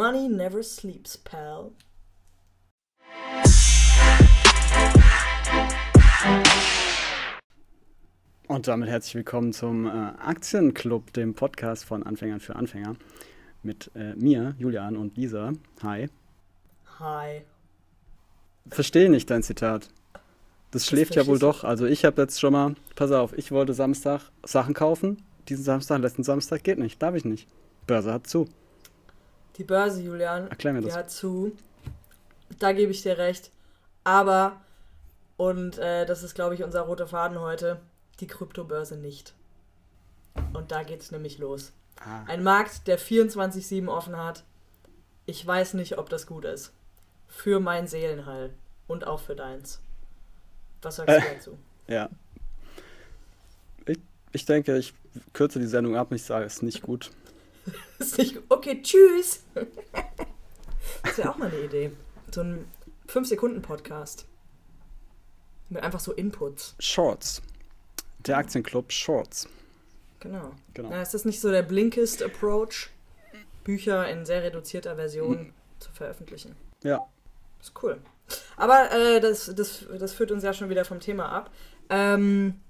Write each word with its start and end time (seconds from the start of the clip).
Money 0.00 0.30
never 0.30 0.62
sleeps, 0.62 1.18
pal. 1.18 1.72
Und 8.48 8.66
damit 8.66 8.88
herzlich 8.88 9.14
willkommen 9.16 9.52
zum 9.52 9.86
äh, 9.86 9.90
Aktienclub, 9.90 11.12
dem 11.12 11.34
Podcast 11.34 11.84
von 11.84 12.02
Anfängern 12.02 12.40
für 12.40 12.56
Anfänger. 12.56 12.96
Mit 13.62 13.90
äh, 13.94 14.14
mir, 14.14 14.54
Julian 14.58 14.96
und 14.96 15.18
Lisa. 15.18 15.52
Hi. 15.82 16.08
Hi. 16.98 17.42
Verstehe 18.70 19.10
nicht 19.10 19.28
dein 19.28 19.42
Zitat. 19.42 19.90
Das 20.70 20.86
schläft 20.86 21.14
ja 21.14 21.26
wohl 21.26 21.38
doch. 21.38 21.62
Also 21.62 21.84
ich 21.84 22.06
habe 22.06 22.22
jetzt 22.22 22.40
schon 22.40 22.54
mal, 22.54 22.74
pass 22.96 23.12
auf, 23.12 23.36
ich 23.36 23.52
wollte 23.52 23.74
Samstag 23.74 24.22
Sachen 24.46 24.72
kaufen. 24.72 25.22
Diesen 25.50 25.64
Samstag, 25.64 26.00
letzten 26.00 26.22
Samstag 26.22 26.64
geht 26.64 26.78
nicht, 26.78 27.02
darf 27.02 27.14
ich 27.14 27.26
nicht. 27.26 27.46
Börse 27.86 28.14
hat 28.14 28.26
zu. 28.26 28.48
Die 29.60 29.64
Börse, 29.64 30.00
Julian, 30.00 30.48
Erklär 30.48 30.72
mir 30.72 30.80
das. 30.80 30.96
hat 30.96 31.10
zu. 31.10 31.52
Da 32.58 32.72
gebe 32.72 32.92
ich 32.92 33.02
dir 33.02 33.18
recht. 33.18 33.50
Aber, 34.04 34.58
und 35.36 35.76
äh, 35.76 36.06
das 36.06 36.22
ist, 36.22 36.34
glaube 36.34 36.54
ich, 36.54 36.64
unser 36.64 36.80
roter 36.80 37.06
Faden 37.06 37.38
heute, 37.40 37.78
die 38.20 38.26
Kryptobörse 38.26 38.96
nicht. 38.96 39.34
Und 40.54 40.72
da 40.72 40.82
geht's 40.82 41.10
nämlich 41.10 41.36
los. 41.36 41.72
Ah. 42.02 42.24
Ein 42.26 42.42
Markt, 42.42 42.86
der 42.86 42.98
24-7 42.98 43.86
offen 43.88 44.16
hat. 44.16 44.44
Ich 45.26 45.46
weiß 45.46 45.74
nicht, 45.74 45.98
ob 45.98 46.08
das 46.08 46.26
gut 46.26 46.46
ist. 46.46 46.72
Für 47.28 47.60
mein 47.60 47.86
Seelenheil. 47.86 48.54
Und 48.86 49.06
auch 49.06 49.20
für 49.20 49.36
deins. 49.36 49.78
Was 50.80 50.96
sagst 50.96 51.14
Äh. 51.14 51.20
du 51.20 51.34
dazu? 51.34 51.58
Ja. 51.86 52.08
Ich, 53.84 53.98
ich 54.32 54.46
denke, 54.46 54.78
ich 54.78 54.94
kürze 55.34 55.58
die 55.58 55.66
Sendung 55.66 55.96
ab 55.96 56.10
und 56.10 56.16
ich 56.16 56.22
sage, 56.22 56.46
es 56.46 56.54
ist 56.54 56.62
nicht 56.62 56.80
gut. 56.80 57.10
Ist 57.98 58.18
nicht. 58.18 58.38
Okay, 58.48 58.80
tschüss. 58.82 59.44
Das 61.02 61.16
wäre 61.18 61.30
auch 61.30 61.36
mal 61.36 61.48
eine 61.48 61.60
Idee. 61.60 61.92
So 62.30 62.42
ein 62.42 62.66
5-Sekunden-Podcast. 63.08 64.26
Mit 65.68 65.82
einfach 65.82 66.00
so 66.00 66.12
Inputs. 66.12 66.74
Shorts. 66.78 67.42
Der 68.26 68.36
Aktienclub 68.36 68.92
Shorts. 68.92 69.48
Genau. 70.18 70.52
Genau. 70.74 70.90
Na, 70.90 71.00
ist 71.00 71.14
das 71.14 71.24
nicht 71.24 71.40
so 71.40 71.50
der 71.50 71.62
Blinkist-Approach, 71.62 72.90
Bücher 73.64 74.08
in 74.08 74.26
sehr 74.26 74.42
reduzierter 74.42 74.96
Version 74.96 75.52
zu 75.78 75.90
veröffentlichen? 75.92 76.56
Ja. 76.82 77.06
Ist 77.60 77.72
cool. 77.82 78.00
Aber 78.56 78.90
äh, 78.92 79.20
das, 79.20 79.52
das, 79.54 79.86
das 79.98 80.12
führt 80.12 80.32
uns 80.32 80.42
ja 80.42 80.52
schon 80.52 80.68
wieder 80.68 80.84
vom 80.84 81.00
Thema 81.00 81.30
ab. 81.30 81.50
Ähm, 81.88 82.60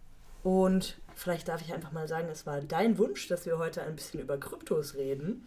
und 0.42 0.98
vielleicht 1.20 1.48
darf 1.48 1.60
ich 1.60 1.72
einfach 1.72 1.92
mal 1.92 2.08
sagen, 2.08 2.28
es 2.30 2.46
war 2.46 2.60
dein 2.62 2.96
Wunsch, 2.98 3.28
dass 3.28 3.44
wir 3.46 3.58
heute 3.58 3.82
ein 3.82 3.94
bisschen 3.94 4.20
über 4.20 4.38
Kryptos 4.38 4.94
reden. 4.94 5.46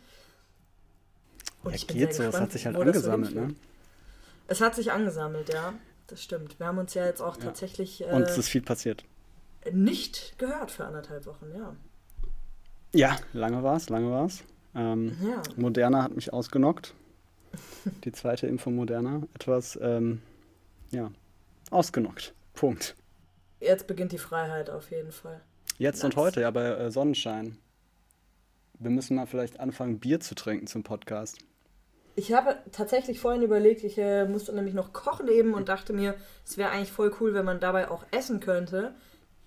Und 1.64 1.72
ja, 1.72 1.76
ich 1.76 1.88
bin 1.88 1.98
geht 1.98 2.14
so, 2.14 2.24
es 2.24 2.28
gespannt, 2.28 2.44
hat 2.44 2.52
sich 2.52 2.66
halt 2.66 2.76
angesammelt, 2.76 3.34
ne? 3.36 3.56
Es 4.48 4.62
hat 4.62 4.76
sich 4.76 4.92
angesammelt, 4.92 5.52
ja. 5.52 5.74
Das 6.08 6.22
stimmt. 6.22 6.60
Wir 6.60 6.68
haben 6.68 6.78
uns 6.78 6.94
ja 6.94 7.06
jetzt 7.06 7.22
auch 7.22 7.38
Ja. 7.38 7.44
tatsächlich 7.46 8.02
äh, 8.02 8.12
Und 8.12 8.24
es 8.24 8.38
ist 8.38 8.50
viel 8.50 8.62
passiert. 8.62 9.04
nicht 9.72 10.38
gehört 10.38 10.70
für 10.70 10.86
anderthalb 10.86 11.26
Wochen, 11.26 11.48
ja. 11.56 11.76
Ja, 12.94 13.16
lange 13.32 13.64
war 13.64 13.78
es, 13.78 13.90
lange 13.90 14.12
war 14.12 14.26
es. 14.26 14.44
Ähm, 14.76 15.18
Ja. 15.24 15.42
Moderna 15.56 16.04
hat 16.04 16.16
mich 16.16 16.32
ausgenockt. 16.34 16.94
Die 18.04 18.12
zweite 18.12 18.46
Impfung 18.48 18.76
Moderna. 18.76 19.24
Etwas, 19.34 19.80
ähm, 19.82 20.22
ja, 20.92 21.12
ausgenockt. 21.72 22.34
Punkt. 22.54 22.96
Jetzt 23.60 23.88
beginnt 23.88 24.12
die 24.12 24.18
Freiheit 24.18 24.70
auf 24.70 24.92
jeden 24.92 25.12
Fall. 25.12 25.42
Jetzt 25.78 26.04
und 26.04 26.16
Nice. 26.16 26.24
heute, 26.24 26.42
ja, 26.42 26.52
bei 26.52 26.66
äh, 26.66 26.92
Sonnenschein. 26.92 27.58
Wir 28.80 28.92
müssen 28.92 29.16
mal 29.16 29.26
vielleicht 29.26 29.60
anfangen, 29.60 30.00
Bier 30.00 30.20
zu 30.20 30.36
trinken 30.36 30.68
zum 30.68 30.84
Podcast. 30.84 31.38
Ich 32.16 32.32
habe 32.34 32.58
tatsächlich 32.72 33.20
vorhin 33.20 33.42
überlegt, 33.42 33.84
ich 33.84 33.98
äh, 33.98 34.26
musste 34.26 34.54
nämlich 34.54 34.76
noch 34.76 34.94
kochen 34.94 35.28
eben 35.28 35.54
und 35.54 35.70
dachte 35.70 35.94
mir, 35.94 36.16
es 36.46 36.58
wäre 36.58 36.70
eigentlich 36.70 36.92
voll 36.92 37.12
cool, 37.20 37.34
wenn 37.34 37.46
man 37.46 37.60
dabei 37.60 37.90
auch 37.90 38.06
essen 38.12 38.40
könnte. 38.40 38.94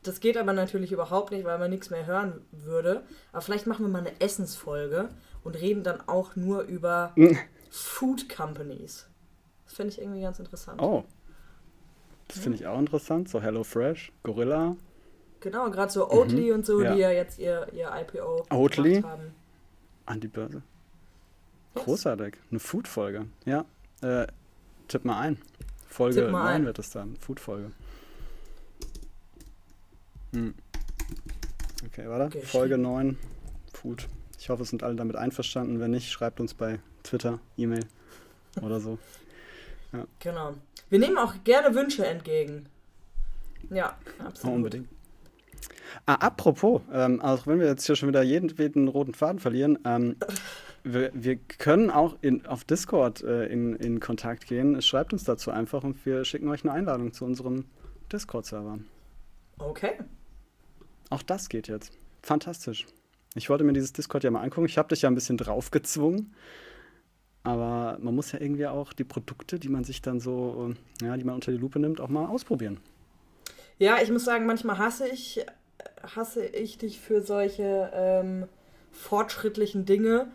Das 0.03 0.21
geht 0.21 0.37
aber 0.37 0.53
natürlich 0.53 0.93
überhaupt 0.93 1.31
nicht, 1.31 1.45
weil 1.45 1.59
man 1.59 1.71
nichts 1.71 1.91
mehr 1.91 2.07
hören 2.07 2.45
würde. 2.51 3.03
Aber 3.33 3.43
vielleicht 3.43 3.67
machen 3.67 3.85
wir 3.85 3.91
mal 3.91 4.01
eine 4.01 4.21
Essensfolge 4.21 5.11
und 5.45 5.55
reden 5.55 5.85
dann 5.85 6.01
auch 6.09 6.35
nur 6.35 6.63
über 6.63 7.15
Food 7.71 8.29
Companies. 8.29 9.09
Das 9.65 9.75
finde 9.75 9.93
ich 9.93 10.01
irgendwie 10.01 10.23
ganz 10.23 10.39
interessant. 10.39 10.81
Oh. 10.81 11.05
Das 12.29 12.39
finde 12.39 12.59
ich 12.59 12.67
auch 12.67 12.79
interessant. 12.79 13.29
So 13.29 13.41
HelloFresh, 13.41 14.13
Gorilla. 14.25 14.77
Genau, 15.47 15.71
gerade 15.71 15.93
so 15.93 16.11
Oatly 16.11 16.51
und 16.51 16.67
so, 16.67 16.79
Mhm. 16.79 16.85
Ja. 16.85 16.95
die 16.95 17.01
ja 17.03 17.11
jetzt 17.13 17.39
ihr, 17.39 17.69
ihr 17.73 17.89
IPO 17.95 18.47
Oatly? 18.51 19.01
haben. 19.03 19.33
An 20.05 20.19
die 20.19 20.27
Börse. 20.27 20.61
Yes. 21.77 21.85
Großartig. 21.85 22.35
Eine 22.51 22.59
Food-Folge. 22.59 23.27
Ja. 23.45 23.65
Äh, 24.03 24.27
tipp 24.89 25.05
mal 25.05 25.21
ein. 25.21 25.39
Folge 25.89 26.23
Tipp 26.23 26.31
mal 26.33 26.43
9 26.47 26.55
ein. 26.55 26.65
wird 26.67 26.81
es 26.81 26.91
dann. 26.91 27.15
Food-Folge. 27.19 27.71
Hm. 30.33 30.53
Okay, 31.87 32.09
warte. 32.09 32.25
Geschrieben. 32.31 32.47
Folge 32.47 32.79
9. 32.79 33.19
Food. 33.73 34.09
Ich 34.41 34.49
hoffe, 34.49 34.65
es 34.65 34.71
sind 34.71 34.83
alle 34.83 34.97
damit 34.97 35.15
einverstanden. 35.15 35.79
Wenn 35.79 35.93
nicht, 35.93 36.11
schreibt 36.11 36.41
uns 36.41 36.55
bei 36.55 36.81
Twitter, 37.05 37.39
E-Mail 37.57 37.87
oder 38.63 38.81
so. 38.81 38.99
Genau. 40.19 40.53
Wir 40.91 40.99
nehmen 40.99 41.17
auch 41.17 41.33
gerne 41.45 41.75
Wünsche 41.75 42.05
entgegen. 42.07 42.67
Ja, 43.71 43.97
Oh, 44.21 44.25
absolut. 44.25 44.57
unbedingt. 44.57 44.89
Ah, 46.05 46.15
apropos, 46.15 46.83
ähm, 46.93 47.21
auch 47.21 47.47
wenn 47.47 47.59
wir 47.59 47.67
jetzt 47.67 47.87
hier 47.87 47.97
schon 47.97 48.09
wieder 48.09 48.23
jeden, 48.23 48.55
jeden 48.57 48.89
roten 48.89 49.15
Faden 49.15 49.39
verlieren, 49.39 49.79
ähm, 49.85 50.17
wir, 50.85 51.11
wir 51.15 51.37
können 51.37 51.91
auch 51.91 52.17
in, 52.21 52.47
auf 52.47 52.65
Discord 52.65 53.23
äh, 53.23 53.47
in, 53.47 53.75
in 53.77 53.99
Kontakt 54.01 54.47
gehen. 54.47 54.81
Schreibt 54.83 55.13
uns 55.13 55.25
dazu 55.25 55.51
einfach 55.51 55.83
und 55.83 56.05
wir 56.05 56.25
schicken 56.25 56.49
euch 56.49 56.65
eine 56.65 56.73
Einladung 56.73 57.13
zu 57.13 57.25
unserem 57.25 57.65
Discord-Server. 58.13 58.79
Okay. 59.59 59.93
Auch 61.11 61.23
das 61.23 61.49
geht 61.49 61.69
jetzt. 61.69 61.93
Fantastisch. 62.23 62.87
Ich 63.35 63.51
wollte 63.51 63.65
mir 63.65 63.73
dieses 63.73 63.93
Discord 63.93 64.25
ja 64.25 64.31
mal 64.31 64.43
angucken. 64.43 64.67
Ich 64.67 64.79
habe 64.79 64.89
dich 64.89 65.03
ja 65.03 65.11
ein 65.11 65.15
bisschen 65.15 65.39
draufgezwungen. 65.39 66.35
Aber 67.43 67.99
man 68.01 68.15
muss 68.15 68.33
ja 68.33 68.41
irgendwie 68.41 68.67
auch 68.67 68.93
die 68.93 69.05
Produkte, 69.05 69.61
die 69.61 69.69
man 69.69 69.85
sich 69.85 70.03
dann 70.03 70.19
so, 70.19 70.75
äh, 71.01 71.07
ja, 71.07 71.17
die 71.17 71.23
man 71.23 71.37
unter 71.37 71.53
die 71.53 71.59
Lupe 71.59 71.79
nimmt, 71.79 72.01
auch 72.01 72.09
mal 72.09 72.27
ausprobieren. 72.27 72.81
Ja, 73.79 73.99
ich 74.03 74.11
muss 74.11 74.25
sagen, 74.25 74.47
manchmal 74.47 74.79
hasse 74.79 75.07
ich, 75.07 75.45
hasse 76.15 76.45
ich 76.45 76.79
dich 76.79 77.01
für 77.01 77.21
solche 77.23 77.91
ähm, 77.95 78.49
fortschrittlichen 78.93 79.85
Dinge. 79.85 80.29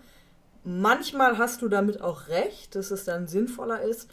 Manchmal 0.64 1.38
hast 1.38 1.62
du 1.62 1.68
damit 1.70 2.02
auch 2.02 2.28
recht, 2.28 2.76
dass 2.76 2.92
es 2.92 3.06
dann 3.06 3.28
sinnvoller 3.28 3.82
ist. 3.82 4.10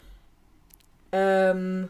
Ähm, 1.11 1.89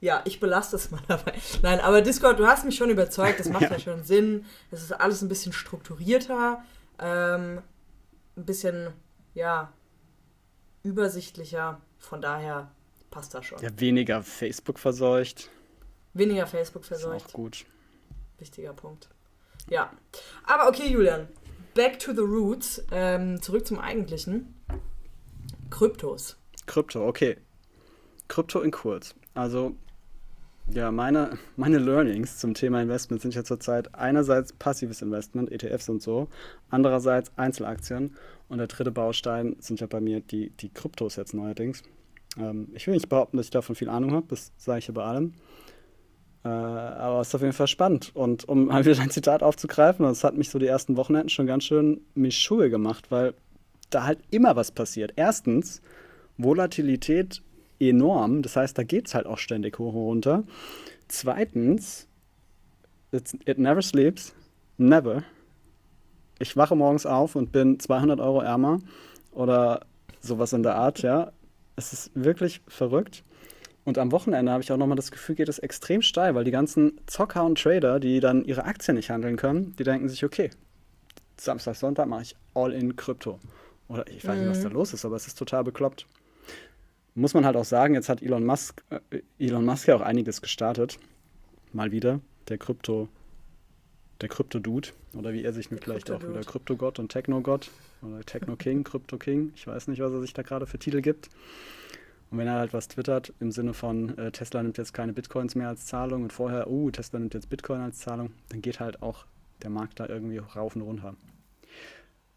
ja, 0.00 0.22
ich 0.24 0.40
belasse 0.40 0.76
es 0.76 0.90
mal 0.90 1.00
dabei. 1.08 1.34
Nein, 1.62 1.80
aber 1.80 2.00
Discord, 2.02 2.38
du 2.38 2.46
hast 2.46 2.64
mich 2.64 2.76
schon 2.76 2.90
überzeugt, 2.90 3.40
das 3.40 3.48
macht 3.48 3.62
ja, 3.62 3.72
Ja. 3.72 3.78
schon 3.78 4.04
Sinn. 4.04 4.46
Es 4.70 4.82
ist 4.82 4.92
alles 4.92 5.20
ein 5.22 5.28
bisschen 5.28 5.52
strukturierter, 5.52 6.62
ähm, 6.98 7.60
ein 8.36 8.44
bisschen, 8.46 8.92
ja, 9.34 9.72
übersichtlicher. 10.82 11.80
Von 11.98 12.22
daher 12.22 12.70
passt 13.10 13.34
das 13.34 13.44
schon. 13.44 13.60
Ja, 13.60 13.68
weniger 13.78 14.22
Facebook 14.22 14.78
verseucht. 14.78 15.50
Weniger 16.14 16.46
Facebook 16.46 16.82
Ist 16.84 16.92
auch 16.92 16.98
verseucht. 17.00 17.32
gut. 17.34 17.66
Wichtiger 18.40 18.72
Punkt. 18.72 19.08
Ja. 19.68 19.92
Aber 20.44 20.68
okay, 20.68 20.88
Julian. 20.88 21.28
Back 21.74 21.98
to 21.98 22.12
the 22.12 22.20
roots. 22.20 22.82
Ähm, 22.90 23.40
zurück 23.40 23.66
zum 23.66 23.78
Eigentlichen. 23.78 24.54
Kryptos. 25.70 26.36
Krypto, 26.66 27.06
okay. 27.06 27.36
Krypto 28.28 28.60
in 28.60 28.70
kurz. 28.70 29.14
Also, 29.34 29.76
ja, 30.72 30.92
meine, 30.92 31.38
meine 31.56 31.78
Learnings 31.78 32.38
zum 32.38 32.54
Thema 32.54 32.80
Investment 32.80 33.22
sind 33.22 33.34
ja 33.34 33.42
zurzeit 33.42 33.94
einerseits 33.94 34.52
passives 34.52 35.02
Investment, 35.02 35.50
ETFs 35.50 35.88
und 35.88 36.00
so, 36.00 36.28
andererseits 36.68 37.32
Einzelaktien 37.36 38.16
und 38.48 38.58
der 38.58 38.68
dritte 38.68 38.92
Baustein 38.92 39.56
sind 39.58 39.80
ja 39.80 39.88
bei 39.88 40.00
mir 40.00 40.20
die, 40.20 40.50
die 40.50 40.68
Kryptos 40.68 41.16
jetzt 41.16 41.34
neuerdings. 41.34 41.82
Ähm, 42.38 42.68
ich 42.72 42.86
will 42.86 42.94
nicht 42.94 43.08
behaupten, 43.08 43.36
dass 43.36 43.46
ich 43.46 43.50
davon 43.50 43.74
viel 43.74 43.88
Ahnung 43.88 44.12
habe, 44.12 44.26
das 44.28 44.52
sage 44.56 44.78
ich 44.78 44.86
ja 44.86 44.94
bei 44.94 45.04
allem. 45.04 45.34
Äh, 46.44 46.48
aber 46.48 47.20
es 47.20 47.28
ist 47.28 47.34
auf 47.34 47.42
jeden 47.42 47.52
Fall 47.52 47.66
spannend. 47.66 48.12
Und 48.14 48.48
um 48.48 48.66
mal 48.66 48.84
wieder 48.84 49.00
ein 49.00 49.10
Zitat 49.10 49.42
aufzugreifen, 49.42 50.04
das 50.04 50.24
hat 50.24 50.36
mich 50.36 50.50
so 50.50 50.58
die 50.58 50.66
ersten 50.66 50.96
Wochenenden 50.96 51.28
schon 51.28 51.46
ganz 51.46 51.64
schön 51.64 52.00
mich 52.14 52.38
Schuhe 52.38 52.70
gemacht, 52.70 53.10
weil 53.10 53.34
da 53.90 54.04
halt 54.04 54.20
immer 54.30 54.56
was 54.56 54.70
passiert. 54.70 55.12
Erstens, 55.16 55.82
Volatilität 56.38 57.42
enorm, 57.78 58.42
das 58.42 58.56
heißt, 58.56 58.76
da 58.78 58.84
geht 58.84 59.08
es 59.08 59.14
halt 59.14 59.26
auch 59.26 59.38
ständig 59.38 59.78
hoch 59.78 59.94
und 59.94 60.00
runter. 60.00 60.44
Zweitens, 61.08 62.06
it 63.12 63.58
never 63.58 63.82
sleeps, 63.82 64.34
never. 64.78 65.24
Ich 66.38 66.56
wache 66.56 66.76
morgens 66.76 67.04
auf 67.04 67.36
und 67.36 67.52
bin 67.52 67.78
200 67.78 68.20
Euro 68.20 68.40
ärmer 68.40 68.78
oder 69.32 69.80
sowas 70.20 70.52
in 70.52 70.62
der 70.62 70.76
Art, 70.76 71.02
ja. 71.02 71.32
Es 71.76 71.92
ist 71.92 72.10
wirklich 72.14 72.60
verrückt. 72.68 73.24
Und 73.84 73.98
am 73.98 74.12
Wochenende 74.12 74.52
habe 74.52 74.62
ich 74.62 74.70
auch 74.72 74.76
nochmal 74.76 74.96
das 74.96 75.10
Gefühl, 75.10 75.34
geht 75.34 75.48
es 75.48 75.58
extrem 75.58 76.02
steil, 76.02 76.34
weil 76.34 76.44
die 76.44 76.50
ganzen 76.50 77.00
Zocker 77.06 77.44
und 77.44 77.60
Trader, 77.60 77.98
die 77.98 78.20
dann 78.20 78.44
ihre 78.44 78.64
Aktien 78.64 78.96
nicht 78.96 79.10
handeln 79.10 79.36
können, 79.36 79.74
die 79.78 79.84
denken 79.84 80.08
sich, 80.08 80.24
okay, 80.24 80.50
Samstag, 81.38 81.76
Sonntag 81.76 82.06
mache 82.06 82.22
ich 82.22 82.36
all 82.54 82.72
in 82.72 82.96
Krypto. 82.96 83.40
Oder 83.88 84.06
ich 84.08 84.26
weiß 84.26 84.38
nicht, 84.38 84.48
was 84.48 84.62
da 84.62 84.68
mhm. 84.68 84.74
los 84.74 84.92
ist, 84.92 85.04
aber 85.04 85.16
es 85.16 85.26
ist 85.26 85.38
total 85.38 85.64
bekloppt. 85.64 86.06
Muss 87.14 87.34
man 87.34 87.44
halt 87.44 87.56
auch 87.56 87.64
sagen, 87.64 87.94
jetzt 87.94 88.08
hat 88.08 88.22
Elon 88.22 88.44
Musk, 88.44 88.84
äh, 88.90 89.22
Elon 89.38 89.64
Musk 89.64 89.88
ja 89.88 89.96
auch 89.96 90.00
einiges 90.00 90.42
gestartet. 90.42 90.98
Mal 91.72 91.90
wieder. 91.90 92.20
Der 92.48 92.58
Krypto, 92.58 93.08
der 94.20 94.28
Krypto-Dude. 94.28 94.90
Oder 95.14 95.32
wie 95.32 95.42
er 95.42 95.52
sich 95.52 95.70
mit 95.70 95.82
vielleicht 95.82 96.10
auch 96.10 96.22
wieder 96.22 96.40
Krypto-Gott 96.40 96.98
und 96.98 97.10
Techno-Gott. 97.10 97.70
Oder 98.02 98.20
Techno-King, 98.20 98.84
Krypto-King. 98.84 99.52
Ich 99.56 99.66
weiß 99.66 99.88
nicht, 99.88 100.00
was 100.00 100.12
er 100.12 100.20
sich 100.20 100.34
da 100.34 100.42
gerade 100.42 100.66
für 100.66 100.78
Titel 100.78 101.00
gibt. 101.00 101.28
Und 102.30 102.38
wenn 102.38 102.46
er 102.46 102.54
halt 102.54 102.72
was 102.72 102.88
twittert 102.88 103.32
im 103.40 103.50
Sinne 103.50 103.74
von 103.74 104.16
äh, 104.16 104.30
Tesla 104.30 104.62
nimmt 104.62 104.78
jetzt 104.78 104.94
keine 104.94 105.12
Bitcoins 105.12 105.56
mehr 105.56 105.68
als 105.68 105.86
Zahlung 105.86 106.22
und 106.22 106.32
vorher, 106.32 106.68
oh, 106.68 106.84
uh, 106.84 106.90
Tesla 106.90 107.18
nimmt 107.18 107.34
jetzt 107.34 107.50
Bitcoin 107.50 107.80
als 107.80 107.98
Zahlung, 107.98 108.32
dann 108.50 108.62
geht 108.62 108.78
halt 108.78 109.02
auch 109.02 109.26
der 109.62 109.70
Markt 109.70 109.98
da 109.98 110.06
irgendwie 110.06 110.38
rauf 110.38 110.76
und 110.76 110.82
runter. 110.82 111.16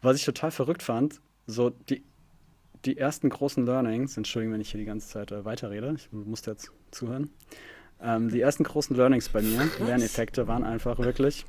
Was 0.02 0.16
ich 0.16 0.24
total 0.24 0.50
verrückt 0.50 0.82
fand, 0.82 1.20
so 1.46 1.70
die, 1.70 2.04
die 2.84 2.98
ersten 2.98 3.28
großen 3.30 3.64
Learnings, 3.64 4.16
Entschuldigung, 4.16 4.54
wenn 4.54 4.60
ich 4.60 4.70
hier 4.70 4.80
die 4.80 4.86
ganze 4.86 5.08
Zeit 5.08 5.30
äh, 5.30 5.44
weiterrede, 5.44 5.94
ich 5.96 6.10
musste 6.12 6.50
jetzt 6.50 6.72
zuhören. 6.90 7.30
Ähm, 8.00 8.30
die 8.30 8.40
ersten 8.40 8.64
großen 8.64 8.96
Learnings 8.96 9.28
bei 9.28 9.42
mir, 9.42 9.68
Lerneffekte, 9.78 10.48
waren 10.48 10.64
einfach 10.64 10.98
wirklich, 10.98 11.46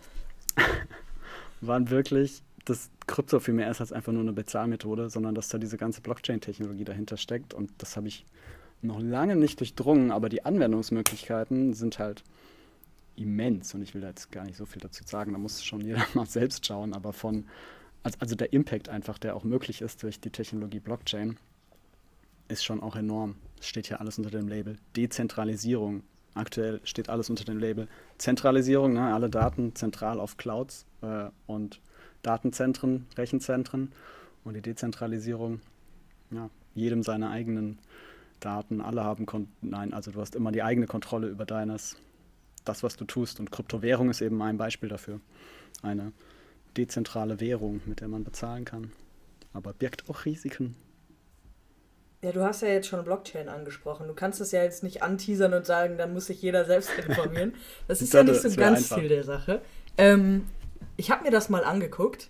waren 1.61 1.89
wirklich, 1.89 2.43
dass 2.65 2.89
Krypto 3.07 3.39
viel 3.39 3.53
mehr 3.53 3.69
ist 3.69 3.79
als 3.79 3.91
einfach 3.91 4.11
nur 4.11 4.21
eine 4.21 4.33
Bezahlmethode, 4.33 5.09
sondern 5.09 5.35
dass 5.35 5.49
da 5.49 5.57
diese 5.57 5.77
ganze 5.77 6.01
Blockchain-Technologie 6.01 6.83
dahinter 6.83 7.17
steckt. 7.17 7.53
Und 7.53 7.71
das 7.77 7.95
habe 7.95 8.07
ich 8.07 8.25
noch 8.81 8.99
lange 8.99 9.35
nicht 9.35 9.59
durchdrungen, 9.59 10.11
aber 10.11 10.29
die 10.29 10.43
Anwendungsmöglichkeiten 10.43 11.73
sind 11.73 11.99
halt 11.99 12.23
immens. 13.15 13.73
Und 13.73 13.81
ich 13.83 13.93
will 13.93 14.01
da 14.01 14.09
jetzt 14.09 14.31
gar 14.31 14.45
nicht 14.45 14.57
so 14.57 14.65
viel 14.65 14.81
dazu 14.81 15.03
sagen, 15.05 15.33
da 15.33 15.37
muss 15.37 15.63
schon 15.63 15.81
jeder 15.81 16.05
mal 16.13 16.25
selbst 16.25 16.65
schauen, 16.65 16.93
aber 16.93 17.13
von 17.13 17.45
also 18.19 18.35
der 18.35 18.53
Impact 18.53 18.87
einfach, 18.87 19.17
der 19.17 19.35
auch 19.35 19.43
möglich 19.43 19.81
ist 19.81 20.03
durch 20.03 20.19
die 20.19 20.29
Technologie 20.29 20.79
Blockchain, 20.79 21.37
ist 22.47 22.63
schon 22.63 22.81
auch 22.81 22.95
enorm. 22.95 23.35
Es 23.59 23.67
steht 23.67 23.87
hier 23.87 23.99
alles 23.99 24.19
unter 24.19 24.29
dem 24.29 24.47
Label 24.47 24.77
Dezentralisierung. 24.95 26.03
Aktuell 26.35 26.81
steht 26.83 27.09
alles 27.09 27.31
unter 27.31 27.45
dem 27.45 27.57
Label 27.57 27.87
Zentralisierung, 28.19 28.93
ne? 28.93 29.13
alle 29.13 29.29
Daten 29.29 29.73
zentral 29.73 30.19
auf 30.19 30.37
Clouds 30.37 30.85
äh, 31.01 31.29
und 31.47 31.81
Datenzentren, 32.25 33.05
Rechenzentren 33.17 33.91
und 34.43 34.53
die 34.55 34.61
Dezentralisierung, 34.61 35.61
ja, 36.31 36.49
jedem 36.73 37.03
seine 37.03 37.29
eigenen 37.29 37.79
Daten, 38.39 38.81
alle 38.81 39.03
haben, 39.03 39.25
Kon 39.25 39.47
nein, 39.61 39.93
also 39.93 40.11
du 40.11 40.19
hast 40.19 40.35
immer 40.35 40.51
die 40.51 40.63
eigene 40.63 40.87
Kontrolle 40.87 41.27
über 41.27 41.45
deines, 41.45 41.97
das, 42.63 42.83
was 42.83 42.95
du 42.95 43.05
tust 43.05 43.39
und 43.39 43.51
Kryptowährung 43.51 44.09
ist 44.09 44.21
eben 44.21 44.41
ein 44.41 44.57
Beispiel 44.57 44.89
dafür. 44.89 45.19
Eine 45.81 46.11
dezentrale 46.77 47.39
Währung, 47.39 47.81
mit 47.85 48.01
der 48.01 48.07
man 48.07 48.23
bezahlen 48.23 48.65
kann. 48.65 48.91
Aber 49.53 49.73
birgt 49.73 50.09
auch 50.09 50.25
Risiken. 50.25 50.75
Ja, 52.21 52.31
du 52.31 52.43
hast 52.43 52.61
ja 52.61 52.69
jetzt 52.69 52.87
schon 52.87 53.03
Blockchain 53.03 53.49
angesprochen. 53.49 54.07
Du 54.07 54.13
kannst 54.13 54.41
es 54.41 54.51
ja 54.51 54.63
jetzt 54.63 54.83
nicht 54.83 55.03
anteasern 55.03 55.53
und 55.53 55.65
sagen, 55.65 55.97
dann 55.97 56.11
muss 56.13 56.25
sich 56.25 56.41
jeder 56.41 56.65
selbst 56.65 56.89
informieren. 57.07 57.53
Das 57.87 58.01
ist 58.01 58.13
ja 58.13 58.23
nicht 58.23 58.41
so 58.41 58.49
ganz 58.55 58.79
einfach. 58.79 58.97
Ziel 58.97 59.09
der 59.09 59.23
Sache. 59.23 59.61
Ähm, 59.97 60.45
ich 60.97 61.11
habe 61.11 61.23
mir 61.23 61.31
das 61.31 61.49
mal 61.49 61.63
angeguckt, 61.63 62.29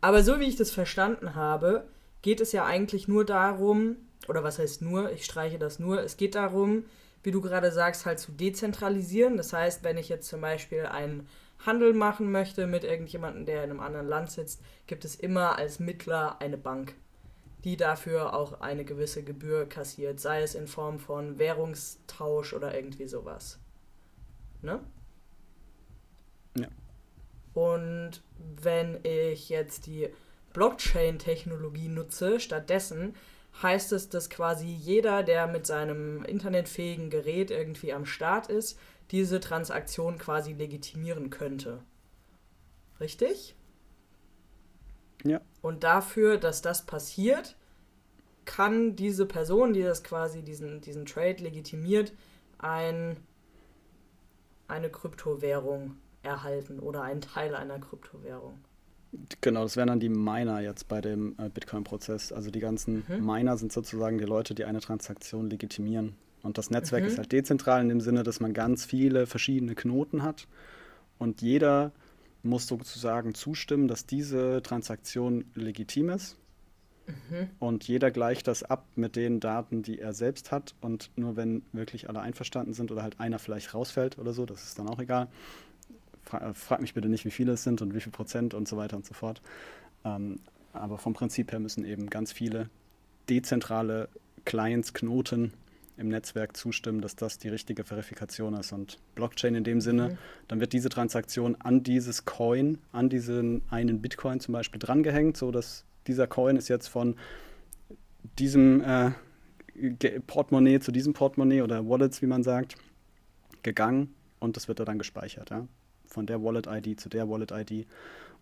aber 0.00 0.22
so 0.22 0.40
wie 0.40 0.48
ich 0.48 0.56
das 0.56 0.70
verstanden 0.70 1.34
habe, 1.34 1.86
geht 2.22 2.40
es 2.40 2.52
ja 2.52 2.64
eigentlich 2.64 3.08
nur 3.08 3.24
darum, 3.24 3.96
oder 4.28 4.44
was 4.44 4.58
heißt 4.58 4.82
nur, 4.82 5.10
ich 5.12 5.24
streiche 5.24 5.58
das 5.58 5.78
nur, 5.78 6.02
es 6.02 6.16
geht 6.16 6.34
darum, 6.34 6.84
wie 7.22 7.30
du 7.30 7.40
gerade 7.40 7.70
sagst, 7.72 8.06
halt 8.06 8.18
zu 8.18 8.32
dezentralisieren. 8.32 9.36
Das 9.36 9.52
heißt, 9.52 9.84
wenn 9.84 9.98
ich 9.98 10.08
jetzt 10.08 10.28
zum 10.28 10.40
Beispiel 10.40 10.86
ein 10.86 11.26
Handel 11.66 11.92
machen 11.92 12.32
möchte 12.32 12.66
mit 12.66 12.84
irgendjemandem, 12.84 13.44
der 13.44 13.64
in 13.64 13.70
einem 13.70 13.80
anderen 13.80 14.08
Land 14.08 14.30
sitzt, 14.30 14.62
gibt 14.86 15.04
es 15.04 15.16
immer 15.16 15.58
als 15.58 15.78
Mittler 15.78 16.40
eine 16.40 16.56
Bank, 16.56 16.94
die 17.64 17.76
dafür 17.76 18.34
auch 18.34 18.60
eine 18.60 18.84
gewisse 18.84 19.22
Gebühr 19.22 19.68
kassiert, 19.68 20.20
sei 20.20 20.42
es 20.42 20.54
in 20.54 20.66
Form 20.66 20.98
von 20.98 21.38
Währungstausch 21.38 22.54
oder 22.54 22.74
irgendwie 22.74 23.06
sowas. 23.06 23.58
Ne? 24.62 24.80
Ja. 26.56 26.68
Und 27.60 28.22
wenn 28.62 29.00
ich 29.02 29.50
jetzt 29.50 29.84
die 29.84 30.08
Blockchain-Technologie 30.54 31.88
nutze, 31.88 32.40
stattdessen 32.40 33.14
heißt 33.62 33.92
es, 33.92 34.08
dass 34.08 34.30
quasi 34.30 34.66
jeder, 34.66 35.22
der 35.22 35.46
mit 35.46 35.66
seinem 35.66 36.24
internetfähigen 36.24 37.10
Gerät 37.10 37.50
irgendwie 37.50 37.92
am 37.92 38.06
Start 38.06 38.46
ist, 38.46 38.78
diese 39.10 39.40
Transaktion 39.40 40.16
quasi 40.16 40.54
legitimieren 40.54 41.28
könnte. 41.28 41.82
Richtig? 42.98 43.54
Ja. 45.22 45.42
Und 45.60 45.84
dafür, 45.84 46.38
dass 46.38 46.62
das 46.62 46.86
passiert, 46.86 47.56
kann 48.46 48.96
diese 48.96 49.26
Person, 49.26 49.74
die 49.74 49.82
das 49.82 50.02
quasi 50.02 50.42
diesen, 50.42 50.80
diesen 50.80 51.04
Trade 51.04 51.42
legitimiert, 51.42 52.14
ein, 52.56 53.18
eine 54.66 54.88
Kryptowährung 54.88 55.98
erhalten 56.22 56.78
oder 56.78 57.02
einen 57.02 57.20
Teil 57.20 57.54
einer 57.54 57.78
Kryptowährung. 57.78 58.58
Genau, 59.40 59.62
das 59.62 59.76
wären 59.76 59.88
dann 59.88 60.00
die 60.00 60.08
Miner 60.08 60.60
jetzt 60.60 60.86
bei 60.86 61.00
dem 61.00 61.34
äh, 61.38 61.48
Bitcoin-Prozess. 61.48 62.32
Also 62.32 62.50
die 62.50 62.60
ganzen 62.60 63.04
mhm. 63.08 63.24
Miner 63.24 63.56
sind 63.56 63.72
sozusagen 63.72 64.18
die 64.18 64.24
Leute, 64.24 64.54
die 64.54 64.64
eine 64.64 64.80
Transaktion 64.80 65.50
legitimieren. 65.50 66.14
Und 66.42 66.58
das 66.58 66.70
Netzwerk 66.70 67.02
mhm. 67.02 67.08
ist 67.08 67.18
halt 67.18 67.32
dezentral 67.32 67.82
in 67.82 67.88
dem 67.88 68.00
Sinne, 68.00 68.22
dass 68.22 68.40
man 68.40 68.54
ganz 68.54 68.84
viele 68.84 69.26
verschiedene 69.26 69.74
Knoten 69.74 70.22
hat 70.22 70.46
und 71.18 71.42
jeder 71.42 71.92
muss 72.42 72.66
sozusagen 72.66 73.34
zustimmen, 73.34 73.88
dass 73.88 74.06
diese 74.06 74.62
Transaktion 74.62 75.44
legitim 75.54 76.08
ist. 76.08 76.38
Mhm. 77.06 77.50
Und 77.58 77.86
jeder 77.86 78.10
gleicht 78.10 78.48
das 78.48 78.62
ab 78.62 78.86
mit 78.94 79.16
den 79.16 79.40
Daten, 79.40 79.82
die 79.82 79.98
er 79.98 80.14
selbst 80.14 80.50
hat. 80.50 80.74
Und 80.80 81.10
nur 81.16 81.36
wenn 81.36 81.62
wirklich 81.72 82.08
alle 82.08 82.20
einverstanden 82.20 82.72
sind 82.72 82.90
oder 82.90 83.02
halt 83.02 83.20
einer 83.20 83.38
vielleicht 83.38 83.74
rausfällt 83.74 84.18
oder 84.18 84.32
so, 84.32 84.46
das 84.46 84.64
ist 84.64 84.78
dann 84.78 84.88
auch 84.88 84.98
egal. 84.98 85.28
Fra 86.22 86.52
frag 86.54 86.80
mich 86.80 86.94
bitte 86.94 87.08
nicht, 87.08 87.24
wie 87.24 87.30
viele 87.30 87.52
es 87.52 87.62
sind 87.62 87.82
und 87.82 87.94
wie 87.94 88.00
viel 88.00 88.12
Prozent 88.12 88.54
und 88.54 88.68
so 88.68 88.76
weiter 88.76 88.96
und 88.96 89.06
so 89.06 89.14
fort. 89.14 89.42
Ähm, 90.04 90.40
aber 90.72 90.98
vom 90.98 91.14
Prinzip 91.14 91.52
her 91.52 91.60
müssen 91.60 91.84
eben 91.84 92.08
ganz 92.08 92.32
viele 92.32 92.68
dezentrale 93.28 94.08
Clients, 94.44 94.94
Knoten 94.94 95.52
im 95.96 96.08
Netzwerk 96.08 96.56
zustimmen, 96.56 97.02
dass 97.02 97.14
das 97.14 97.38
die 97.38 97.48
richtige 97.48 97.84
Verifikation 97.84 98.54
ist. 98.54 98.72
Und 98.72 98.98
Blockchain 99.14 99.54
in 99.54 99.64
dem 99.64 99.80
Sinne, 99.80 100.08
mhm. 100.08 100.18
dann 100.48 100.60
wird 100.60 100.72
diese 100.72 100.88
Transaktion 100.88 101.56
an 101.56 101.82
dieses 101.82 102.24
Coin, 102.24 102.78
an 102.92 103.08
diesen 103.08 103.62
einen 103.68 104.00
Bitcoin 104.00 104.40
zum 104.40 104.52
Beispiel 104.52 104.78
drangehängt, 104.78 105.36
so 105.36 105.50
dass 105.50 105.84
dieser 106.06 106.26
Coin 106.26 106.56
ist 106.56 106.68
jetzt 106.68 106.88
von 106.88 107.16
diesem 108.38 108.80
äh, 108.80 109.10
Portemonnaie 110.26 110.80
zu 110.80 110.90
diesem 110.90 111.12
Portemonnaie 111.12 111.62
oder 111.62 111.86
Wallets, 111.86 112.22
wie 112.22 112.26
man 112.26 112.42
sagt, 112.42 112.76
gegangen 113.62 114.14
und 114.38 114.56
das 114.56 114.68
wird 114.68 114.80
da 114.80 114.84
dann 114.84 114.98
gespeichert. 114.98 115.50
Ja? 115.50 115.66
Von 116.10 116.26
der 116.26 116.42
Wallet-ID 116.42 117.00
zu 117.00 117.08
der 117.08 117.28
Wallet-ID. 117.28 117.86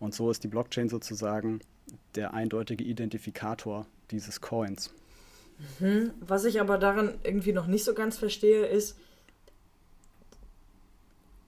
Und 0.00 0.14
so 0.14 0.30
ist 0.30 0.42
die 0.42 0.48
Blockchain 0.48 0.88
sozusagen 0.88 1.60
der 2.14 2.34
eindeutige 2.34 2.84
Identifikator 2.84 3.87
dieses 4.10 4.40
Coins. 4.40 4.92
Mhm. 5.78 6.12
Was 6.20 6.44
ich 6.44 6.60
aber 6.60 6.78
daran 6.78 7.18
irgendwie 7.22 7.52
noch 7.52 7.66
nicht 7.66 7.84
so 7.84 7.94
ganz 7.94 8.18
verstehe, 8.18 8.66
ist, 8.66 8.96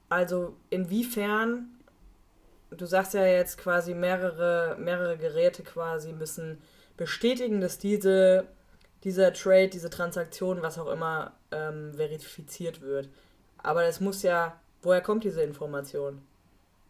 also 0.08 0.56
inwiefern, 0.70 1.68
du 2.70 2.84
sagst 2.84 3.14
ja 3.14 3.24
jetzt 3.24 3.58
quasi 3.58 3.94
mehrere, 3.94 4.76
mehrere 4.78 5.16
Geräte 5.16 5.62
quasi 5.62 6.12
müssen 6.12 6.58
bestätigen, 6.96 7.60
dass 7.60 7.78
diese, 7.78 8.48
dieser 9.04 9.32
Trade, 9.32 9.68
diese 9.68 9.88
Transaktion, 9.88 10.62
was 10.62 10.78
auch 10.78 10.88
immer, 10.88 11.32
ähm, 11.52 11.94
verifiziert 11.94 12.80
wird. 12.80 13.08
Aber 13.58 13.84
es 13.84 14.00
muss 14.00 14.22
ja, 14.22 14.60
woher 14.82 15.00
kommt 15.00 15.24
diese 15.24 15.42
Information, 15.42 16.22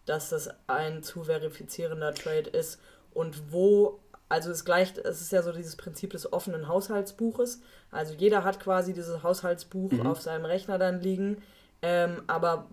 dass 0.06 0.30
das 0.30 0.50
ein 0.66 1.02
zu 1.02 1.24
verifizierender 1.24 2.14
Trade 2.14 2.50
ist 2.50 2.80
und 3.12 3.52
wo 3.52 4.00
also 4.30 4.52
es 4.52 4.64
gleicht, 4.64 4.96
es 4.98 5.20
ist 5.20 5.32
ja 5.32 5.42
so 5.42 5.52
dieses 5.52 5.74
Prinzip 5.74 6.10
des 6.10 6.32
offenen 6.32 6.68
Haushaltsbuches. 6.68 7.60
Also 7.90 8.14
jeder 8.14 8.44
hat 8.44 8.60
quasi 8.60 8.94
dieses 8.94 9.24
Haushaltsbuch 9.24 9.90
mhm. 9.90 10.06
auf 10.06 10.20
seinem 10.20 10.44
Rechner 10.44 10.78
dann 10.78 11.00
liegen. 11.00 11.38
Ähm, 11.82 12.22
aber 12.28 12.68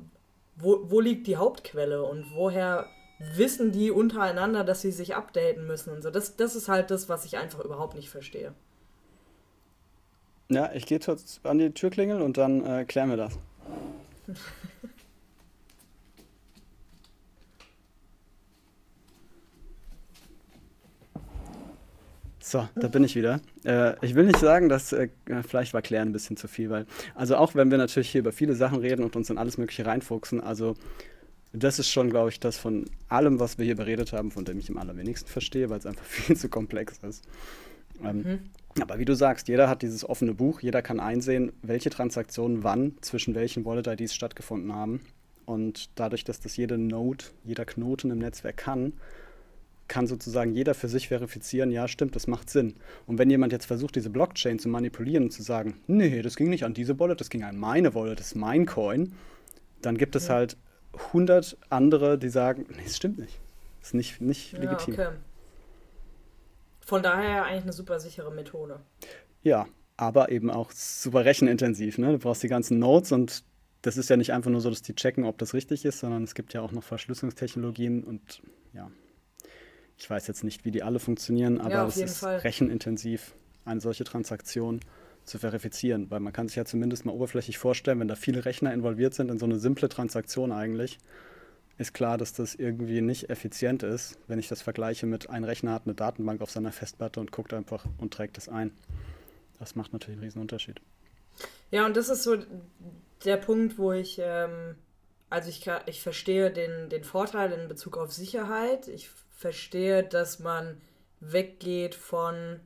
wo, 0.56 0.82
wo 0.84 1.00
liegt 1.00 1.26
die 1.26 1.38
Hauptquelle 1.38 2.04
und 2.04 2.28
woher 2.36 2.86
wissen 3.34 3.72
die 3.72 3.90
untereinander, 3.90 4.64
dass 4.64 4.82
sie 4.82 4.92
sich 4.92 5.16
updaten 5.16 5.66
müssen 5.66 5.92
und 5.92 6.04
so? 6.04 6.12
Das, 6.12 6.36
das 6.36 6.56
ist 6.56 6.70
halt 6.70 6.92
das, 6.92 7.10
was 7.10 7.26
ich 7.26 7.38
einfach 7.38 7.66
überhaupt 7.66 7.96
nicht 7.96 8.12
verstehe. 8.12 8.54
Ja, 10.50 10.72
ich 10.74 10.86
gehe 10.86 11.00
kurz 11.00 11.40
an 11.44 11.58
die 11.58 11.72
Türklingel 11.72 12.22
und 12.22 12.38
dann 12.38 12.64
äh, 12.66 12.86
klären 12.86 13.10
wir 13.10 13.18
das. 13.18 13.34
So, 22.48 22.66
da 22.76 22.88
bin 22.88 23.04
ich 23.04 23.14
wieder. 23.14 23.42
Äh, 23.66 23.96
ich 24.06 24.16
will 24.16 24.24
nicht 24.26 24.40
sagen, 24.40 24.70
dass 24.70 24.94
äh, 24.94 25.10
vielleicht 25.46 25.74
war 25.74 25.82
klären 25.82 26.08
ein 26.08 26.12
bisschen 26.14 26.38
zu 26.38 26.48
viel, 26.48 26.70
weil, 26.70 26.86
also 27.14 27.36
auch 27.36 27.56
wenn 27.56 27.72
wir 27.72 27.78
natürlich 27.78 28.10
hier 28.10 28.20
über 28.20 28.32
viele 28.32 28.56
Sachen 28.56 28.80
reden 28.80 29.04
und 29.04 29.18
uns 29.18 29.30
in 29.30 29.38
alles 29.38 29.58
Mögliche 29.58 29.86
reinfuchsen, 29.86 30.40
also 30.40 30.76
das 31.52 31.78
ist 31.78 31.90
schon, 31.90 32.10
glaube 32.10 32.30
ich, 32.30 32.40
das 32.40 32.58
von 32.58 32.86
allem, 33.10 33.42
was 33.42 33.58
wir 33.58 33.66
hier 33.66 33.76
beredet 33.76 34.14
haben, 34.14 34.32
von 34.32 34.46
dem 34.46 34.60
ich 34.60 34.70
am 34.70 34.78
allerwenigsten 34.78 35.30
verstehe, 35.30 35.70
weil 35.70 35.80
es 35.80 35.86
einfach 35.86 36.06
viel 36.06 36.38
zu 36.38 36.48
komplex 36.48 37.00
ist. 37.00 37.26
Ähm, 38.02 38.18
mhm. 38.18 38.40
Aber 38.82 38.98
wie 38.98 39.06
du 39.06 39.14
sagst, 39.14 39.50
jeder 39.50 39.68
hat 39.68 39.82
dieses 39.82 40.08
offene 40.08 40.34
Buch, 40.34 40.62
jeder 40.62 40.82
kann 40.82 41.02
einsehen, 41.02 41.52
welche 41.64 41.90
Transaktionen 41.90 42.64
wann 42.64 42.94
zwischen 43.02 43.36
welchen 43.36 43.66
Wallet-IDs 43.66 44.16
stattgefunden 44.16 44.74
haben. 44.74 45.02
Und 45.46 45.90
dadurch, 46.00 46.24
dass 46.24 46.40
das 46.40 46.56
jede 46.56 46.78
Node, 46.78 47.26
jeder 47.44 47.66
Knoten 47.66 48.10
im 48.10 48.20
Netzwerk 48.20 48.56
kann, 48.56 48.94
kann 49.88 50.08
sozusagen 50.08 50.54
jeder 50.54 50.74
für 50.74 50.88
sich 50.88 51.08
verifizieren, 51.08 51.72
ja, 51.72 51.88
stimmt, 51.88 52.16
das 52.16 52.28
macht 52.28 52.50
Sinn. 52.50 52.76
Und 53.06 53.18
wenn 53.18 53.30
jemand 53.30 53.52
jetzt 53.54 53.66
versucht, 53.66 53.96
diese 53.96 54.10
Blockchain 54.10 54.60
zu 54.60 54.70
manipulieren 54.70 55.26
und 55.26 55.32
zu 55.32 55.44
sagen, 55.44 55.80
nee, 55.88 56.22
das 56.22 56.36
ging 56.36 56.50
nicht 56.50 56.66
an 56.66 56.74
diese 56.74 57.00
Wallet, 57.00 57.22
das 57.22 57.30
ging 57.30 57.44
an 57.44 57.58
meine 57.58 57.94
Wallet, 57.96 58.20
das 58.20 58.28
ist 58.28 58.36
mein 58.36 58.66
Coin, 58.66 59.14
dann 59.82 59.98
gibt 59.98 60.16
es 60.16 60.30
halt 60.30 60.58
100 60.94 61.58
andere, 61.70 62.18
die 62.18 62.30
sagen, 62.30 62.66
nee, 62.70 62.84
das 62.84 62.98
stimmt 62.98 63.20
nicht. 63.20 63.40
Das 63.80 63.90
ist 63.90 63.94
nicht, 63.94 64.22
nicht 64.22 64.54
ja, 64.54 64.60
legitim. 64.60 64.94
Okay. 64.94 65.10
Von 66.86 67.04
daher 67.04 67.46
eigentlich 67.46 67.64
eine 67.64 67.74
super 67.74 68.00
sichere 68.00 68.32
Methode. 68.32 68.80
Ja, 69.44 69.68
aber 69.98 70.32
eben 70.32 70.50
auch 70.50 70.72
super 70.72 71.26
rechenintensiv. 71.26 71.98
Ne? 71.98 72.14
Du 72.14 72.20
brauchst 72.20 72.44
die 72.44 72.48
ganzen 72.48 72.80
Nodes 72.80 73.12
und 73.12 73.44
das 73.82 73.98
ist 73.98 74.10
ja 74.10 74.18
nicht 74.18 74.34
einfach 74.34 74.52
nur 74.52 74.62
so, 74.62 74.70
dass 74.70 74.82
die 74.82 74.96
checken, 74.96 75.26
ob 75.26 75.38
das 75.38 75.54
richtig 75.54 75.86
ist, 75.86 76.00
sondern 76.00 76.24
es 76.24 76.36
gibt 76.36 76.54
ja 76.54 76.62
auch 76.62 76.72
noch 76.72 76.84
Verschlüsselungstechnologien 76.84 78.04
und 78.04 78.42
ja, 78.74 78.90
ich 79.98 80.10
weiß 80.10 80.28
jetzt 80.28 80.44
nicht, 80.44 80.66
wie 80.66 80.72
die 80.72 80.84
alle 80.84 81.00
funktionieren, 81.00 81.60
aber 81.60 81.72
ja, 81.72 81.88
es 81.88 81.98
ist 81.98 82.20
Fall. 82.20 82.38
rechenintensiv, 82.38 83.36
eine 83.66 83.82
solche 83.82 84.04
Transaktion 84.04 84.80
zu 85.24 85.40
verifizieren, 85.40 86.10
weil 86.10 86.20
man 86.20 86.32
kann 86.32 86.48
sich 86.48 86.56
ja 86.56 86.66
zumindest 86.66 87.06
mal 87.06 87.12
oberflächlich 87.12 87.58
vorstellen, 87.58 88.00
wenn 88.00 88.08
da 88.08 88.16
viele 88.16 88.46
Rechner 88.46 88.74
involviert 88.74 89.14
sind 89.14 89.30
in 89.30 89.40
so 89.40 89.46
eine 89.46 89.60
simple 89.60 89.90
Transaktion 89.90 90.52
eigentlich, 90.52 91.00
ist 91.78 91.94
klar, 91.94 92.18
dass 92.18 92.34
das 92.34 92.56
irgendwie 92.56 93.02
nicht 93.02 93.30
effizient 93.30 93.84
ist, 93.84 94.18
wenn 94.28 94.40
ich 94.40 94.48
das 94.48 94.62
vergleiche 94.62 95.06
mit 95.06 95.30
ein 95.30 95.44
Rechner 95.44 95.74
hat 95.74 95.84
eine 95.86 95.96
Datenbank 95.96 96.42
auf 96.42 96.50
seiner 96.50 96.72
Festplatte 96.72 97.20
und 97.20 97.32
guckt 97.32 97.54
einfach 97.54 97.86
und 97.98 98.14
trägt 98.14 98.38
es 98.38 98.50
ein. 98.50 98.72
Das 99.60 99.76
macht 99.76 99.94
natürlich 99.94 100.18
einen 100.18 100.24
riesen 100.24 100.42
Unterschied. 100.42 100.80
Ja, 101.72 101.86
und 101.86 101.98
das 101.98 102.10
ist 102.10 102.24
so 102.24 102.38
der 103.26 103.38
Punkt, 103.38 103.78
wo 103.78 103.92
ich, 103.92 104.20
ähm, 104.24 104.76
also 105.30 105.50
ich, 105.50 105.70
ich 105.86 106.02
verstehe 106.02 106.52
den, 106.52 106.90
den 106.90 107.04
Vorteil 107.04 107.52
in 107.52 107.68
Bezug 107.68 107.98
auf 107.98 108.12
Sicherheit. 108.12 108.88
Ich 108.88 109.10
verstehe, 109.38 110.04
dass 110.04 110.40
man 110.40 110.82
weggeht 111.22 111.96
von, 111.96 112.60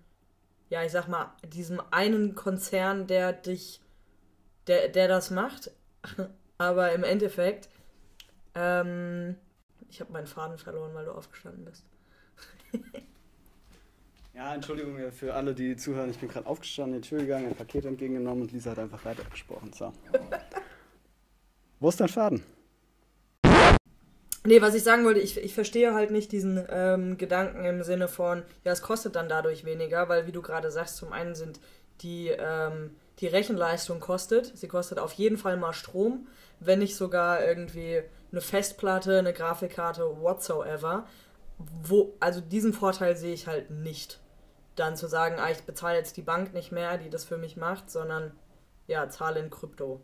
ja, 0.70 0.84
ich 0.84 0.92
sag 0.92 1.08
mal, 1.08 1.32
diesem 1.44 1.80
einen 1.92 2.34
Konzern, 2.34 3.06
der 3.06 3.34
dich, 3.34 3.80
der, 4.66 4.90
der 4.90 5.08
das 5.08 5.30
macht. 5.30 5.72
Aber 6.58 6.92
im 6.92 7.04
Endeffekt 7.04 7.70
ähm, 8.56 9.36
ich 9.90 10.00
habe 10.00 10.12
meinen 10.12 10.28
Faden 10.28 10.58
verloren, 10.58 10.94
weil 10.94 11.06
du 11.06 11.12
aufgestanden 11.12 11.66
bist. 11.66 11.86
ja, 14.34 14.56
Entschuldigung 14.56 15.12
für 15.12 15.34
alle, 15.34 15.54
die 15.54 15.76
zuhören. 15.76 16.10
Ich 16.10 16.18
bin 16.18 16.30
gerade 16.30 16.48
aufgestanden, 16.48 16.96
in 16.96 17.02
die 17.02 17.10
Tür 17.10 17.20
gegangen, 17.20 17.48
ein 17.48 17.56
Paket 17.56 17.86
entgegengenommen 17.86 18.44
und 18.44 18.52
Lisa 18.52 18.72
hat 18.72 18.80
einfach 18.80 19.04
weitergesprochen. 19.04 19.74
So. 19.74 19.92
Wo 21.80 21.90
ist 21.90 22.00
dein 22.00 22.10
Faden? 22.10 22.44
Nee, 24.44 24.62
was 24.62 24.74
ich 24.74 24.84
sagen 24.84 25.06
wollte, 25.06 25.20
ich, 25.20 25.38
ich 25.38 25.54
verstehe 25.54 25.94
halt 25.94 26.10
nicht 26.10 26.32
diesen 26.32 26.66
ähm, 26.70 27.18
Gedanken 27.18 27.64
im 27.64 27.84
Sinne 27.84 28.08
von, 28.08 28.44
ja, 28.64 28.72
es 28.72 28.82
kostet 28.82 29.16
dann 29.16 29.30
dadurch 29.30 29.66
weniger, 29.66 30.10
weil 30.10 30.26
wie 30.26 30.32
du 30.32 30.42
gerade 30.42 30.72
sagst, 30.72 30.98
zum 30.98 31.14
einen 31.14 31.36
sind 31.36 31.60
die, 32.02 32.30
ähm, 32.30 32.96
die 33.20 33.28
Rechenleistung 33.28 34.00
kostet, 34.00 34.58
sie 34.58 34.68
kostet 34.68 34.98
auf 34.98 35.14
jeden 35.14 35.38
Fall 35.38 35.58
mal 35.58 35.74
Strom, 35.74 36.28
wenn 36.60 36.80
nicht 36.80 36.96
sogar 36.96 37.46
irgendwie 37.46 38.02
eine 38.32 38.42
Festplatte, 38.42 39.20
eine 39.20 39.34
Grafikkarte, 39.34 40.04
whatsoever. 40.22 41.06
Wo, 41.84 42.16
also 42.20 42.42
diesen 42.42 42.74
Vorteil 42.74 43.16
sehe 43.16 43.34
ich 43.34 43.46
halt 43.46 43.70
nicht. 43.70 44.20
Dann 44.76 44.96
zu 44.96 45.08
sagen, 45.08 45.36
ah, 45.40 45.52
ich 45.52 45.62
bezahle 45.64 45.98
jetzt 45.98 46.18
die 46.18 46.24
Bank 46.24 46.54
nicht 46.54 46.72
mehr, 46.72 46.98
die 46.98 47.12
das 47.12 47.26
für 47.26 47.38
mich 47.38 47.58
macht, 47.58 47.92
sondern 47.92 48.32
ja, 48.88 49.08
zahle 49.10 49.40
in 49.40 49.52
Krypto. 49.52 50.02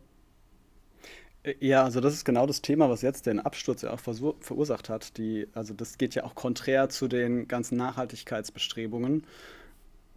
Äh, 1.42 1.54
ja, 1.60 1.84
also 1.84 2.00
das 2.00 2.14
ist 2.14 2.24
genau 2.24 2.46
das 2.46 2.62
Thema, 2.62 2.90
was 2.90 3.02
jetzt 3.02 3.26
den 3.26 3.40
Absturz 3.40 3.82
ja 3.82 3.92
auch 3.92 4.00
verursacht 4.00 4.88
hat. 4.88 5.16
Die, 5.18 5.48
also 5.54 5.74
das 5.74 5.98
geht 5.98 6.14
ja 6.14 6.24
auch 6.24 6.34
konträr 6.34 6.88
zu 6.88 7.08
den 7.08 7.48
ganzen 7.48 7.76
Nachhaltigkeitsbestrebungen 7.76 9.24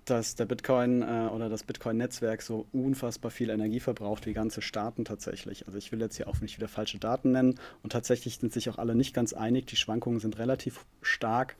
dass 0.06 0.36
der 0.36 0.46
Bitcoin 0.46 1.02
äh, 1.02 1.30
oder 1.32 1.50
das 1.50 1.64
Bitcoin-Netzwerk 1.64 2.42
so 2.42 2.66
unfassbar 2.72 3.32
viel 3.32 3.50
Energie 3.50 3.80
verbraucht 3.80 4.26
wie 4.26 4.34
ganze 4.34 4.62
Staaten 4.62 5.06
tatsächlich. 5.06 5.68
Also 5.68 5.78
ich 5.78 5.92
will 5.92 6.02
jetzt 6.02 6.18
hier 6.18 6.28
auch 6.28 6.40
nicht 6.42 6.58
wieder 6.58 6.68
falsche 6.68 6.98
Daten 6.98 7.32
nennen 7.32 7.60
und 7.84 7.92
tatsächlich 7.92 8.38
sind 8.38 8.52
sich 8.52 8.70
auch 8.70 8.78
alle 8.78 8.96
nicht 8.96 9.14
ganz 9.14 9.34
einig. 9.34 9.68
Die 9.68 9.76
Schwankungen 9.76 10.20
sind 10.20 10.40
relativ 10.40 10.86
stark, 11.02 11.56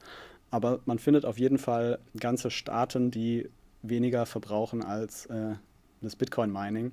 aber 0.50 0.80
man 0.86 0.98
findet 0.98 1.24
auf 1.24 1.38
jeden 1.38 1.58
Fall 1.58 1.98
ganze 2.18 2.50
Staaten, 2.50 3.10
die 3.10 3.48
weniger 3.82 4.26
verbrauchen 4.26 4.82
als 4.82 5.26
äh, 5.26 5.54
das 6.00 6.16
Bitcoin-Mining. 6.16 6.92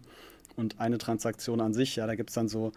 Und 0.60 0.80
eine 0.80 0.98
Transaktion 0.98 1.62
an 1.62 1.74
sich, 1.74 1.96
ja, 1.96 2.06
da 2.06 2.16
gibt 2.16 2.30
es 2.30 2.36
dann 2.36 2.50
so 2.50 2.72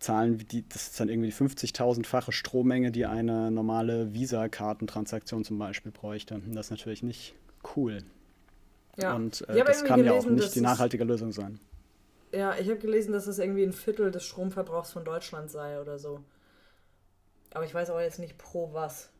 Zahlen, 0.00 0.38
die, 0.38 0.66
das 0.68 0.88
ist 0.88 1.00
dann 1.00 1.08
irgendwie 1.08 1.30
50.000-fache 1.30 2.32
Strommenge, 2.32 2.90
die 2.90 3.04
eine 3.04 3.50
normale 3.50 4.14
Visa-Kartentransaktion 4.14 5.44
zum 5.44 5.58
Beispiel 5.58 5.92
bräuchte. 5.92 6.34
Und 6.34 6.54
das 6.54 6.66
ist 6.66 6.70
natürlich 6.70 7.02
nicht 7.02 7.34
cool. 7.76 7.98
Ja. 8.96 9.14
Und 9.14 9.48
äh, 9.48 9.64
das 9.64 9.84
kann 9.84 10.02
gelesen, 10.02 10.06
ja 10.06 10.12
auch 10.12 10.30
nicht 10.30 10.54
die 10.54 10.60
nachhaltige 10.60 11.04
Lösung 11.04 11.32
sein. 11.32 11.60
Ja, 12.32 12.56
ich 12.58 12.68
habe 12.68 12.78
gelesen, 12.78 13.12
dass 13.12 13.26
es 13.26 13.38
irgendwie 13.38 13.64
ein 13.64 13.72
Viertel 13.72 14.10
des 14.10 14.24
Stromverbrauchs 14.24 14.92
von 14.92 15.04
Deutschland 15.04 15.50
sei 15.50 15.80
oder 15.80 15.98
so. 15.98 16.20
Aber 17.52 17.64
ich 17.64 17.74
weiß 17.74 17.90
auch 17.90 18.00
jetzt 18.00 18.18
nicht 18.18 18.38
pro 18.38 18.72
was. 18.72 19.10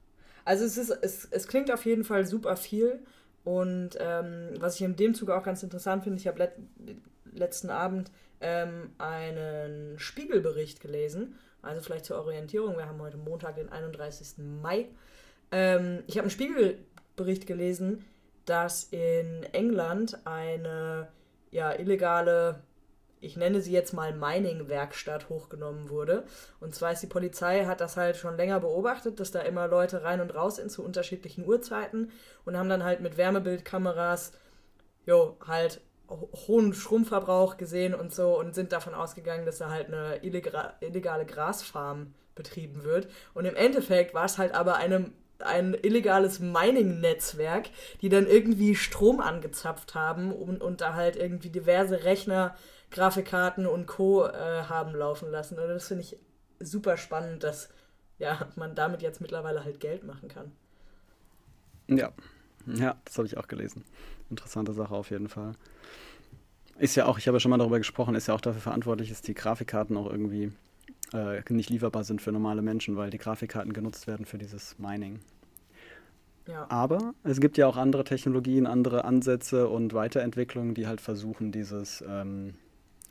Also 0.45 0.65
es, 0.65 0.79
ist, 0.79 0.91
es, 0.91 1.27
es 1.31 1.49
klingt 1.49 1.71
auf 1.71 1.85
jeden 1.85 2.05
Fall 2.05 2.27
super 2.27 2.57
viel. 2.57 3.01
Und 3.45 3.97
ähm, 3.99 4.51
was 4.59 4.77
ich 4.77 4.83
in 4.83 4.97
dem 4.97 5.15
Zuge 5.15 5.37
auch 5.37 5.43
ganz 5.43 5.63
interessant 5.63 6.05
finde, 6.05 6.19
ich 6.19 6.27
habe 6.27 6.51
letzten 7.35 7.71
Abend 7.71 8.11
ähm, 8.41 8.91
einen 8.99 9.99
Spiegelbericht 9.99 10.81
gelesen. 10.81 11.39
Also 11.63 11.83
vielleicht 11.83 12.05
zur 12.05 12.19
Orientierung. 12.19 12.77
Wir 12.77 12.87
haben 12.87 13.01
heute 13.01 13.17
Montag, 13.17 13.57
den 13.57 13.71
31. 13.71 14.39
Mai. 14.39 14.87
Ähm, 15.51 16.03
ich 16.07 16.17
habe 16.17 16.25
einen 16.25 16.31
Spiegelbericht 16.31 17.47
gelesen, 17.47 18.05
dass 18.45 18.85
in 18.85 19.43
England 19.53 20.19
eine 20.25 21.09
ja, 21.51 21.73
illegale, 21.73 22.63
ich 23.21 23.37
nenne 23.37 23.61
sie 23.61 23.73
jetzt 23.73 23.93
mal 23.93 24.15
Mining-Werkstatt 24.15 25.29
hochgenommen 25.29 25.91
wurde. 25.91 26.25
Und 26.61 26.75
zwar 26.75 26.93
ist 26.93 27.03
die 27.03 27.09
Polizei, 27.09 27.65
hat 27.65 27.81
das 27.81 27.97
halt 27.97 28.17
schon 28.17 28.37
länger 28.37 28.61
beobachtet, 28.61 29.19
dass 29.21 29.33
da 29.33 29.41
immer 29.41 29.67
Leute 29.67 30.05
rein 30.05 30.21
und 30.21 30.35
raus 30.35 30.57
sind 30.57 30.71
zu 30.71 30.85
unterschiedlichen 30.85 31.47
Uhrzeiten 31.47 32.13
und 32.45 32.57
haben 32.57 32.69
dann 32.69 32.85
halt 32.85 33.01
mit 33.01 33.17
Wärmebildkameras, 33.17 34.33
jo, 35.07 35.37
halt 35.47 35.81
hohen 36.09 36.73
Stromverbrauch 36.73 37.57
gesehen 37.57 37.95
und 37.95 38.15
so 38.15 38.39
und 38.39 38.55
sind 38.55 38.73
davon 38.73 38.95
ausgegangen, 38.95 39.47
dass 39.47 39.59
da 39.59 39.71
halt 39.71 39.89
eine 39.89 40.21
illegale 40.23 41.27
Grasfarm 41.27 42.15
betrieben 42.35 42.85
wird. 42.85 43.09
Und 43.35 43.45
im 43.45 43.57
Endeffekt 43.57 44.15
war 44.15 44.25
es 44.25 44.39
halt 44.39 44.55
aber 44.55 44.77
eine 44.77 45.11
ein 45.41 45.75
illegales 45.75 46.41
Mining-Netzwerk, 46.41 47.71
die 48.03 48.09
dann 48.09 48.27
irgendwie 48.27 48.75
Strom 48.75 49.21
angezapft 49.21 49.95
haben 49.95 50.33
und, 50.33 50.61
und 50.61 50.81
da 50.81 50.95
halt 50.95 51.15
irgendwie 51.15 51.51
diverse 51.51 52.03
Rechner, 52.03 52.57
Grafikkarten 52.91 53.67
und 53.67 53.87
Co. 53.87 54.27
Äh, 54.27 54.65
haben 54.69 54.97
laufen 54.97 55.31
lassen. 55.31 55.59
Und 55.59 55.69
das 55.69 55.87
finde 55.87 56.03
ich 56.03 56.17
super 56.59 56.97
spannend, 56.97 57.45
dass 57.45 57.69
ja, 58.19 58.49
man 58.57 58.75
damit 58.75 59.01
jetzt 59.01 59.21
mittlerweile 59.21 59.65
halt 59.65 59.79
Geld 59.79 60.03
machen 60.03 60.29
kann. 60.29 60.51
Ja, 61.87 62.13
ja, 62.77 62.97
das 63.05 63.19
habe 63.19 63.27
ich 63.27 63.37
auch 63.37 63.49
gelesen. 63.49 63.85
Interessante 64.31 64.73
Sache 64.73 64.95
auf 64.95 65.11
jeden 65.11 65.29
Fall. 65.29 65.55
Ist 66.79 66.95
ja 66.95 67.07
auch, 67.07 67.19
ich 67.19 67.27
habe 67.27 67.37
ja 67.37 67.41
schon 67.41 67.51
mal 67.51 67.59
darüber 67.59 67.79
gesprochen, 67.79 68.15
ist 68.15 68.29
ja 68.29 68.35
auch 68.35 68.41
dafür 68.41 68.61
verantwortlich, 68.61 69.09
dass 69.09 69.23
die 69.23 69.35
Grafikkarten 69.35 69.97
auch 69.97 70.11
irgendwie 70.11 70.53
äh, 71.13 71.43
nicht 71.53 71.71
lieferbar 71.71 72.05
sind 72.05 72.23
für 72.23 72.31
normale 72.31 72.63
Menschen, 72.63 72.97
weil 72.97 73.11
die 73.11 73.19
Grafikkarten 73.19 73.73
genutzt 73.73 74.07
werden 74.07 74.27
für 74.27 74.39
dieses 74.39 74.79
Mining. 74.79 75.21
Ja. 76.47 76.67
Aber 76.71 77.15
es 77.25 77.41
gibt 77.41 77.59
ja 77.59 77.67
auch 77.67 77.77
andere 77.77 78.05
Technologien, 78.05 78.67
andere 78.67 79.05
Ansätze 79.05 79.69
und 79.69 79.93
Weiterentwicklungen, 79.93 80.75
die 80.75 80.87
halt 80.87 81.01
versuchen, 81.01 81.53
dieses 81.53 82.03
ähm, 82.09 82.55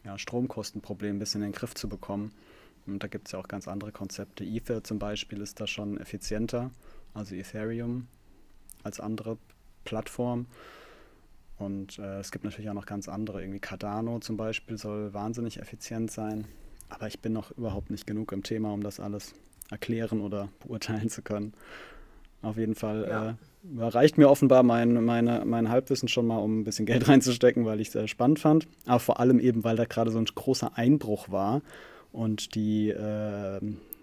ja, 0.04 0.18
Stromkostenproblem 0.18 1.18
ein 1.18 1.20
bisschen 1.20 1.42
in 1.42 1.52
den 1.52 1.54
Griff 1.54 1.76
zu 1.76 1.88
bekommen. 1.88 2.32
Und 2.88 3.04
da 3.04 3.08
gibt 3.08 3.28
es 3.28 3.34
ja 3.34 3.40
auch 3.40 3.48
ganz 3.48 3.68
andere 3.68 3.92
Konzepte. 3.92 4.44
Ether 4.44 4.84
zum 4.84 4.98
Beispiel 4.98 5.42
ist 5.42 5.60
da 5.60 5.68
schon 5.68 6.00
effizienter, 6.00 6.72
also 7.14 7.36
Ethereum 7.36 8.08
als 8.84 9.00
andere 9.00 9.38
Plattform. 9.86 10.48
Und 11.58 11.98
äh, 11.98 12.20
es 12.20 12.32
gibt 12.32 12.44
natürlich 12.44 12.70
auch 12.70 12.76
noch 12.76 12.86
ganz 12.86 13.10
andere, 13.10 13.42
irgendwie 13.42 13.60
Cardano 13.60 14.20
zum 14.20 14.38
Beispiel 14.38 14.78
soll 14.78 15.14
wahnsinnig 15.14 15.60
effizient 15.60 16.12
sein. 16.12 16.46
Aber 16.90 17.08
ich 17.08 17.20
bin 17.20 17.34
noch 17.34 17.52
überhaupt 17.52 17.90
nicht 17.90 18.08
genug 18.08 18.32
im 18.32 18.44
Thema, 18.44 18.72
um 18.74 18.84
das 18.84 19.00
alles 19.00 19.34
erklären 19.70 20.22
oder 20.22 20.50
beurteilen 20.66 21.10
zu 21.10 21.22
können. 21.22 21.54
Auf 22.42 22.58
jeden 22.58 22.76
Fall 22.76 23.08
ja. 23.10 23.84
äh, 23.84 23.88
reicht 23.88 24.18
mir 24.18 24.30
offenbar 24.30 24.62
mein, 24.62 25.04
meine, 25.04 25.44
mein 25.46 25.70
Halbwissen 25.70 26.08
schon 26.08 26.28
mal, 26.28 26.38
um 26.38 26.60
ein 26.60 26.64
bisschen 26.64 26.86
Geld 26.86 27.08
reinzustecken, 27.08 27.66
weil 27.66 27.82
ich 27.82 27.88
es 27.88 27.94
sehr 27.94 28.08
spannend 28.08 28.40
fand. 28.40 28.68
Aber 28.86 29.00
vor 29.00 29.20
allem 29.20 29.40
eben, 29.40 29.64
weil 29.64 29.76
da 29.76 29.86
gerade 29.86 30.12
so 30.12 30.20
ein 30.20 30.26
großer 30.26 30.78
Einbruch 30.78 31.30
war 31.30 31.62
und 32.12 32.56
die, 32.56 32.90
äh, 32.90 33.60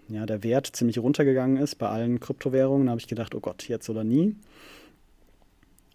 ja, 0.09 0.25
der 0.25 0.43
Wert 0.43 0.67
ziemlich 0.67 0.99
runtergegangen 0.99 1.57
ist 1.57 1.75
bei 1.75 1.89
allen 1.89 2.19
Kryptowährungen, 2.19 2.89
habe 2.89 2.99
ich 2.99 3.07
gedacht, 3.07 3.33
oh 3.35 3.39
Gott, 3.39 3.67
jetzt 3.67 3.89
oder 3.89 4.03
nie. 4.03 4.35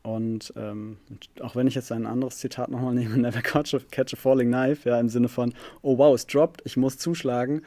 Und 0.03 0.53
ähm, 0.57 0.97
auch 1.41 1.57
wenn 1.57 1.67
ich 1.67 1.75
jetzt 1.75 1.93
ein 1.93 2.07
anderes 2.07 2.39
Zitat 2.39 2.71
nochmal 2.71 2.95
nehme, 2.95 3.17
never 3.19 3.43
catch 3.43 3.75
a, 3.75 3.79
catch 3.91 4.15
a 4.15 4.17
falling 4.17 4.49
knife, 4.49 4.89
ja, 4.89 4.99
im 4.99 5.09
Sinne 5.09 5.29
von, 5.29 5.55
oh 5.83 5.99
wow, 5.99 6.15
es 6.15 6.27
droppt, 6.27 6.63
ich 6.65 6.77
muss 6.77 6.99
zuschlagen. 6.99 7.63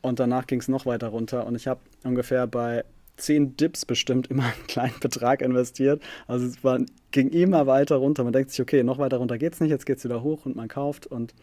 Und 0.00 0.18
danach 0.18 0.46
ging 0.46 0.60
es 0.60 0.68
noch 0.68 0.86
weiter 0.86 1.08
runter. 1.08 1.46
Und 1.46 1.54
ich 1.54 1.68
habe 1.68 1.80
ungefähr 2.02 2.46
bei 2.46 2.84
10 3.16 3.56
Dips 3.56 3.84
bestimmt 3.84 4.28
immer 4.28 4.44
einen 4.44 4.66
kleinen 4.66 4.98
Betrag 5.00 5.42
investiert. 5.42 6.02
Also 6.26 6.46
es 6.46 6.62
war, 6.64 6.80
ging 7.10 7.30
immer 7.30 7.66
weiter 7.66 7.96
runter. 7.96 8.24
Man 8.24 8.32
denkt 8.32 8.50
sich, 8.50 8.60
okay, 8.60 8.82
noch 8.82 8.98
weiter 8.98 9.18
runter 9.18 9.38
geht 9.38 9.54
es 9.54 9.60
nicht, 9.60 9.70
jetzt 9.70 9.86
geht 9.86 9.98
es 9.98 10.04
wieder 10.04 10.22
hoch 10.22 10.46
und 10.46 10.56
man 10.56 10.68
kauft 10.68 11.06
und 11.06 11.34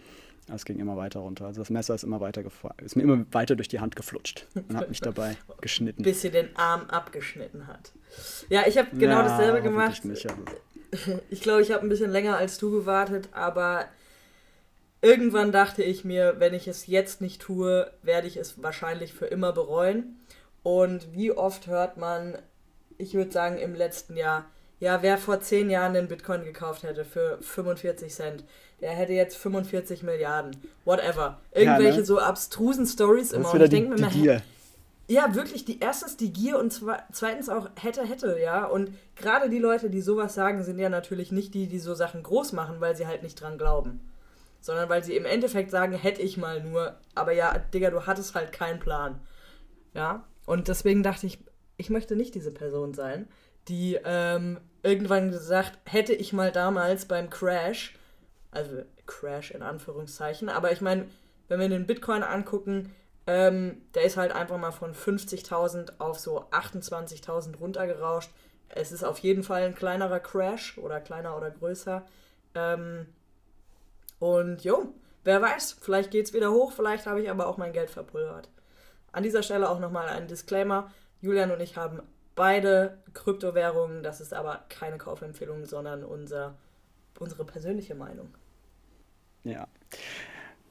es 0.56 0.66
ging 0.66 0.80
immer 0.80 0.98
weiter 0.98 1.20
runter. 1.20 1.46
Also 1.46 1.62
das 1.62 1.70
Messer 1.70 1.96
ist 1.96 2.04
immer 2.04 2.20
weiter 2.20 2.44
ist 2.84 2.96
mir 2.96 3.04
immer 3.04 3.26
weiter 3.32 3.56
durch 3.56 3.68
die 3.68 3.80
Hand 3.80 3.96
geflutscht 3.96 4.48
und 4.56 4.76
hat 4.76 4.90
mich 4.90 5.02
dabei 5.02 5.38
geschnitten. 5.62 6.04
Bis 6.04 6.22
sie 6.22 6.32
den 6.32 6.56
Arm 6.56 6.90
abgeschnitten 6.90 7.68
hat. 7.68 7.92
Ja, 8.50 8.64
ich 8.68 8.78
habe 8.78 8.90
genau 8.98 9.18
ja, 9.18 9.24
dasselbe 9.24 9.62
gemacht. 9.62 10.06
Nicht, 10.06 10.30
also. 10.30 10.42
Ich 11.30 11.42
glaube, 11.42 11.62
ich 11.62 11.72
habe 11.72 11.84
ein 11.84 11.90
bisschen 11.90 12.10
länger 12.10 12.38
als 12.38 12.58
du 12.58 12.72
gewartet, 12.72 13.30
aber 13.32 13.86
irgendwann 15.02 15.52
dachte 15.52 15.84
ich 15.84 16.04
mir, 16.04 16.36
wenn 16.40 16.56
ich 16.56 16.68
es 16.68 16.88
jetzt 16.88 17.22
nicht 17.22 17.42
tue, 17.42 17.92
werde 18.02 18.28
ich 18.28 18.38
es 18.38 18.62
wahrscheinlich 18.64 19.14
für 19.14 19.28
immer 19.28 19.54
bereuen. 19.54 20.20
Und 20.64 21.14
wie 21.14 21.32
oft 21.32 21.68
hört 21.68 21.98
man, 21.98 22.38
ich 22.98 23.14
würde 23.14 23.32
sagen 23.32 23.58
im 23.60 23.76
letzten 23.76 24.18
Jahr, 24.18 24.46
ja, 24.80 25.02
wer 25.02 25.18
vor 25.18 25.42
zehn 25.42 25.70
Jahren 25.70 25.94
den 25.94 26.08
Bitcoin 26.08 26.44
gekauft 26.44 26.84
hätte 26.84 27.06
für 27.06 27.38
45 27.42 28.14
Cent, 28.14 28.44
der 28.82 28.92
hätte 28.92 29.14
jetzt 29.14 29.38
45 29.38 30.04
Milliarden. 30.04 30.56
Whatever. 30.86 31.40
Irgendwelche 31.52 31.90
ja, 31.90 31.98
ne? 31.98 32.06
so 32.06 32.20
abstrusen 32.20 32.86
Stories 32.86 33.32
immer. 33.32 33.54
Und 33.54 33.62
ich 33.62 33.70
denke 33.70 33.90
mir 33.90 34.00
mal, 34.00 34.42
ja, 35.10 35.34
wirklich, 35.34 35.66
die 35.66 35.80
erstens 35.80 36.18
die 36.18 36.32
Gier 36.32 36.60
und 36.60 36.72
zweitens 37.12 37.50
auch 37.50 37.68
hätte, 37.82 38.06
hätte, 38.06 38.38
ja. 38.40 38.66
Und 38.66 38.94
gerade 39.16 39.50
die 39.50 39.58
Leute, 39.58 39.90
die 39.90 40.02
sowas 40.02 40.36
sagen, 40.36 40.64
sind 40.64 40.78
ja 40.78 40.90
natürlich 40.90 41.32
nicht 41.32 41.56
die, 41.56 41.66
die 41.66 41.80
so 41.80 41.96
Sachen 41.96 42.22
groß 42.22 42.54
machen, 42.54 42.80
weil 42.80 42.96
sie 42.96 43.08
halt 43.08 43.24
nicht 43.24 43.42
dran 43.42 43.58
glauben. 43.58 44.02
Sondern 44.62 44.88
weil 44.88 45.04
sie 45.04 45.16
im 45.16 45.26
Endeffekt 45.26 45.72
sagen, 45.72 45.94
hätte 45.94 46.22
ich 46.22 46.38
mal 46.38 46.62
nur, 46.62 46.96
aber 47.16 47.32
ja, 47.32 47.58
Digga, 47.58 47.90
du 47.90 48.06
hattest 48.06 48.36
halt 48.36 48.52
keinen 48.52 48.80
Plan. 48.80 49.20
Ja. 49.96 50.28
Und 50.46 50.68
deswegen 50.68 51.02
dachte 51.02 51.26
ich, 51.26 51.40
ich 51.78 51.90
möchte 51.90 52.16
nicht 52.16 52.36
diese 52.36 52.52
Person 52.52 52.94
sein, 52.94 53.28
die 53.68 53.98
ähm, 54.06 54.60
irgendwann 54.84 55.32
gesagt, 55.32 55.80
hätte 55.86 56.14
ich 56.14 56.34
mal 56.34 56.52
damals 56.52 57.06
beim 57.06 57.32
Crash, 57.32 57.96
also 58.52 58.84
Crash 59.06 59.52
in 59.52 59.62
Anführungszeichen, 59.62 60.50
aber 60.50 60.72
ich 60.72 60.82
meine, 60.82 61.06
wenn 61.48 61.60
wir 61.60 61.70
den 61.70 61.88
Bitcoin 61.88 62.24
angucken, 62.24 62.94
ähm, 63.28 63.82
der 63.94 64.04
ist 64.04 64.18
halt 64.18 64.32
einfach 64.32 64.58
mal 64.58 64.72
von 64.72 64.94
50.000 64.94 66.00
auf 66.00 66.20
so 66.20 66.50
28.000 66.50 67.58
runtergerauscht. 67.58 68.32
Es 68.70 68.92
ist 68.92 69.04
auf 69.04 69.20
jeden 69.20 69.44
Fall 69.44 69.64
ein 69.64 69.76
kleinerer 69.76 70.20
Crash 70.20 70.78
oder 70.78 71.00
kleiner 71.00 71.38
oder 71.38 71.52
größer. 71.52 72.06
Ähm, 72.56 73.08
und 74.20 74.64
jo, 74.64 74.94
wer 75.24 75.42
weiß, 75.42 75.78
vielleicht 75.80 76.12
geht 76.12 76.26
es 76.26 76.34
wieder 76.34 76.52
hoch, 76.52 76.72
vielleicht 76.72 77.06
habe 77.06 77.22
ich 77.22 77.30
aber 77.30 77.48
auch 77.48 77.58
mein 77.58 77.74
Geld 77.74 77.90
verpulvert. 77.90 78.50
An 79.12 79.24
dieser 79.24 79.44
Stelle 79.44 79.70
auch 79.70 79.80
nochmal 79.80 80.08
ein 80.08 80.28
Disclaimer. 80.28 80.92
Julian 81.22 81.52
und 81.52 81.62
ich 81.62 81.78
haben 81.78 82.02
beide 82.36 82.98
Kryptowährungen. 83.14 84.04
Das 84.04 84.22
ist 84.22 84.34
aber 84.34 84.66
keine 84.70 84.98
Kaufempfehlung, 84.98 85.66
sondern 85.66 86.04
unser, 86.04 86.56
unsere 87.20 87.46
persönliche 87.46 87.96
Meinung. 87.96 88.34
Ja 89.44 89.68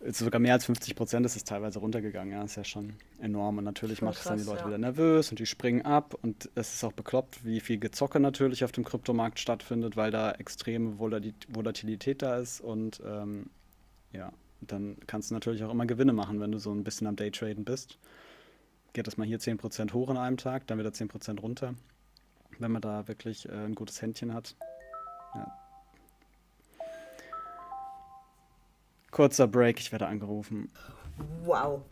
sogar 0.07 0.41
mehr 0.41 0.53
als 0.53 0.65
50 0.65 0.95
Prozent 0.95 1.27
ist 1.27 1.37
es 1.37 1.45
teilweise 1.45 1.79
runtergegangen. 1.79 2.33
Ja, 2.33 2.45
ist 2.45 2.57
ja 2.57 2.65
schon 2.65 2.95
enorm. 3.21 3.59
Und 3.59 3.65
natürlich 3.65 4.03
macht 4.03 4.19
es 4.19 4.25
dann 4.25 4.39
die 4.39 4.45
Leute 4.45 4.61
ja. 4.61 4.67
wieder 4.67 4.79
nervös 4.79 5.31
und 5.31 5.39
die 5.39 5.47
springen 5.47 5.83
ab. 5.83 6.15
Und 6.23 6.49
es 6.55 6.75
ist 6.75 6.85
auch 6.85 6.93
bekloppt, 6.93 7.45
wie 7.45 7.61
viel 7.61 7.79
Gezocke 7.79 8.21
natürlich 8.21 8.65
auf 8.65 8.73
dem 8.73 8.85
Kryptomarkt 8.85 9.39
stattfindet, 9.39 9.97
weil 9.97 10.11
da 10.11 10.33
extreme 10.33 10.99
Volatilität 10.99 12.23
da 12.23 12.37
ist. 12.37 12.61
Und 12.61 13.03
ähm, 13.05 13.51
ja, 14.13 14.33
dann 14.61 14.97
kannst 15.07 15.31
du 15.31 15.35
natürlich 15.35 15.65
auch 15.65 15.71
immer 15.71 15.87
Gewinne 15.87 16.13
machen, 16.13 16.41
wenn 16.41 16.53
du 16.53 16.59
so 16.59 16.73
ein 16.73 16.85
bisschen 16.85 17.07
am 17.07 17.17
Daytraden 17.17 17.65
bist. 17.65 17.99
Geht 18.93 19.07
das 19.07 19.17
mal 19.17 19.27
hier 19.27 19.39
10% 19.39 19.93
hoch 19.93 20.11
in 20.11 20.17
einem 20.17 20.37
Tag, 20.37 20.67
dann 20.67 20.79
wieder 20.79 20.91
10% 20.91 21.41
runter. 21.41 21.75
Wenn 22.59 22.73
man 22.73 22.83
da 22.83 23.07
wirklich 23.07 23.49
äh, 23.49 23.53
ein 23.53 23.75
gutes 23.75 24.01
Händchen 24.03 24.35
hat. 24.35 24.57
Ja, 25.35 25.58
Kurzer 29.11 29.47
Break, 29.47 29.81
ich 29.81 29.93
werde 29.93 30.07
angerufen. 30.07 30.71
Wow. 31.45 31.83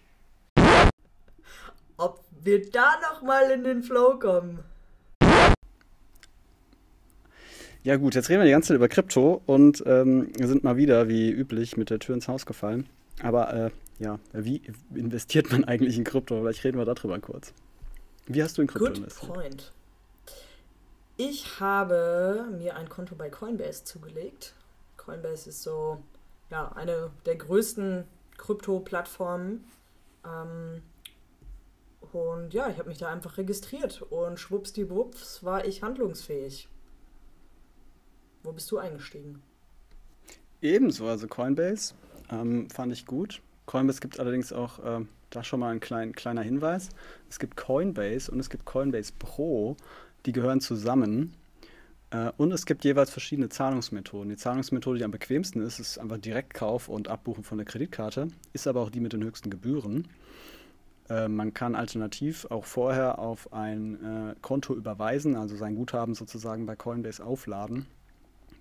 Ob 1.96 2.24
wir 2.42 2.70
da 2.70 3.00
nochmal 3.00 3.50
in 3.50 3.64
den 3.64 3.82
Flow 3.82 4.18
kommen. 4.18 4.60
Ja 7.82 7.96
gut, 7.96 8.14
jetzt 8.16 8.28
reden 8.28 8.40
wir 8.40 8.46
die 8.46 8.50
ganze 8.50 8.68
Zeit 8.68 8.76
über 8.76 8.88
Krypto 8.88 9.42
und 9.46 9.82
ähm, 9.86 10.32
sind 10.38 10.64
mal 10.64 10.76
wieder, 10.76 11.08
wie 11.08 11.30
üblich, 11.30 11.76
mit 11.76 11.88
der 11.88 12.00
Tür 12.00 12.16
ins 12.16 12.26
Haus 12.26 12.44
gefallen. 12.44 12.88
Aber 13.22 13.54
äh, 13.54 13.70
ja, 13.98 14.18
wie 14.32 14.60
investiert 14.94 15.50
man 15.52 15.64
eigentlich 15.64 15.96
in 15.96 16.04
Krypto? 16.04 16.40
Vielleicht 16.40 16.64
reden 16.64 16.78
wir 16.78 16.84
darüber 16.84 17.18
kurz. 17.20 17.52
Wie 18.26 18.42
hast 18.42 18.58
du 18.58 18.62
in 18.62 18.68
Krypto 18.68 18.86
Good 18.86 18.98
investiert? 18.98 19.32
Point. 19.32 19.72
Ich 21.16 21.60
habe 21.60 22.46
mir 22.58 22.76
ein 22.76 22.88
Konto 22.88 23.14
bei 23.14 23.30
Coinbase 23.30 23.84
zugelegt. 23.84 24.52
Coinbase 24.96 25.48
ist 25.48 25.62
so 25.62 26.02
ja, 26.50 26.72
eine 26.72 27.10
der 27.24 27.36
größten 27.36 28.04
Krypto-Plattformen. 28.36 29.64
Ähm, 30.24 30.82
und 32.12 32.54
ja, 32.54 32.68
ich 32.68 32.78
habe 32.78 32.88
mich 32.88 32.98
da 32.98 33.08
einfach 33.08 33.36
registriert 33.36 34.02
und 34.02 34.38
schwuppsdiwupps 34.38 35.44
war 35.44 35.64
ich 35.64 35.82
handlungsfähig. 35.82 36.68
Wo 38.42 38.52
bist 38.52 38.70
du 38.70 38.78
eingestiegen? 38.78 39.42
Ebenso, 40.62 41.08
also 41.08 41.26
Coinbase 41.26 41.94
ähm, 42.30 42.70
fand 42.70 42.92
ich 42.92 43.06
gut. 43.06 43.42
Coinbase 43.66 44.00
gibt 44.00 44.20
allerdings 44.20 44.52
auch, 44.52 44.78
äh, 44.78 45.04
da 45.30 45.42
schon 45.42 45.60
mal 45.60 45.72
ein 45.72 45.80
klein, 45.80 46.12
kleiner 46.12 46.42
Hinweis, 46.42 46.88
es 47.28 47.38
gibt 47.38 47.56
Coinbase 47.56 48.30
und 48.30 48.38
es 48.38 48.48
gibt 48.48 48.64
Coinbase 48.64 49.12
Pro, 49.18 49.76
die 50.24 50.32
gehören 50.32 50.60
zusammen. 50.60 51.34
Äh, 52.10 52.32
und 52.36 52.52
es 52.52 52.66
gibt 52.66 52.84
jeweils 52.84 53.10
verschiedene 53.10 53.48
Zahlungsmethoden. 53.48 54.28
Die 54.28 54.36
Zahlungsmethode, 54.36 54.98
die 54.98 55.04
am 55.04 55.10
bequemsten 55.10 55.62
ist, 55.62 55.78
ist 55.78 55.98
einfach 55.98 56.18
Direktkauf 56.18 56.88
und 56.88 57.08
Abbuchen 57.08 57.44
von 57.44 57.58
der 57.58 57.66
Kreditkarte, 57.66 58.28
ist 58.52 58.66
aber 58.66 58.80
auch 58.80 58.90
die 58.90 59.00
mit 59.00 59.12
den 59.12 59.24
höchsten 59.24 59.50
Gebühren. 59.50 60.08
Äh, 61.08 61.28
man 61.28 61.54
kann 61.54 61.74
alternativ 61.74 62.46
auch 62.50 62.64
vorher 62.64 63.18
auf 63.18 63.52
ein 63.52 64.04
äh, 64.04 64.34
Konto 64.40 64.74
überweisen, 64.74 65.36
also 65.36 65.56
sein 65.56 65.76
Guthaben 65.76 66.14
sozusagen 66.14 66.66
bei 66.66 66.76
Coinbase 66.76 67.24
aufladen. 67.24 67.86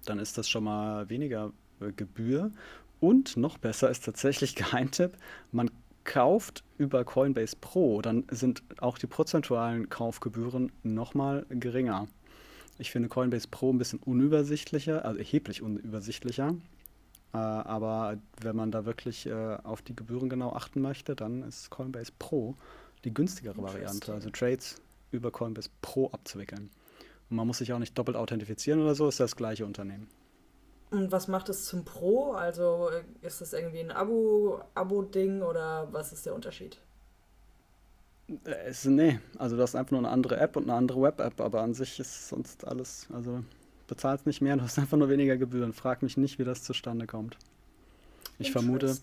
Dann 0.05 0.19
ist 0.19 0.37
das 0.37 0.47
schon 0.47 0.63
mal 0.63 1.09
weniger 1.09 1.51
Gebühr. 1.95 2.51
Und 2.99 3.37
noch 3.37 3.57
besser 3.57 3.89
ist 3.89 4.05
tatsächlich 4.05 4.55
Geheimtipp, 4.55 5.17
man 5.51 5.69
kauft 6.03 6.63
über 6.77 7.03
Coinbase 7.03 7.55
Pro, 7.59 8.01
dann 8.01 8.25
sind 8.29 8.61
auch 8.79 8.99
die 8.99 9.07
prozentualen 9.07 9.89
Kaufgebühren 9.89 10.71
nochmal 10.83 11.47
geringer. 11.49 12.07
Ich 12.77 12.91
finde 12.91 13.09
Coinbase 13.09 13.47
Pro 13.49 13.71
ein 13.71 13.77
bisschen 13.77 13.99
unübersichtlicher, 13.99 15.05
also 15.05 15.17
erheblich 15.17 15.61
unübersichtlicher. 15.61 16.55
Äh, 17.33 17.37
aber 17.37 18.17
wenn 18.41 18.55
man 18.55 18.71
da 18.71 18.85
wirklich 18.85 19.25
äh, 19.25 19.57
auf 19.63 19.81
die 19.81 19.95
Gebühren 19.95 20.29
genau 20.29 20.51
achten 20.51 20.81
möchte, 20.81 21.15
dann 21.15 21.43
ist 21.43 21.69
Coinbase 21.69 22.11
Pro 22.19 22.55
die 23.03 23.13
günstigere 23.13 23.61
Variante. 23.61 24.13
Also 24.13 24.29
Trades 24.29 24.81
über 25.11 25.31
Coinbase 25.31 25.69
Pro 25.81 26.09
abzuwickeln. 26.11 26.69
Und 27.29 27.37
man 27.37 27.47
muss 27.47 27.59
sich 27.59 27.71
auch 27.73 27.79
nicht 27.79 27.97
doppelt 27.97 28.17
authentifizieren 28.17 28.81
oder 28.81 28.95
so, 28.95 29.07
ist 29.07 29.19
das 29.19 29.35
gleiche 29.35 29.65
Unternehmen. 29.65 30.07
Und 30.91 31.11
was 31.11 31.27
macht 31.27 31.49
es 31.49 31.65
zum 31.65 31.83
Pro? 31.83 32.33
Also 32.33 32.89
äh, 32.89 33.03
ist 33.25 33.41
das 33.41 33.53
irgendwie 33.53 33.79
ein 33.79 33.91
Abo-Ding 33.91 35.41
Abo 35.41 35.49
oder 35.49 35.87
was 35.91 36.13
ist 36.13 36.25
der 36.25 36.35
Unterschied? 36.35 36.79
Es, 38.43 38.85
nee, 38.85 39.19
also 39.37 39.55
du 39.55 39.61
hast 39.61 39.75
einfach 39.75 39.91
nur 39.91 39.99
eine 39.99 40.09
andere 40.09 40.37
App 40.37 40.55
und 40.55 40.63
eine 40.63 40.73
andere 40.73 41.01
Web-App, 41.01 41.39
aber 41.41 41.61
an 41.61 41.73
sich 41.73 41.99
ist 41.99 42.29
sonst 42.29 42.65
alles, 42.65 43.07
also 43.13 43.43
bezahlst 43.87 44.25
nicht 44.25 44.41
mehr, 44.41 44.55
du 44.57 44.63
hast 44.63 44.79
einfach 44.79 44.97
nur 44.97 45.09
weniger 45.09 45.37
Gebühren. 45.37 45.73
Frag 45.73 46.01
mich 46.01 46.17
nicht, 46.17 46.39
wie 46.39 46.43
das 46.43 46.63
zustande 46.63 47.07
kommt. 47.07 47.37
Ich 48.39 48.51
vermute, 48.51 48.97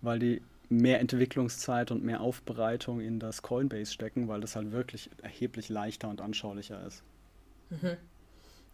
weil 0.00 0.18
die 0.18 0.42
mehr 0.70 1.00
Entwicklungszeit 1.00 1.90
und 1.90 2.04
mehr 2.04 2.20
Aufbereitung 2.20 3.00
in 3.00 3.18
das 3.18 3.42
Coinbase 3.42 3.92
stecken, 3.92 4.28
weil 4.28 4.40
das 4.40 4.56
halt 4.56 4.72
wirklich 4.72 5.10
erheblich 5.22 5.68
leichter 5.68 6.08
und 6.08 6.20
anschaulicher 6.20 6.86
ist. 6.86 7.02
Mhm. 7.70 7.96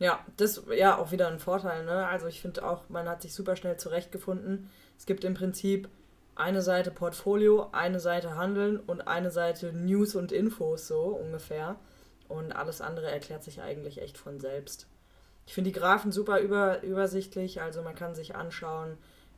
Ja, 0.01 0.25
das 0.37 0.63
ja 0.77 0.99
auch 0.99 1.13
wieder 1.13 1.29
ein 1.29 1.39
Vorteil, 1.39 1.85
ne? 1.85 2.07
Also 2.07 2.27
ich 2.27 2.41
finde 2.41 2.65
auch, 2.65 2.89
man 2.89 3.09
hat 3.09 3.23
sich 3.23 3.33
super 3.33 3.55
schnell 3.55 3.77
zurechtgefunden. 3.77 4.71
Es 4.99 5.07
gibt 5.07 5.25
im 5.25 5.35
Prinzip 5.35 5.89
eine 6.37 6.63
Seite 6.63 6.91
Portfolio, 6.91 7.69
eine 7.73 8.01
Seite 8.01 8.37
Handeln 8.37 8.79
und 8.79 9.07
eine 9.07 9.31
Seite 9.31 9.73
News 9.73 10.15
und 10.15 10.33
Infos, 10.33 10.89
so 10.89 11.03
ungefähr. 11.03 11.77
Und 12.29 12.53
alles 12.53 12.81
andere 12.81 13.11
erklärt 13.11 13.45
sich 13.45 13.61
eigentlich 13.61 14.01
echt 14.01 14.19
von 14.19 14.41
selbst. 14.41 14.89
Ich 15.47 15.55
finde 15.55 15.71
die 15.71 15.79
Graphen 15.79 16.11
super 16.11 16.41
über, 16.41 16.83
übersichtlich, 16.83 17.61
also 17.61 17.83
man 17.83 17.95
kann 17.95 18.15
sich 18.15 18.35
anschauen, 18.35 18.97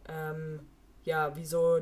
ähm, 0.09 0.61
ja, 1.03 1.37
wieso 1.37 1.81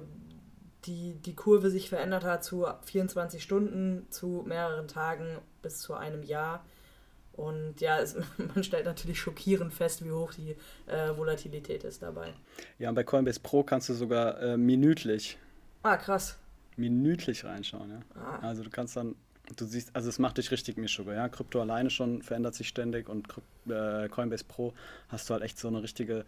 die, 0.86 1.14
die 1.14 1.34
Kurve 1.34 1.70
sich 1.70 1.88
verändert 1.88 2.24
hat 2.24 2.44
zu 2.44 2.66
24 2.84 3.42
Stunden, 3.42 4.06
zu 4.10 4.44
mehreren 4.46 4.88
Tagen 4.88 5.38
bis 5.62 5.78
zu 5.78 5.94
einem 5.94 6.22
Jahr. 6.22 6.64
Und 7.36 7.80
ja, 7.80 7.98
es, 7.98 8.16
man 8.54 8.64
stellt 8.64 8.86
natürlich 8.86 9.18
schockierend 9.18 9.72
fest, 9.72 10.04
wie 10.04 10.10
hoch 10.10 10.32
die 10.34 10.56
äh, 10.86 11.16
Volatilität 11.16 11.84
ist 11.84 12.02
dabei. 12.02 12.32
Ja, 12.78 12.88
und 12.88 12.94
bei 12.94 13.04
Coinbase 13.04 13.40
Pro 13.40 13.62
kannst 13.62 13.88
du 13.88 13.94
sogar 13.94 14.40
äh, 14.40 14.56
minütlich. 14.56 15.38
Ah, 15.82 15.96
krass. 15.96 16.38
Minütlich 16.76 17.44
reinschauen, 17.44 17.90
ja. 17.90 18.00
Ah. 18.20 18.38
Also 18.48 18.62
du 18.62 18.70
kannst 18.70 18.96
dann, 18.96 19.14
du 19.56 19.64
siehst, 19.64 19.94
also 19.94 20.08
es 20.08 20.18
macht 20.18 20.38
dich 20.38 20.50
richtig 20.50 20.76
Mischugge, 20.76 21.14
ja. 21.14 21.28
Krypto 21.28 21.60
alleine 21.60 21.90
schon 21.90 22.22
verändert 22.22 22.54
sich 22.54 22.68
ständig 22.68 23.08
und 23.08 23.26
äh, 23.68 24.08
Coinbase 24.08 24.44
Pro 24.44 24.72
hast 25.08 25.28
du 25.28 25.34
halt 25.34 25.42
echt 25.42 25.58
so 25.58 25.68
eine 25.68 25.82
richtige 25.82 26.24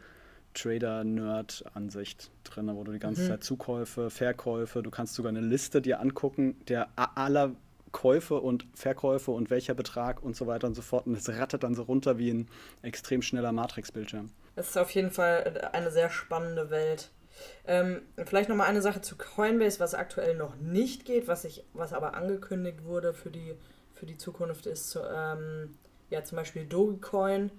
Trader-Nerd-Ansicht 0.55 2.31
drin, 2.45 2.71
wo 2.75 2.83
du 2.83 2.92
die 2.92 2.99
ganze 2.99 3.23
mhm. 3.23 3.29
Zeit 3.29 3.45
Zukäufe, 3.45 4.11
Verkäufe, 4.11 4.83
du 4.83 4.90
kannst 4.90 5.14
sogar 5.14 5.31
eine 5.31 5.40
Liste 5.40 5.83
dir 5.83 6.01
angucken, 6.01 6.57
der 6.69 6.88
aller 6.97 7.55
Käufe 7.97 8.41
und 8.41 8.67
Verkäufe 8.75 9.31
und 9.31 9.51
welcher 9.51 9.75
Betrag 9.75 10.23
und 10.23 10.37
so 10.37 10.47
weiter 10.47 10.67
und 10.67 10.75
so 10.75 10.83
fort. 10.83 11.07
Und 11.07 11.17
es 11.17 11.29
rattert 11.29 11.63
dann 11.63 11.75
so 11.75 11.83
runter 11.83 12.19
wie 12.19 12.31
ein 12.31 12.49
extrem 12.83 13.23
schneller 13.23 13.53
Matrix-Bildschirm. 13.53 14.31
Es 14.55 14.69
ist 14.69 14.79
auf 14.79 14.91
jeden 14.91 15.11
Fall 15.11 15.69
eine 15.73 15.91
sehr 15.91 16.11
spannende 16.11 16.71
Welt. 16.71 17.11
Ähm, 17.67 18.03
vielleicht 18.25 18.49
nochmal 18.49 18.69
eine 18.69 18.83
Sache 18.83 19.01
zu 19.01 19.17
Coinbase, 19.17 19.81
was 19.81 19.95
aktuell 19.95 20.37
noch 20.37 20.57
nicht 20.57 21.05
geht, 21.05 21.29
was, 21.29 21.45
ich, 21.45 21.65
was 21.75 21.93
aber 21.93 22.15
angekündigt 22.15 22.85
wurde 22.85 23.13
für 23.13 23.31
die, 23.31 23.55
für 23.95 24.07
die 24.07 24.17
Zukunft, 24.17 24.67
ist 24.67 24.91
zu, 24.91 25.01
ähm, 25.01 25.77
ja 26.09 26.25
zum 26.25 26.37
Beispiel 26.37 26.65
Dogecoin 26.65 27.51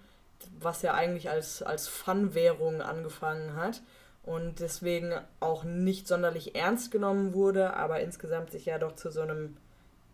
was 0.60 0.82
ja 0.82 0.93
eigentlich 0.93 1.30
als, 1.30 1.62
als 1.62 1.88
Fun-Währung 1.88 2.82
angefangen 2.82 3.56
hat 3.56 3.82
und 4.23 4.60
deswegen 4.60 5.13
auch 5.39 5.63
nicht 5.63 6.08
sonderlich 6.08 6.56
ernst 6.56 6.91
genommen 6.91 7.34
wurde, 7.34 7.73
aber 7.76 8.02
insgesamt 8.02 8.52
sich 8.52 8.65
ja 8.65 8.78
doch 8.78 8.93
zu 8.93 9.10
so 9.10 9.21
einem, 9.21 9.58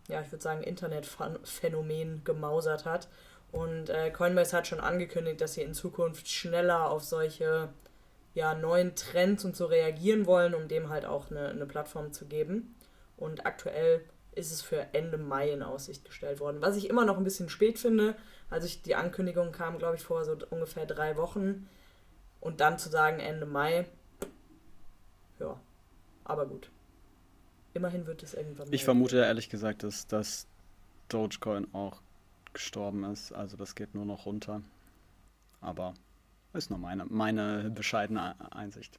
ja, 0.08 0.20
ich 0.20 0.30
würde 0.30 0.42
sagen, 0.42 0.62
Internetphänomen 0.62 2.24
gemausert 2.24 2.84
hat. 2.84 3.08
Und 3.52 3.88
äh, 3.88 4.10
Coinbase 4.10 4.56
hat 4.56 4.66
schon 4.66 4.80
angekündigt, 4.80 5.40
dass 5.40 5.54
sie 5.54 5.62
in 5.62 5.74
Zukunft 5.74 6.28
schneller 6.28 6.90
auf 6.90 7.04
solche 7.04 7.68
ja, 8.34 8.54
neuen 8.54 8.96
Trends 8.96 9.44
und 9.44 9.56
so 9.56 9.66
reagieren 9.66 10.26
wollen, 10.26 10.54
um 10.54 10.66
dem 10.66 10.88
halt 10.88 11.04
auch 11.04 11.30
eine, 11.30 11.50
eine 11.50 11.66
Plattform 11.66 12.12
zu 12.12 12.26
geben. 12.26 12.74
Und 13.16 13.46
aktuell 13.46 14.04
ist 14.34 14.50
es 14.50 14.60
für 14.60 14.88
Ende 14.92 15.18
Mai 15.18 15.52
in 15.52 15.62
Aussicht 15.62 16.04
gestellt 16.04 16.40
worden. 16.40 16.60
Was 16.60 16.76
ich 16.76 16.90
immer 16.90 17.04
noch 17.04 17.16
ein 17.16 17.24
bisschen 17.24 17.48
spät 17.48 17.78
finde. 17.78 18.16
Also 18.50 18.66
ich, 18.66 18.82
die 18.82 18.96
Ankündigung 18.96 19.52
kam, 19.52 19.78
glaube 19.78 19.96
ich, 19.96 20.02
vor 20.02 20.24
so 20.24 20.36
ungefähr 20.50 20.86
drei 20.86 21.16
Wochen. 21.16 21.68
Und 22.40 22.60
dann 22.60 22.78
zu 22.78 22.88
sagen 22.88 23.20
Ende 23.20 23.46
Mai, 23.46 23.86
ja, 25.38 25.58
aber 26.24 26.46
gut. 26.46 26.70
Immerhin 27.74 28.06
wird 28.06 28.22
es 28.22 28.34
irgendwann. 28.34 28.72
Ich 28.72 28.84
vermute 28.84 29.18
ja 29.18 29.24
ehrlich 29.24 29.50
gesagt, 29.50 29.82
dass, 29.82 30.06
dass 30.06 30.46
Dogecoin 31.08 31.66
auch 31.74 32.00
gestorben 32.52 33.04
ist. 33.04 33.32
Also 33.32 33.56
das 33.56 33.74
geht 33.74 33.94
nur 33.94 34.04
noch 34.04 34.26
runter. 34.26 34.62
Aber 35.60 35.94
ist 36.52 36.70
nur 36.70 36.78
meine, 36.78 37.04
meine 37.06 37.70
bescheidene 37.70 38.36
Einsicht. 38.52 38.98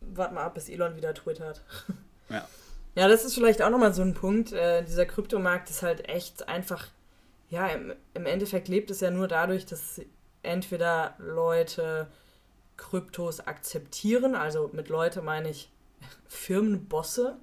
Warte 0.00 0.34
mal 0.34 0.44
ab, 0.44 0.54
bis 0.54 0.68
Elon 0.68 0.96
wieder 0.96 1.14
twittert. 1.14 1.64
Ja. 2.28 2.46
Ja, 2.96 3.06
das 3.06 3.24
ist 3.24 3.34
vielleicht 3.34 3.62
auch 3.62 3.70
nochmal 3.70 3.94
so 3.94 4.02
ein 4.02 4.14
Punkt. 4.14 4.52
Äh, 4.52 4.82
dieser 4.82 5.06
Kryptomarkt 5.06 5.70
ist 5.70 5.82
halt 5.82 6.08
echt 6.08 6.48
einfach, 6.48 6.88
ja, 7.48 7.68
im, 7.68 7.94
im 8.14 8.26
Endeffekt 8.26 8.66
lebt 8.66 8.90
es 8.90 9.00
ja 9.00 9.12
nur 9.12 9.28
dadurch, 9.28 9.64
dass 9.64 10.00
entweder 10.42 11.14
Leute 11.18 12.08
Kryptos 12.76 13.40
akzeptieren, 13.40 14.34
also 14.34 14.70
mit 14.72 14.88
Leute 14.88 15.22
meine 15.22 15.50
ich 15.50 15.70
Firmenbosse. 16.28 17.36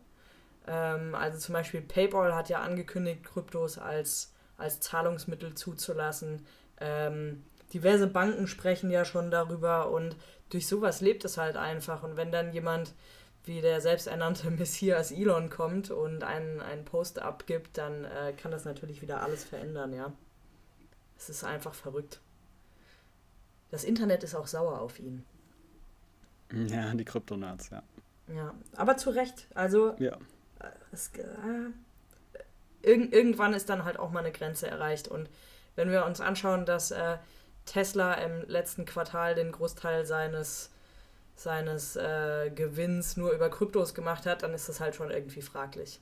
Ähm, 0.68 1.16
also 1.16 1.40
zum 1.40 1.54
Beispiel 1.54 1.82
PayPal 1.82 2.36
hat 2.36 2.50
ja 2.50 2.62
angekündigt, 2.62 3.24
Kryptos 3.24 3.78
als, 3.78 4.34
als 4.58 4.80
Zahlungsmittel 4.80 5.56
zuzulassen. 5.56 6.46
Ähm, 6.80 7.44
diverse 7.74 8.08
Banken 8.08 8.48
sprechen 8.48 8.90
ja 8.92 9.06
schon 9.06 9.32
darüber 9.32 9.90
und 9.92 10.16
durch 10.50 10.68
sowas 10.68 11.02
lebt 11.02 11.26
es 11.26 11.38
halt 11.38 11.58
einfach. 11.58 12.04
Und 12.04 12.18
wenn 12.18 12.32
dann 12.32 12.54
jemand 12.54 12.94
wie 13.46 13.62
der 13.62 13.82
selbsternannte 13.82 14.52
Messias 14.52 15.12
Elon 15.12 15.50
kommt 15.50 15.90
und 15.90 16.24
einen, 16.24 16.60
einen 16.60 16.86
Post 16.86 17.20
abgibt, 17.20 17.78
dann 17.78 18.06
äh, 18.06 18.34
kann 18.34 18.52
das 18.52 18.66
natürlich 18.66 19.02
wieder 19.02 19.22
alles 19.22 19.44
verändern, 19.44 19.94
ja. 19.94 20.12
Es 21.18 21.30
ist 21.30 21.44
einfach 21.44 21.74
verrückt. 21.74 22.20
Das 23.72 23.84
Internet 23.84 24.24
ist 24.24 24.36
auch 24.36 24.48
sauer 24.48 24.80
auf 24.80 25.00
ihn. 25.00 25.26
Ja, 26.54 26.94
die 26.94 27.04
Kryptonards, 27.04 27.70
ja. 27.70 27.84
Ja, 28.34 28.54
aber 28.76 28.98
zu 28.98 29.10
Recht. 29.10 29.48
Also, 29.56 29.96
ja. 30.00 30.18
Es, 30.92 31.12
äh, 31.18 31.72
irg 32.82 33.14
irgendwann 33.14 33.54
ist 33.54 33.70
dann 33.70 33.86
halt 33.86 34.00
auch 34.00 34.12
mal 34.12 34.20
eine 34.20 34.32
Grenze 34.32 34.68
erreicht. 34.68 35.08
Und 35.08 35.30
wenn 35.76 35.92
wir 35.92 36.06
uns 36.06 36.22
anschauen, 36.22 36.66
dass 36.66 36.92
äh, 36.92 37.18
Tesla 37.66 38.14
im 38.16 38.48
letzten 38.48 38.86
Quartal 38.86 39.36
den 39.36 39.52
Großteil 39.52 40.06
seines 40.06 40.72
seines 41.36 41.96
äh, 41.96 42.50
Gewinns 42.50 43.16
nur 43.16 43.32
über 43.32 43.50
Kryptos 43.50 43.94
gemacht 43.94 44.26
hat, 44.26 44.42
dann 44.42 44.56
ist 44.56 44.70
das 44.70 44.80
halt 44.80 44.96
schon 44.96 45.12
irgendwie 45.12 45.44
fraglich. 45.44 46.02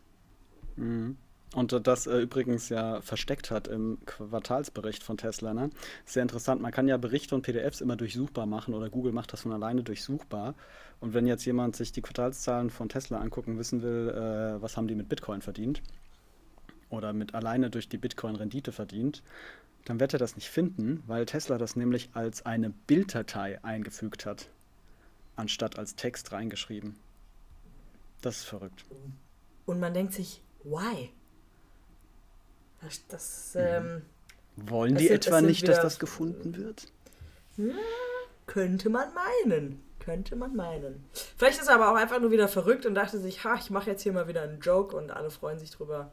Mhm. 0.78 1.18
Und 1.54 1.88
das 1.88 2.08
äh, 2.08 2.20
übrigens 2.20 2.70
ja 2.70 3.02
versteckt 3.02 3.52
hat 3.52 3.68
im 3.68 4.00
Quartalsbericht 4.06 5.04
von 5.04 5.18
Tesla. 5.18 5.54
Ne? 5.54 5.70
Sehr 6.04 6.24
interessant. 6.24 6.62
Man 6.62 6.72
kann 6.72 6.88
ja 6.88 6.98
Berichte 6.98 7.36
und 7.36 7.44
PDFs 7.44 7.82
immer 7.82 7.96
durchsuchbar 7.96 8.46
machen 8.46 8.74
oder 8.74 8.90
Google 8.90 9.14
macht 9.14 9.32
das 9.32 9.42
von 9.42 9.54
alleine 9.54 9.84
durchsuchbar. 9.84 10.56
Und 11.00 11.14
wenn 11.14 11.28
jetzt 11.28 11.46
jemand 11.46 11.76
sich 11.76 11.92
die 11.92 12.02
Quartalszahlen 12.02 12.70
von 12.70 12.90
Tesla 12.90 13.20
angucken 13.20 13.58
wissen 13.58 13.82
will, 13.84 14.10
äh, 14.10 14.62
was 14.62 14.76
haben 14.76 14.88
die 14.88 14.96
mit 14.96 15.08
Bitcoin 15.08 15.42
verdient 15.42 15.82
oder 16.90 17.14
mit 17.14 17.36
alleine 17.36 17.70
durch 17.70 17.88
die 17.88 17.98
Bitcoin-Rendite 17.98 18.72
verdient, 18.72 19.24
dann 19.86 20.00
wird 20.00 20.14
er 20.14 20.20
das 20.20 20.36
nicht 20.36 20.50
finden, 20.50 21.04
weil 21.06 21.26
Tesla 21.26 21.58
das 21.58 21.76
nämlich 21.76 22.10
als 22.14 22.46
eine 22.46 22.72
Bilddatei 22.72 23.64
eingefügt 23.64 24.26
hat 24.26 24.50
anstatt 25.36 25.78
als 25.78 25.96
Text 25.96 26.32
reingeschrieben. 26.32 26.96
Das 28.22 28.38
ist 28.38 28.46
verrückt. 28.46 28.86
Und 29.66 29.80
man 29.80 29.94
denkt 29.94 30.14
sich, 30.14 30.42
why? 30.64 31.10
Das, 32.86 33.08
das 33.08 33.56
mhm. 33.56 33.62
ähm, 33.62 34.02
Wollen 34.58 34.96
die 34.96 35.10
etwa 35.10 35.42
nicht, 35.42 35.68
dass 35.68 35.82
das 35.82 36.00
gefunden 36.00 36.56
wird? 36.56 36.88
Ja, 37.58 37.74
könnte 38.48 38.90
man 38.90 39.08
meinen. 39.14 39.84
Könnte 40.00 40.36
man 40.36 40.56
meinen. 40.56 41.04
Vielleicht 41.36 41.60
ist 41.60 41.68
er 41.68 41.76
aber 41.76 41.92
auch 41.92 41.96
einfach 41.96 42.20
nur 42.20 42.32
wieder 42.32 42.48
verrückt 42.48 42.86
und 42.86 42.96
dachte 42.96 43.20
sich, 43.20 43.44
ha, 43.44 43.56
ich 43.56 43.72
mache 43.72 43.90
jetzt 43.90 44.04
hier 44.04 44.14
mal 44.14 44.28
wieder 44.28 44.44
einen 44.44 44.60
Joke 44.60 44.96
und 44.96 45.12
alle 45.12 45.32
freuen 45.32 45.58
sich 45.58 45.72
drüber. 45.72 46.12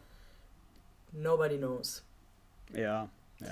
Nobody 1.13 1.59
knows. 1.59 2.03
Ja, 2.73 3.11
ja. 3.39 3.47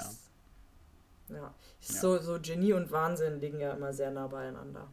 ja. 1.28 1.36
ja. 1.36 1.54
So, 1.80 2.18
so 2.18 2.38
Genie 2.40 2.72
und 2.72 2.90
Wahnsinn 2.90 3.38
liegen 3.38 3.60
ja 3.60 3.74
immer 3.74 3.92
sehr 3.92 4.10
nah 4.10 4.28
beieinander. 4.28 4.88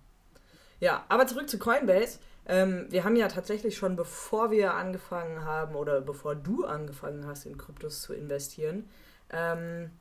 Ja, 0.80 1.06
aber 1.08 1.28
zurück 1.28 1.50
zu 1.50 1.58
Coinbase. 1.58 2.20
Ähm, 2.48 2.86
wir 2.90 3.04
haben 3.04 3.18
ja 3.18 3.28
tatsächlich 3.28 3.76
schon, 3.76 3.96
bevor 3.98 4.52
wir 4.52 4.74
angefangen 4.74 5.44
haben 5.44 5.76
oder 5.76 6.00
bevor 6.00 6.34
du 6.34 6.66
angefangen 6.66 7.28
hast, 7.28 7.46
in 7.46 7.58
Kryptos 7.58 8.02
zu 8.02 8.14
investieren, 8.14 8.90
ähm, 9.30 9.92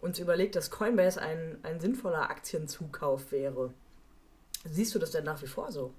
uns 0.00 0.20
überlegt, 0.20 0.54
dass 0.54 0.70
Coinbase 0.70 1.20
ein, 1.20 1.58
ein 1.64 1.80
sinnvoller 1.80 2.30
Aktienzukauf 2.30 3.32
wäre. 3.32 3.74
Siehst 4.64 4.94
du 4.94 5.00
das 5.00 5.10
denn 5.10 5.24
nach 5.24 5.42
wie 5.42 5.46
vor 5.46 5.72
so? 5.72 5.92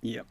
Ja. 0.00 0.22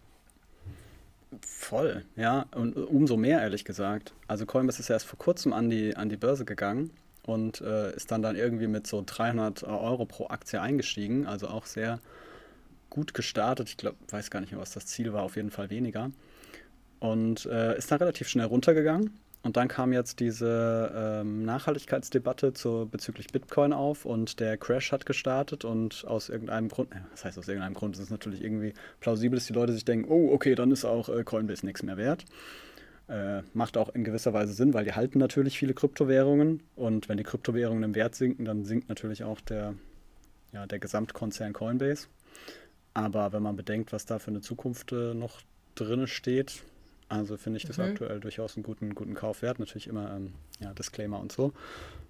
Voll, 1.42 2.04
ja. 2.16 2.48
Und 2.56 2.76
umso 2.76 3.18
mehr, 3.18 3.42
ehrlich 3.42 3.66
gesagt. 3.66 4.14
Also 4.28 4.48
Coinbase 4.48 4.80
ist 4.80 4.90
erst 4.90 5.06
vor 5.06 5.20
kurzem 5.20 5.54
an 5.54 5.70
die, 5.70 5.96
an 5.96 6.10
die 6.10 6.18
Börse 6.18 6.46
gegangen 6.46 6.92
und 7.24 7.62
äh, 7.62 7.96
ist 7.96 8.10
dann 8.10 8.24
dann 8.24 8.36
irgendwie 8.36 8.68
mit 8.68 8.88
so 8.88 9.04
300 9.06 9.64
Euro 9.64 10.06
pro 10.06 10.28
Aktie 10.28 10.60
eingestiegen. 10.60 11.28
Also 11.28 11.50
auch 11.50 11.66
sehr 11.66 12.00
gut 12.98 13.14
gestartet. 13.14 13.70
Ich 13.70 13.78
glaube, 13.78 13.98
weiß 14.10 14.32
gar 14.32 14.42
nicht 14.42 14.52
mehr, 14.52 14.60
was 14.60 14.72
das 14.72 14.88
Ziel 14.88 15.14
war, 15.14 15.22
auf 15.22 15.36
jeden 15.36 15.52
Fall 15.52 15.70
weniger. 15.70 16.10
Und 17.00 17.46
äh, 17.46 17.78
ist 17.78 17.92
dann 17.92 18.00
relativ 18.00 18.28
schnell 18.28 18.48
runtergegangen. 18.48 19.12
Und 19.44 19.56
dann 19.56 19.68
kam 19.68 19.94
jetzt 19.94 20.20
diese 20.20 20.92
ähm, 21.22 21.46
Nachhaltigkeitsdebatte 21.46 22.54
zu, 22.54 22.90
bezüglich 22.92 23.28
Bitcoin 23.28 23.72
auf 23.72 24.04
und 24.04 24.40
der 24.40 24.58
Crash 24.58 24.92
hat 24.92 25.06
gestartet 25.06 25.64
und 25.64 26.06
aus 26.08 26.30
irgendeinem 26.30 26.70
Grund, 26.70 26.92
äh, 26.92 26.98
was 27.12 27.24
heißt 27.24 27.38
aus 27.38 27.48
irgendeinem 27.48 27.76
Grund, 27.76 27.96
ist 27.96 28.02
es 28.02 28.10
natürlich 28.10 28.44
irgendwie 28.44 28.74
plausibel, 29.00 29.38
dass 29.38 29.46
die 29.46 29.54
Leute 29.54 29.74
sich 29.74 29.86
denken, 29.86 30.10
oh, 30.10 30.34
okay, 30.34 30.56
dann 30.56 30.72
ist 30.72 30.86
auch 30.86 31.08
äh, 31.08 31.24
Coinbase 31.24 31.68
nichts 31.68 31.84
mehr 31.84 31.98
wert. 31.98 32.26
Äh, 33.08 33.44
macht 33.54 33.78
auch 33.78 33.90
in 33.90 34.04
gewisser 34.04 34.34
Weise 34.34 34.54
Sinn, 34.54 34.74
weil 34.74 34.86
die 34.86 34.94
halten 34.94 35.20
natürlich 35.20 35.58
viele 35.60 35.76
Kryptowährungen 35.76 36.64
und 36.76 37.08
wenn 37.08 37.18
die 37.18 37.24
Kryptowährungen 37.24 37.84
im 37.84 37.96
Wert 37.96 38.16
sinken, 38.16 38.44
dann 38.44 38.66
sinkt 38.66 38.90
natürlich 38.90 39.24
auch 39.24 39.40
der, 39.40 39.76
ja, 40.52 40.66
der 40.66 40.80
Gesamtkonzern 40.80 41.54
Coinbase. 41.54 42.08
Aber 42.98 43.32
wenn 43.32 43.44
man 43.44 43.56
bedenkt, 43.56 43.94
was 43.94 44.08
da 44.08 44.18
für 44.18 44.32
eine 44.32 44.42
Zukunft 44.42 44.92
äh, 44.92 45.14
noch 45.14 45.42
drin 45.76 46.08
steht, 46.08 46.64
also 47.10 47.38
finde 47.38 47.58
ich 47.58 47.66
das 47.66 47.78
mhm. 47.78 47.84
aktuell 47.84 48.20
durchaus 48.20 48.58
einen 48.58 48.64
guten, 48.64 48.96
guten 48.96 49.14
Kauf 49.14 49.44
wert. 49.44 49.60
Natürlich 49.60 49.86
immer 49.86 50.16
ähm, 50.16 50.34
ja, 50.60 50.74
Disclaimer 50.74 51.20
und 51.20 51.32
so. 51.32 51.54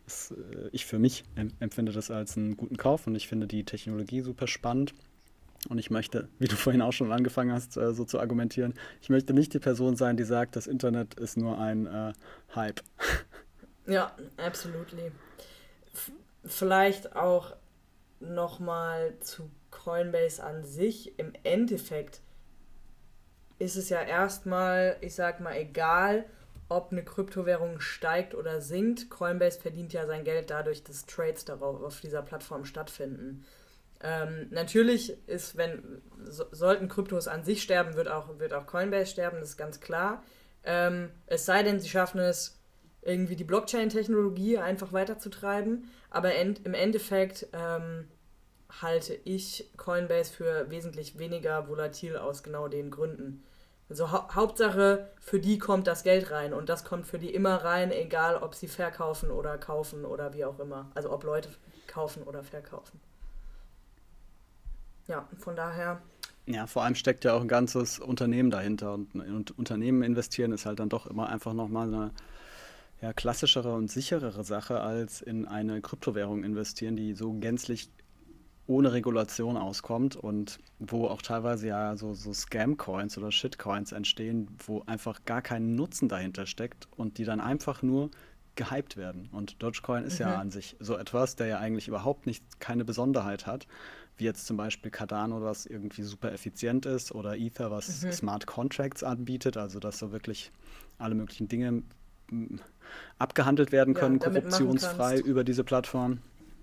Das, 0.05 0.31
äh, 0.31 0.69
ich 0.71 0.85
für 0.85 0.97
mich 0.97 1.25
empfinde 1.59 1.91
das 1.91 2.09
als 2.09 2.37
einen 2.37 2.55
guten 2.55 2.77
Kauf 2.77 3.05
und 3.05 3.15
ich 3.15 3.27
finde 3.27 3.47
die 3.47 3.65
Technologie 3.65 4.21
super 4.21 4.47
spannend. 4.47 4.93
Und 5.67 5.77
ich 5.77 5.89
möchte, 5.89 6.29
wie 6.39 6.47
du 6.47 6.55
vorhin 6.55 6.81
auch 6.81 6.93
schon 6.93 7.11
angefangen 7.11 7.51
hast, 7.51 7.75
äh, 7.75 7.93
so 7.93 8.05
zu 8.05 8.21
argumentieren, 8.21 8.73
ich 9.01 9.09
möchte 9.09 9.33
nicht 9.33 9.53
die 9.53 9.59
Person 9.59 9.97
sein, 9.97 10.15
die 10.15 10.23
sagt, 10.23 10.55
das 10.55 10.67
Internet 10.67 11.15
ist 11.15 11.35
nur 11.35 11.59
ein 11.59 11.85
äh, 11.85 12.13
Hype. 12.55 12.81
Ja, 13.89 14.13
absolutely. 14.35 15.13
F 15.93 16.11
vielleicht 16.43 17.15
auch 17.15 17.55
nochmal 18.19 19.13
zu 19.21 19.49
Coinbase 19.77 20.43
an 20.43 20.63
sich. 20.63 21.17
Im 21.19 21.33
Endeffekt 21.43 22.21
ist 23.59 23.75
es 23.75 23.89
ja 23.89 24.01
erstmal, 24.01 24.97
ich 25.01 25.15
sag 25.15 25.39
mal, 25.39 25.55
egal, 25.55 26.25
ob 26.69 26.91
eine 26.91 27.03
Kryptowährung 27.03 27.79
steigt 27.79 28.35
oder 28.35 28.59
sinkt. 28.59 29.09
Coinbase 29.09 29.59
verdient 29.59 29.93
ja 29.93 30.05
sein 30.05 30.23
Geld 30.23 30.49
dadurch, 30.49 30.83
dass 30.83 31.05
Trades 31.05 31.45
darauf 31.45 31.81
auf 31.81 32.01
dieser 32.01 32.21
Plattform 32.21 32.65
stattfinden. 32.65 33.45
Ähm, 34.01 34.47
natürlich 34.51 35.15
ist, 35.27 35.57
wenn 35.57 36.01
so, 36.25 36.45
sollten 36.51 36.87
Kryptos 36.87 37.27
an 37.27 37.43
sich 37.43 37.63
sterben, 37.63 37.95
wird 37.95 38.09
auch, 38.09 38.37
wird 38.39 38.53
auch 38.53 38.65
Coinbase 38.65 39.11
sterben, 39.11 39.39
das 39.39 39.49
ist 39.49 39.57
ganz 39.57 39.79
klar. 39.79 40.23
Ähm, 40.63 41.09
es 41.27 41.45
sei 41.45 41.63
denn, 41.63 41.79
sie 41.79 41.89
schaffen 41.89 42.19
es, 42.19 42.59
irgendwie 43.01 43.37
die 43.37 43.45
Blockchain-Technologie 43.45 44.57
einfach 44.57 44.91
weiterzutreiben. 44.91 45.89
Aber 46.09 46.35
end, 46.35 46.65
im 46.65 46.73
Endeffekt 46.73 47.47
ähm, 47.53 48.07
halte 48.81 49.13
ich 49.13 49.69
Coinbase 49.77 50.31
für 50.31 50.69
wesentlich 50.69 51.17
weniger 51.17 51.67
volatil 51.67 52.17
aus 52.17 52.43
genau 52.43 52.67
den 52.67 52.91
Gründen. 52.91 53.43
Also 53.89 54.11
hau 54.11 54.27
Hauptsache, 54.33 55.09
für 55.19 55.39
die 55.39 55.59
kommt 55.59 55.87
das 55.87 56.03
Geld 56.03 56.31
rein 56.31 56.53
und 56.53 56.67
das 56.67 56.83
kommt 56.83 57.07
für 57.07 57.19
die 57.19 57.33
immer 57.33 57.55
rein, 57.63 57.91
egal 57.91 58.35
ob 58.35 58.53
sie 58.53 58.67
verkaufen 58.67 59.31
oder 59.31 59.57
kaufen 59.57 60.03
oder 60.03 60.33
wie 60.33 60.43
auch 60.43 60.59
immer. 60.59 60.91
Also 60.93 61.11
ob 61.11 61.23
Leute 61.23 61.49
kaufen 61.87 62.23
oder 62.23 62.43
verkaufen 62.43 62.99
ja, 65.07 65.27
von 65.39 65.55
daher. 65.55 66.01
Ja, 66.45 66.67
vor 66.67 66.83
allem 66.83 66.95
steckt 66.95 67.25
ja 67.25 67.33
auch 67.33 67.41
ein 67.41 67.47
ganzes 67.47 67.99
Unternehmen 67.99 68.51
dahinter 68.51 68.93
und, 68.93 69.13
und 69.15 69.57
Unternehmen 69.57 70.01
investieren 70.01 70.51
ist 70.51 70.65
halt 70.65 70.79
dann 70.79 70.89
doch 70.89 71.07
immer 71.07 71.27
einfach 71.27 71.53
nochmal 71.53 71.93
eine 71.93 72.11
ja, 73.01 73.13
klassischere 73.13 73.73
und 73.73 73.91
sicherere 73.91 74.43
Sache 74.43 74.79
als 74.79 75.21
in 75.21 75.45
eine 75.45 75.81
Kryptowährung 75.81 76.43
investieren, 76.43 76.95
die 76.95 77.13
so 77.13 77.33
gänzlich 77.33 77.89
ohne 78.67 78.91
Regulation 78.91 79.57
auskommt 79.57 80.15
und 80.15 80.59
wo 80.79 81.07
auch 81.07 81.21
teilweise 81.21 81.67
ja 81.67 81.95
so, 81.95 82.13
so 82.13 82.33
Scam-Coins 82.33 83.17
oder 83.17 83.31
Shitcoins 83.31 83.93
entstehen, 83.93 84.49
wo 84.65 84.83
einfach 84.85 85.23
gar 85.25 85.41
kein 85.41 85.75
Nutzen 85.75 86.09
dahinter 86.09 86.45
steckt 86.45 86.87
und 86.97 87.17
die 87.17 87.23
dann 87.23 87.39
einfach 87.39 87.81
nur 87.81 88.11
gehypt 88.55 88.97
werden. 88.97 89.29
Und 89.31 89.61
Dogecoin 89.63 90.03
ist 90.03 90.19
mhm. 90.19 90.25
ja 90.25 90.35
an 90.37 90.51
sich 90.51 90.75
so 90.79 90.97
etwas, 90.97 91.35
der 91.35 91.47
ja 91.47 91.59
eigentlich 91.59 91.87
überhaupt 91.87 92.25
nicht 92.25 92.59
keine 92.59 92.83
Besonderheit 92.83 93.45
hat, 93.45 93.67
wie 94.17 94.25
jetzt 94.25 94.45
zum 94.47 94.57
Beispiel 94.57 94.91
Cardano, 94.91 95.41
was 95.41 95.65
irgendwie 95.65 96.03
super 96.03 96.33
effizient 96.33 96.85
ist, 96.85 97.13
oder 97.13 97.37
Ether, 97.37 97.71
was 97.71 98.01
mhm. 98.01 98.11
Smart 98.11 98.47
Contracts 98.47 99.03
anbietet, 99.03 99.55
also 99.55 99.79
dass 99.79 99.99
so 99.99 100.11
wirklich 100.11 100.51
alle 100.97 101.15
möglichen 101.15 101.47
Dinge 101.47 101.83
abgehandelt 103.19 103.71
werden 103.71 103.93
können, 103.93 104.19
ja, 104.19 104.27
korruptionsfrei 104.27 105.19
über 105.19 105.43
diese 105.43 105.63
Plattform. 105.63 106.19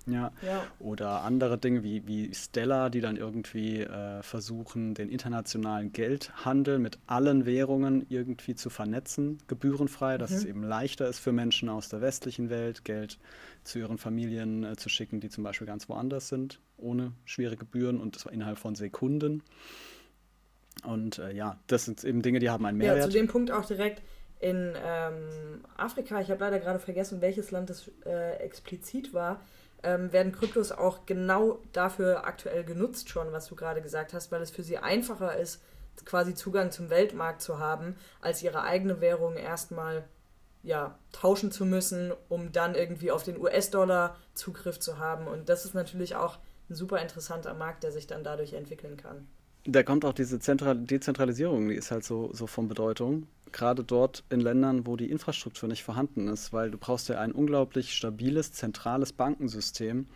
Ja. 0.06 0.32
ja. 0.42 0.66
Oder 0.78 1.22
andere 1.22 1.56
Dinge 1.58 1.82
wie, 1.82 2.06
wie 2.06 2.34
Stella, 2.34 2.90
die 2.90 3.00
dann 3.00 3.16
irgendwie 3.16 3.80
äh, 3.80 4.22
versuchen, 4.22 4.94
den 4.94 5.08
internationalen 5.08 5.92
Geldhandel 5.92 6.78
mit 6.78 6.98
allen 7.06 7.46
Währungen 7.46 8.04
irgendwie 8.08 8.54
zu 8.54 8.68
vernetzen, 8.68 9.38
gebührenfrei, 9.46 10.18
dass 10.18 10.30
mhm. 10.30 10.36
es 10.36 10.44
eben 10.44 10.62
leichter 10.62 11.08
ist 11.08 11.20
für 11.20 11.32
Menschen 11.32 11.68
aus 11.68 11.88
der 11.88 12.00
westlichen 12.00 12.50
Welt, 12.50 12.84
Geld 12.84 13.18
zu 13.62 13.78
ihren 13.78 13.98
Familien 13.98 14.64
äh, 14.64 14.76
zu 14.76 14.88
schicken, 14.88 15.20
die 15.20 15.30
zum 15.30 15.42
Beispiel 15.44 15.66
ganz 15.66 15.88
woanders 15.88 16.28
sind, 16.28 16.60
ohne 16.76 17.12
schwere 17.24 17.56
Gebühren 17.56 17.98
und 18.00 18.16
das 18.16 18.26
war 18.26 18.32
innerhalb 18.32 18.58
von 18.58 18.74
Sekunden. 18.74 19.42
Und 20.84 21.18
äh, 21.18 21.32
ja, 21.32 21.58
das 21.66 21.86
sind 21.86 22.04
eben 22.04 22.20
Dinge, 22.20 22.40
die 22.40 22.50
haben 22.50 22.66
einen 22.66 22.76
Mehrwert. 22.76 22.98
Ja, 22.98 23.04
zu 23.04 23.12
dem 23.12 23.28
Punkt 23.28 23.50
auch 23.50 23.64
direkt 23.64 24.02
in 24.40 24.74
ähm, 24.84 25.64
Afrika, 25.76 26.20
ich 26.20 26.30
habe 26.30 26.40
leider 26.40 26.58
gerade 26.58 26.78
vergessen, 26.78 27.22
welches 27.22 27.50
Land 27.50 27.70
das 27.70 27.90
äh, 28.04 28.36
explizit 28.38 29.14
war, 29.14 29.40
ähm, 29.84 30.12
werden 30.12 30.32
Kryptos 30.32 30.72
auch 30.72 31.06
genau 31.06 31.60
dafür 31.72 32.24
aktuell 32.26 32.64
genutzt 32.64 33.08
schon, 33.08 33.32
was 33.32 33.46
du 33.46 33.54
gerade 33.54 33.82
gesagt 33.82 34.12
hast, 34.12 34.32
weil 34.32 34.42
es 34.42 34.50
für 34.50 34.62
sie 34.62 34.78
einfacher 34.78 35.36
ist, 35.36 35.62
quasi 36.04 36.34
Zugang 36.34 36.70
zum 36.70 36.90
Weltmarkt 36.90 37.40
zu 37.40 37.58
haben, 37.58 37.96
als 38.20 38.42
ihre 38.42 38.62
eigene 38.62 39.00
Währung 39.00 39.36
erstmal 39.36 40.04
ja, 40.62 40.98
tauschen 41.12 41.52
zu 41.52 41.66
müssen, 41.66 42.12
um 42.28 42.50
dann 42.50 42.74
irgendwie 42.74 43.12
auf 43.12 43.22
den 43.22 43.38
US-Dollar 43.38 44.16
Zugriff 44.32 44.80
zu 44.80 44.98
haben. 44.98 45.28
Und 45.28 45.48
das 45.48 45.64
ist 45.64 45.74
natürlich 45.74 46.16
auch 46.16 46.38
ein 46.70 46.74
super 46.74 47.00
interessanter 47.00 47.54
Markt, 47.54 47.84
der 47.84 47.92
sich 47.92 48.06
dann 48.06 48.24
dadurch 48.24 48.54
entwickeln 48.54 48.96
kann. 48.96 49.28
Da 49.66 49.83
kommt 49.83 50.05
auch 50.05 50.12
diese 50.12 50.38
Zentral 50.38 50.77
Dezentralisierung, 50.77 51.68
die 51.68 51.74
ist 51.74 51.90
halt 51.90 52.05
so, 52.05 52.31
so 52.33 52.46
von 52.46 52.68
Bedeutung. 52.68 53.27
Gerade 53.50 53.83
dort 53.83 54.24
in 54.31 54.40
Ländern, 54.40 54.87
wo 54.87 54.96
die 54.96 55.11
Infrastruktur 55.11 55.68
nicht 55.68 55.85
vorhanden 55.85 56.29
ist, 56.29 56.53
weil 56.53 56.70
du 56.70 56.77
brauchst 56.77 57.09
ja 57.09 57.18
ein 57.20 57.33
unglaublich 57.33 57.94
stabiles, 57.94 58.53
zentrales 58.53 59.12
Bankensystem, 59.12 60.07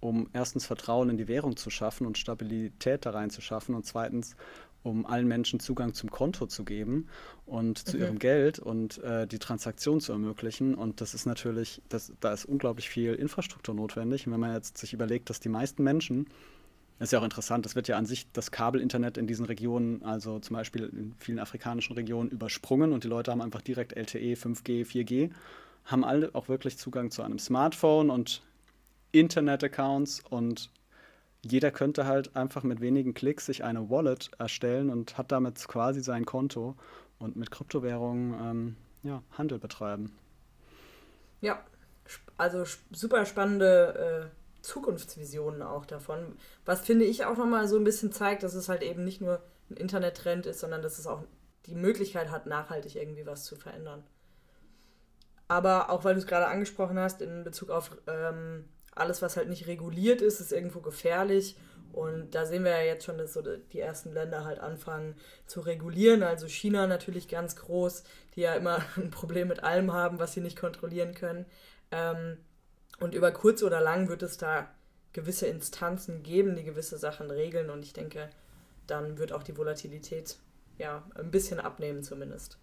um 0.00 0.28
erstens 0.32 0.66
Vertrauen 0.66 1.10
in 1.10 1.16
die 1.16 1.28
Währung 1.28 1.56
zu 1.56 1.70
schaffen 1.70 2.06
und 2.06 2.18
Stabilität 2.18 3.06
da 3.06 3.10
rein 3.10 3.30
zu 3.30 3.40
schaffen 3.40 3.74
und 3.74 3.84
zweitens, 3.84 4.36
um 4.82 5.06
allen 5.06 5.28
Menschen 5.28 5.60
Zugang 5.60 5.94
zum 5.94 6.10
Konto 6.10 6.46
zu 6.46 6.64
geben 6.64 7.08
und 7.46 7.78
zu 7.78 7.96
mhm. 7.96 8.02
ihrem 8.02 8.18
Geld 8.18 8.58
und 8.58 8.98
äh, 8.98 9.26
die 9.26 9.38
Transaktion 9.38 10.00
zu 10.00 10.12
ermöglichen. 10.12 10.74
Und 10.74 11.00
das 11.00 11.14
ist 11.14 11.26
natürlich, 11.26 11.82
das, 11.88 12.12
da 12.20 12.32
ist 12.32 12.46
unglaublich 12.46 12.88
viel 12.88 13.14
Infrastruktur 13.14 13.74
notwendig. 13.74 14.26
Und 14.26 14.32
wenn 14.32 14.40
man 14.40 14.54
jetzt 14.54 14.78
sich 14.78 14.92
überlegt, 14.92 15.30
dass 15.30 15.40
die 15.40 15.48
meisten 15.48 15.82
Menschen 15.82 16.28
das 16.98 17.08
ist 17.08 17.12
ja 17.12 17.20
auch 17.20 17.24
interessant. 17.24 17.64
Es 17.64 17.76
wird 17.76 17.86
ja 17.88 17.96
an 17.96 18.06
sich 18.06 18.30
das 18.32 18.50
Kabelinternet 18.50 19.18
in 19.18 19.26
diesen 19.26 19.46
Regionen, 19.46 20.02
also 20.04 20.40
zum 20.40 20.56
Beispiel 20.56 20.84
in 20.84 21.14
vielen 21.18 21.38
afrikanischen 21.38 21.94
Regionen, 21.94 22.28
übersprungen 22.30 22.92
und 22.92 23.04
die 23.04 23.08
Leute 23.08 23.30
haben 23.30 23.40
einfach 23.40 23.62
direkt 23.62 23.92
LTE, 23.92 24.34
5G, 24.34 24.84
4G, 24.84 25.30
haben 25.84 26.04
alle 26.04 26.34
auch 26.34 26.48
wirklich 26.48 26.76
Zugang 26.76 27.10
zu 27.10 27.22
einem 27.22 27.38
Smartphone 27.38 28.10
und 28.10 28.42
Internet-Accounts 29.12 30.22
und 30.28 30.70
jeder 31.42 31.70
könnte 31.70 32.04
halt 32.04 32.34
einfach 32.34 32.64
mit 32.64 32.80
wenigen 32.80 33.14
Klicks 33.14 33.46
sich 33.46 33.62
eine 33.62 33.88
Wallet 33.90 34.30
erstellen 34.38 34.90
und 34.90 35.16
hat 35.16 35.30
damit 35.30 35.66
quasi 35.68 36.00
sein 36.00 36.24
Konto 36.24 36.74
und 37.20 37.36
mit 37.36 37.50
Kryptowährungen 37.52 38.34
ähm, 38.40 38.76
ja, 39.04 39.22
Handel 39.36 39.60
betreiben. 39.60 40.12
Ja, 41.40 41.62
also 42.36 42.64
super 42.90 43.24
spannende 43.24 44.30
äh, 44.32 44.37
Zukunftsvisionen 44.68 45.62
auch 45.62 45.86
davon. 45.86 46.36
Was 46.64 46.82
finde 46.82 47.06
ich 47.06 47.24
auch 47.24 47.36
nochmal 47.36 47.66
so 47.66 47.76
ein 47.76 47.84
bisschen 47.84 48.12
zeigt, 48.12 48.42
dass 48.42 48.54
es 48.54 48.68
halt 48.68 48.82
eben 48.82 49.02
nicht 49.02 49.20
nur 49.20 49.40
ein 49.70 49.76
Internettrend 49.76 50.46
ist, 50.46 50.60
sondern 50.60 50.82
dass 50.82 50.98
es 50.98 51.06
auch 51.06 51.24
die 51.66 51.74
Möglichkeit 51.74 52.30
hat, 52.30 52.46
nachhaltig 52.46 52.96
irgendwie 52.96 53.26
was 53.26 53.44
zu 53.44 53.56
verändern. 53.56 54.04
Aber 55.48 55.90
auch 55.90 56.04
weil 56.04 56.14
du 56.14 56.20
es 56.20 56.26
gerade 56.26 56.46
angesprochen 56.46 56.98
hast, 56.98 57.22
in 57.22 57.44
Bezug 57.44 57.70
auf 57.70 57.96
ähm, 58.06 58.66
alles, 58.94 59.22
was 59.22 59.36
halt 59.38 59.48
nicht 59.48 59.66
reguliert 59.66 60.20
ist, 60.20 60.40
ist 60.40 60.52
irgendwo 60.52 60.80
gefährlich. 60.80 61.56
Und 61.92 62.34
da 62.34 62.44
sehen 62.44 62.64
wir 62.64 62.72
ja 62.72 62.82
jetzt 62.82 63.06
schon, 63.06 63.16
dass 63.16 63.32
so 63.32 63.40
die 63.42 63.80
ersten 63.80 64.12
Länder 64.12 64.44
halt 64.44 64.58
anfangen 64.58 65.16
zu 65.46 65.60
regulieren. 65.60 66.22
Also 66.22 66.46
China 66.46 66.86
natürlich 66.86 67.28
ganz 67.28 67.56
groß, 67.56 68.04
die 68.36 68.42
ja 68.42 68.54
immer 68.54 68.82
ein 68.96 69.10
Problem 69.10 69.48
mit 69.48 69.64
allem 69.64 69.94
haben, 69.94 70.18
was 70.18 70.34
sie 70.34 70.42
nicht 70.42 70.58
kontrollieren 70.58 71.14
können. 71.14 71.46
Ähm, 71.90 72.36
und 73.00 73.14
über 73.14 73.30
kurz 73.30 73.62
oder 73.62 73.80
lang 73.80 74.08
wird 74.08 74.22
es 74.22 74.36
da 74.36 74.68
gewisse 75.12 75.46
Instanzen 75.46 76.22
geben, 76.22 76.56
die 76.56 76.64
gewisse 76.64 76.98
Sachen 76.98 77.30
regeln. 77.30 77.70
Und 77.70 77.82
ich 77.82 77.92
denke, 77.92 78.28
dann 78.86 79.18
wird 79.18 79.32
auch 79.32 79.42
die 79.42 79.56
Volatilität 79.56 80.36
ja 80.78 81.02
ein 81.14 81.30
bisschen 81.30 81.60
abnehmen 81.60 82.02
zumindest. 82.02 82.58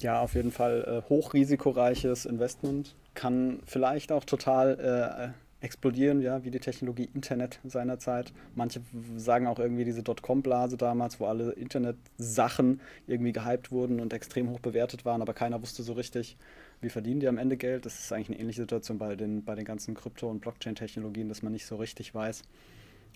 Ja, 0.00 0.20
auf 0.20 0.34
jeden 0.34 0.52
Fall 0.52 0.84
äh, 1.06 1.08
hochrisikoreiches 1.08 2.26
Investment. 2.26 2.94
Kann 3.14 3.60
vielleicht 3.64 4.12
auch 4.12 4.24
total 4.24 5.32
äh, 5.32 5.64
explodieren, 5.64 6.20
ja, 6.20 6.44
wie 6.44 6.50
die 6.50 6.60
Technologie 6.60 7.08
Internet 7.14 7.60
seinerzeit. 7.64 8.32
Manche 8.54 8.82
sagen 9.16 9.46
auch 9.46 9.58
irgendwie 9.58 9.84
diese 9.84 10.02
Dotcom-Blase 10.02 10.76
damals, 10.76 11.18
wo 11.18 11.26
alle 11.26 11.52
Internet-Sachen 11.52 12.80
irgendwie 13.06 13.32
gehypt 13.32 13.72
wurden 13.72 14.00
und 14.00 14.12
extrem 14.12 14.50
hoch 14.50 14.60
bewertet 14.60 15.06
waren, 15.06 15.22
aber 15.22 15.32
keiner 15.32 15.62
wusste 15.62 15.82
so 15.82 15.94
richtig, 15.94 16.36
wie 16.80 16.90
verdienen 16.90 17.20
die 17.20 17.28
am 17.28 17.38
Ende 17.38 17.56
Geld? 17.56 17.86
Das 17.86 17.98
ist 17.98 18.12
eigentlich 18.12 18.30
eine 18.30 18.38
ähnliche 18.38 18.62
Situation 18.62 18.98
bei 18.98 19.16
den, 19.16 19.44
bei 19.44 19.54
den 19.54 19.64
ganzen 19.64 19.94
Krypto- 19.94 20.28
und 20.28 20.40
Blockchain-Technologien, 20.40 21.28
dass 21.28 21.42
man 21.42 21.52
nicht 21.52 21.66
so 21.66 21.76
richtig 21.76 22.14
weiß, 22.14 22.42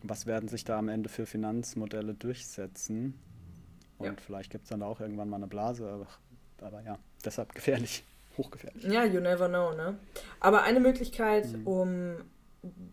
was 0.03 0.27
werden 0.27 0.49
sich 0.49 0.64
da 0.64 0.79
am 0.79 0.88
Ende 0.88 1.09
für 1.09 1.27
Finanzmodelle 1.27 2.14
durchsetzen. 2.14 3.18
Und 3.99 4.07
ja. 4.07 4.14
vielleicht 4.25 4.51
gibt 4.51 4.64
es 4.64 4.70
dann 4.70 4.83
auch 4.83 5.01
irgendwann 5.01 5.29
mal 5.29 5.37
eine 5.37 5.46
Blase, 5.46 5.87
aber, 5.88 6.07
aber 6.62 6.81
ja, 6.83 6.99
deshalb 7.25 7.55
gefährlich, 7.55 8.05
hochgefährlich. 8.38 8.85
Ja, 8.85 9.05
you 9.05 9.20
never 9.20 9.49
know, 9.49 9.75
ne? 9.75 9.99
Aber 10.40 10.62
eine 10.62 10.81
Möglichkeit, 10.81 11.53
mhm. 11.53 11.66
um 11.66 12.16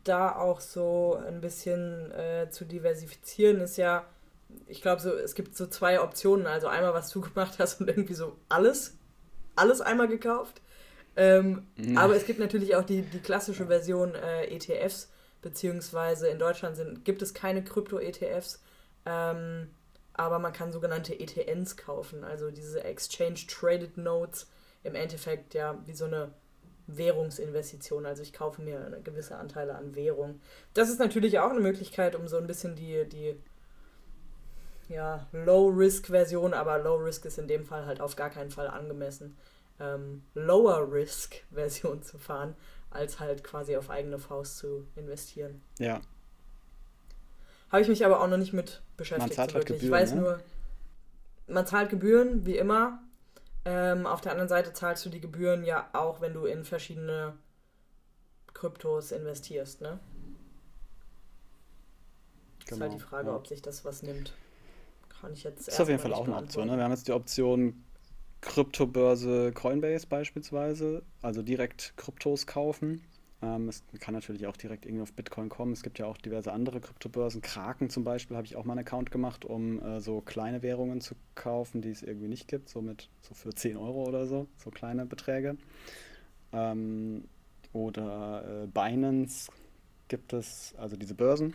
da 0.04 0.36
auch 0.36 0.60
so 0.60 1.18
ein 1.28 1.42
bisschen 1.42 2.12
äh, 2.12 2.50
zu 2.50 2.66
diversifizieren, 2.66 3.62
ist 3.62 3.78
ja, 3.78 4.06
ich 4.66 4.82
glaube, 4.82 5.02
so, 5.02 5.14
es 5.14 5.36
gibt 5.36 5.56
so 5.56 5.68
zwei 5.68 6.02
Optionen. 6.02 6.46
Also 6.46 6.68
einmal, 6.68 6.94
was 6.94 7.10
du 7.10 7.22
gemacht 7.34 7.58
hast 7.60 7.80
und 7.80 7.88
irgendwie 7.88 8.14
so 8.14 8.38
alles 8.50 8.97
alles 9.58 9.82
einmal 9.82 10.08
gekauft. 10.08 10.62
Ähm, 11.16 11.68
ja. 11.78 12.00
Aber 12.00 12.16
es 12.16 12.26
gibt 12.26 12.40
natürlich 12.40 12.76
auch 12.76 12.84
die, 12.84 13.02
die 13.02 13.20
klassische 13.20 13.68
Version 13.68 14.14
äh, 14.16 14.46
ETFs, 14.46 15.10
beziehungsweise 15.42 16.28
in 16.28 16.40
Deutschland 16.40 16.76
sind, 16.78 17.06
gibt 17.06 17.22
es 17.22 17.34
keine 17.34 17.64
Krypto-ETFs, 17.64 18.62
ähm, 19.06 19.70
aber 20.14 20.40
man 20.40 20.54
kann 20.54 20.72
sogenannte 20.72 21.20
ETNs 21.20 21.78
kaufen, 21.78 22.24
also 22.24 22.52
diese 22.52 22.84
Exchange 22.84 23.40
Traded 23.48 23.98
Notes, 23.98 24.48
im 24.84 24.96
Endeffekt 24.96 25.54
ja 25.54 25.78
wie 25.86 25.94
so 25.94 26.06
eine 26.06 26.32
Währungsinvestition. 26.88 28.06
Also 28.06 28.24
ich 28.24 28.34
kaufe 28.34 28.62
mir 28.62 29.00
gewisse 29.04 29.38
Anteile 29.38 29.76
an 29.76 29.96
Währung. 29.96 30.40
Das 30.74 30.90
ist 30.90 31.00
natürlich 31.00 31.40
auch 31.40 31.52
eine 31.52 31.60
Möglichkeit, 31.60 32.16
um 32.16 32.28
so 32.28 32.38
ein 32.38 32.48
bisschen 32.48 32.76
die, 32.76 33.08
die 33.08 33.42
ja, 34.90 35.28
Low-Risk-Version, 35.32 36.54
aber 36.54 36.80
Low-Risk 36.80 37.26
ist 37.26 37.38
in 37.38 37.48
dem 37.48 37.66
Fall 37.66 37.86
halt 37.86 38.02
auf 38.02 38.16
gar 38.16 38.30
keinen 38.30 38.52
Fall 38.52 38.68
angemessen, 38.68 39.38
ähm, 39.80 40.24
Lower-Risk-Version 40.34 42.02
zu 42.04 42.18
fahren, 42.18 42.56
als 42.90 43.20
halt 43.20 43.44
quasi 43.44 43.76
auf 43.76 43.90
eigene 43.90 44.20
Faust 44.20 44.58
zu 44.58 44.88
investieren. 44.96 45.62
Ja. 45.80 46.02
Habe 47.70 47.82
ich 47.82 47.90
mich 47.90 48.06
aber 48.06 48.22
auch 48.22 48.28
noch 48.28 48.38
nicht 48.38 48.54
mit 48.54 48.82
beschäftigt. 48.96 49.30
Man 49.30 49.36
zahlt 49.36 49.52
so 49.52 49.56
halt 49.56 49.66
Gebühren, 49.68 49.86
ich 49.86 49.92
weiß 49.92 50.14
ne? 50.14 50.22
nur, 50.22 50.40
man 51.48 51.66
zahlt 51.66 51.90
Gebühren, 51.90 52.46
wie 52.46 52.58
immer. 52.58 53.00
Ähm, 53.66 54.06
auf 54.06 54.22
der 54.22 54.32
anderen 54.32 54.48
Seite 54.48 54.72
zahlst 54.72 55.06
du 55.06 55.10
die 55.10 55.20
Gebühren 55.20 55.66
ja 55.66 55.90
auch, 55.92 56.22
wenn 56.22 56.34
du 56.34 56.46
in 56.46 56.64
verschiedene 56.64 57.38
Kryptos 58.54 59.12
investierst, 59.12 59.82
ne? 59.82 60.00
Genau, 62.66 62.76
ist 62.76 62.82
halt 62.82 62.94
die 62.94 62.98
genau, 62.98 63.10
Frage, 63.10 63.28
ja. 63.30 63.36
ob 63.36 63.48
sich 63.48 63.62
das 63.62 63.84
was 63.84 64.04
nimmt. 64.04 64.34
Kann 65.22 65.34
ich 65.34 65.44
jetzt. 65.44 65.68
Das 65.68 65.76
ist 65.76 65.82
auf 65.82 65.90
jeden 65.90 66.02
Fall 66.02 66.14
auch 66.14 66.26
eine 66.26 66.38
Option. 66.38 66.68
Ne? 66.68 66.78
Wir 66.78 66.84
haben 66.84 66.92
jetzt 66.92 67.08
die 67.08 67.14
Option 67.14 67.84
Kryptobörse 68.42 69.52
Coinbase 69.52 70.08
beispielsweise, 70.08 71.04
also 71.22 71.42
direkt 71.42 71.94
Kryptos 71.98 72.46
kaufen. 72.46 73.02
Ähm, 73.42 73.70
es 73.70 73.84
kann 74.00 74.14
natürlich 74.14 74.48
auch 74.48 74.58
direkt 74.58 74.86
irgendwie 74.86 75.04
auf 75.04 75.14
Bitcoin 75.14 75.50
kommen. 75.50 75.74
Es 75.74 75.84
gibt 75.84 76.00
ja 76.00 76.06
auch 76.06 76.18
diverse 76.18 76.52
andere 76.52 76.82
Kryptobörsen. 76.82 77.42
Kraken 77.42 77.90
zum 77.90 78.04
Beispiel 78.04 78.36
habe 78.36 78.48
ich 78.48 78.56
auch 78.56 78.64
mal 78.64 78.74
einen 78.74 78.86
Account 78.86 79.12
gemacht, 79.12 79.46
um 79.46 79.82
äh, 79.82 80.02
so 80.02 80.22
kleine 80.22 80.64
Währungen 80.64 81.02
zu 81.02 81.16
kaufen, 81.36 81.82
die 81.82 81.92
es 81.92 82.02
irgendwie 82.02 82.28
nicht 82.28 82.48
gibt, 82.48 82.70
so 82.70 82.82
mit 82.82 83.10
so 83.22 83.36
für 83.36 83.54
10 83.54 83.78
Euro 83.78 84.06
oder 84.08 84.26
so, 84.26 84.48
so 84.58 84.72
kleine 84.72 85.06
Beträge. 85.06 85.58
Ähm, 86.52 87.26
oder 87.74 88.64
äh, 88.64 88.68
Binance 88.68 89.52
gibt 90.08 90.34
es, 90.34 90.74
also 90.78 90.96
diese 90.96 91.14
Börsen. 91.14 91.54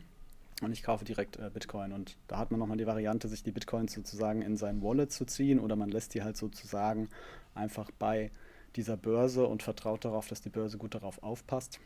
Und 0.63 0.71
ich 0.73 0.83
kaufe 0.83 1.05
direkt 1.05 1.37
äh, 1.37 1.51
Bitcoin. 1.53 1.93
Und 1.93 2.17
da 2.29 2.39
hat 2.39 2.51
man 2.53 2.61
nochmal 2.61 2.77
die 2.77 2.87
Variante, 2.87 3.29
sich 3.29 3.43
die 3.43 3.51
Bitcoins 3.51 3.93
sozusagen 3.93 4.43
in 4.43 4.57
sein 4.57 4.81
Wallet 4.81 5.13
zu 5.13 5.25
ziehen 5.25 5.59
oder 5.59 5.77
man 5.77 5.91
lässt 5.91 6.15
die 6.15 6.23
halt 6.23 6.37
sozusagen 6.37 7.09
einfach 7.55 7.91
bei 7.99 8.31
dieser 8.77 8.97
Börse 8.97 9.47
und 9.47 9.63
vertraut 9.63 10.05
darauf, 10.05 10.29
dass 10.29 10.41
die 10.41 10.51
Börse 10.51 10.79
gut 10.79 10.95
darauf 10.95 11.23
aufpasst. 11.23 11.81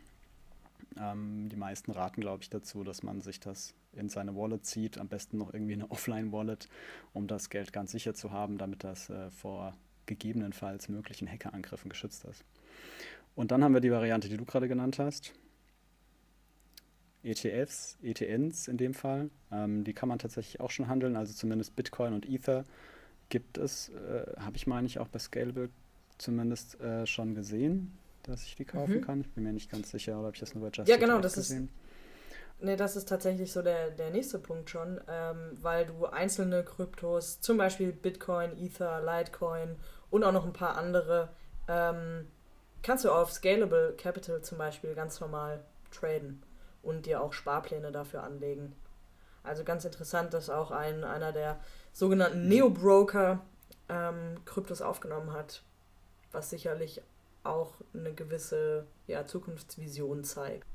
Ähm, 0.95 1.49
die 1.49 1.55
meisten 1.55 1.91
raten, 1.91 2.21
glaube 2.21 2.43
ich, 2.43 2.49
dazu, 2.49 2.83
dass 2.83 3.01
man 3.01 3.21
sich 3.21 3.39
das 3.39 3.73
in 3.93 4.09
seine 4.09 4.35
Wallet 4.35 4.63
zieht, 4.65 4.99
am 4.99 5.07
besten 5.07 5.39
noch 5.39 5.53
irgendwie 5.53 5.73
eine 5.73 5.89
Offline-Wallet, 5.91 6.69
um 7.13 7.27
das 7.27 7.49
Geld 7.49 7.73
ganz 7.73 7.91
sicher 7.91 8.13
zu 8.13 8.31
haben, 8.31 8.59
damit 8.59 8.83
das 8.83 9.09
äh, 9.09 9.31
vor 9.31 9.73
gegebenenfalls 10.05 10.87
möglichen 10.87 11.27
Hackerangriffen 11.27 11.89
geschützt 11.89 12.25
ist. 12.25 12.45
Und 13.35 13.51
dann 13.51 13.63
haben 13.63 13.73
wir 13.73 13.81
die 13.81 13.91
Variante, 13.91 14.29
die 14.29 14.37
du 14.37 14.45
gerade 14.45 14.67
genannt 14.67 14.99
hast. 14.99 15.33
ETFs, 17.27 17.97
ETNs 18.01 18.67
in 18.67 18.77
dem 18.77 18.93
Fall. 18.93 19.29
Ähm, 19.51 19.83
die 19.83 19.93
kann 19.93 20.09
man 20.09 20.19
tatsächlich 20.19 20.59
auch 20.59 20.71
schon 20.71 20.87
handeln, 20.87 21.15
also 21.15 21.33
zumindest 21.33 21.75
Bitcoin 21.75 22.13
und 22.13 22.27
Ether 22.27 22.63
gibt 23.29 23.57
es, 23.57 23.89
äh, 23.89 24.39
habe 24.39 24.55
ich 24.55 24.67
meine 24.67 24.87
ich 24.87 24.99
auch 24.99 25.07
bei 25.07 25.19
Scalable 25.19 25.69
zumindest 26.17 26.79
äh, 26.79 27.05
schon 27.05 27.35
gesehen, 27.35 27.97
dass 28.23 28.43
ich 28.43 28.55
die 28.55 28.65
kaufen 28.65 28.95
mhm. 28.95 29.01
kann. 29.01 29.21
Ich 29.21 29.29
bin 29.31 29.43
mir 29.43 29.53
nicht 29.53 29.69
ganz 29.69 29.91
sicher, 29.91 30.13
oder 30.13 30.27
habe 30.27 30.35
ich 30.35 30.39
das 30.39 30.55
nur 30.55 30.63
bei 30.63 30.69
Just 30.73 30.89
Ja, 30.89 30.97
genau, 30.97 31.19
das 31.19 31.33
gesehen? 31.33 31.65
ist. 31.65 31.73
Nee, 32.59 32.75
das 32.75 32.95
ist 32.95 33.07
tatsächlich 33.07 33.51
so 33.51 33.61
der, 33.61 33.91
der 33.91 34.09
nächste 34.09 34.39
Punkt 34.39 34.69
schon, 34.69 34.99
ähm, 35.07 35.57
weil 35.61 35.85
du 35.85 36.07
einzelne 36.07 36.63
Kryptos, 36.63 37.39
zum 37.39 37.57
Beispiel 37.57 37.91
Bitcoin, 37.91 38.57
Ether, 38.57 39.01
Litecoin 39.01 39.75
und 40.09 40.23
auch 40.23 40.31
noch 40.31 40.45
ein 40.45 40.53
paar 40.53 40.75
andere, 40.75 41.29
ähm, 41.67 42.27
kannst 42.81 43.05
du 43.05 43.11
auf 43.11 43.31
Scalable 43.31 43.93
Capital 43.95 44.41
zum 44.41 44.57
Beispiel 44.57 44.95
ganz 44.95 45.19
normal 45.19 45.63
traden 45.91 46.41
und 46.87 47.05
dir 47.05 47.21
auch 47.21 47.33
Sparpläne 47.33 47.91
dafür 47.91 48.23
anlegen. 48.23 48.73
Also 49.43 49.63
ganz 49.63 49.85
interessant, 49.85 50.33
dass 50.33 50.49
auch 50.49 50.71
ein, 50.71 51.03
einer 51.03 51.33
der 51.33 51.59
sogenannten 51.91 52.47
Neo-Broker 52.47 53.41
ähm, 53.89 54.43
Kryptos 54.45 54.81
aufgenommen 54.81 55.33
hat, 55.33 55.63
was 56.31 56.49
sicherlich 56.49 57.01
auch 57.43 57.73
eine 57.93 58.13
gewisse 58.13 58.85
ja, 59.07 59.25
Zukunftsvision 59.25 60.23
zeigt. 60.23 60.65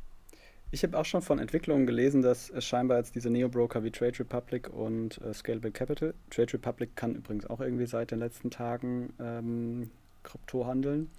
Ich 0.70 0.82
habe 0.82 0.98
auch 0.98 1.04
schon 1.04 1.20
von 1.20 1.38
Entwicklungen 1.38 1.86
gelesen, 1.86 2.22
dass 2.22 2.48
es 2.48 2.64
scheinbar 2.64 2.98
jetzt 2.98 3.14
diese 3.14 3.28
Neo-Broker 3.28 3.82
wie 3.84 3.90
Trade 3.90 4.18
Republic 4.20 4.70
und 4.70 5.20
äh, 5.20 5.34
Scalable 5.34 5.70
Capital, 5.70 6.14
Trade 6.30 6.54
Republic 6.54 6.96
kann 6.96 7.14
übrigens 7.14 7.46
auch 7.46 7.60
irgendwie 7.60 7.86
seit 7.86 8.10
den 8.10 8.18
letzten 8.18 8.50
Tagen 8.50 9.12
ähm, 9.18 9.90
Krypto 10.22 10.66
handeln, 10.66 11.10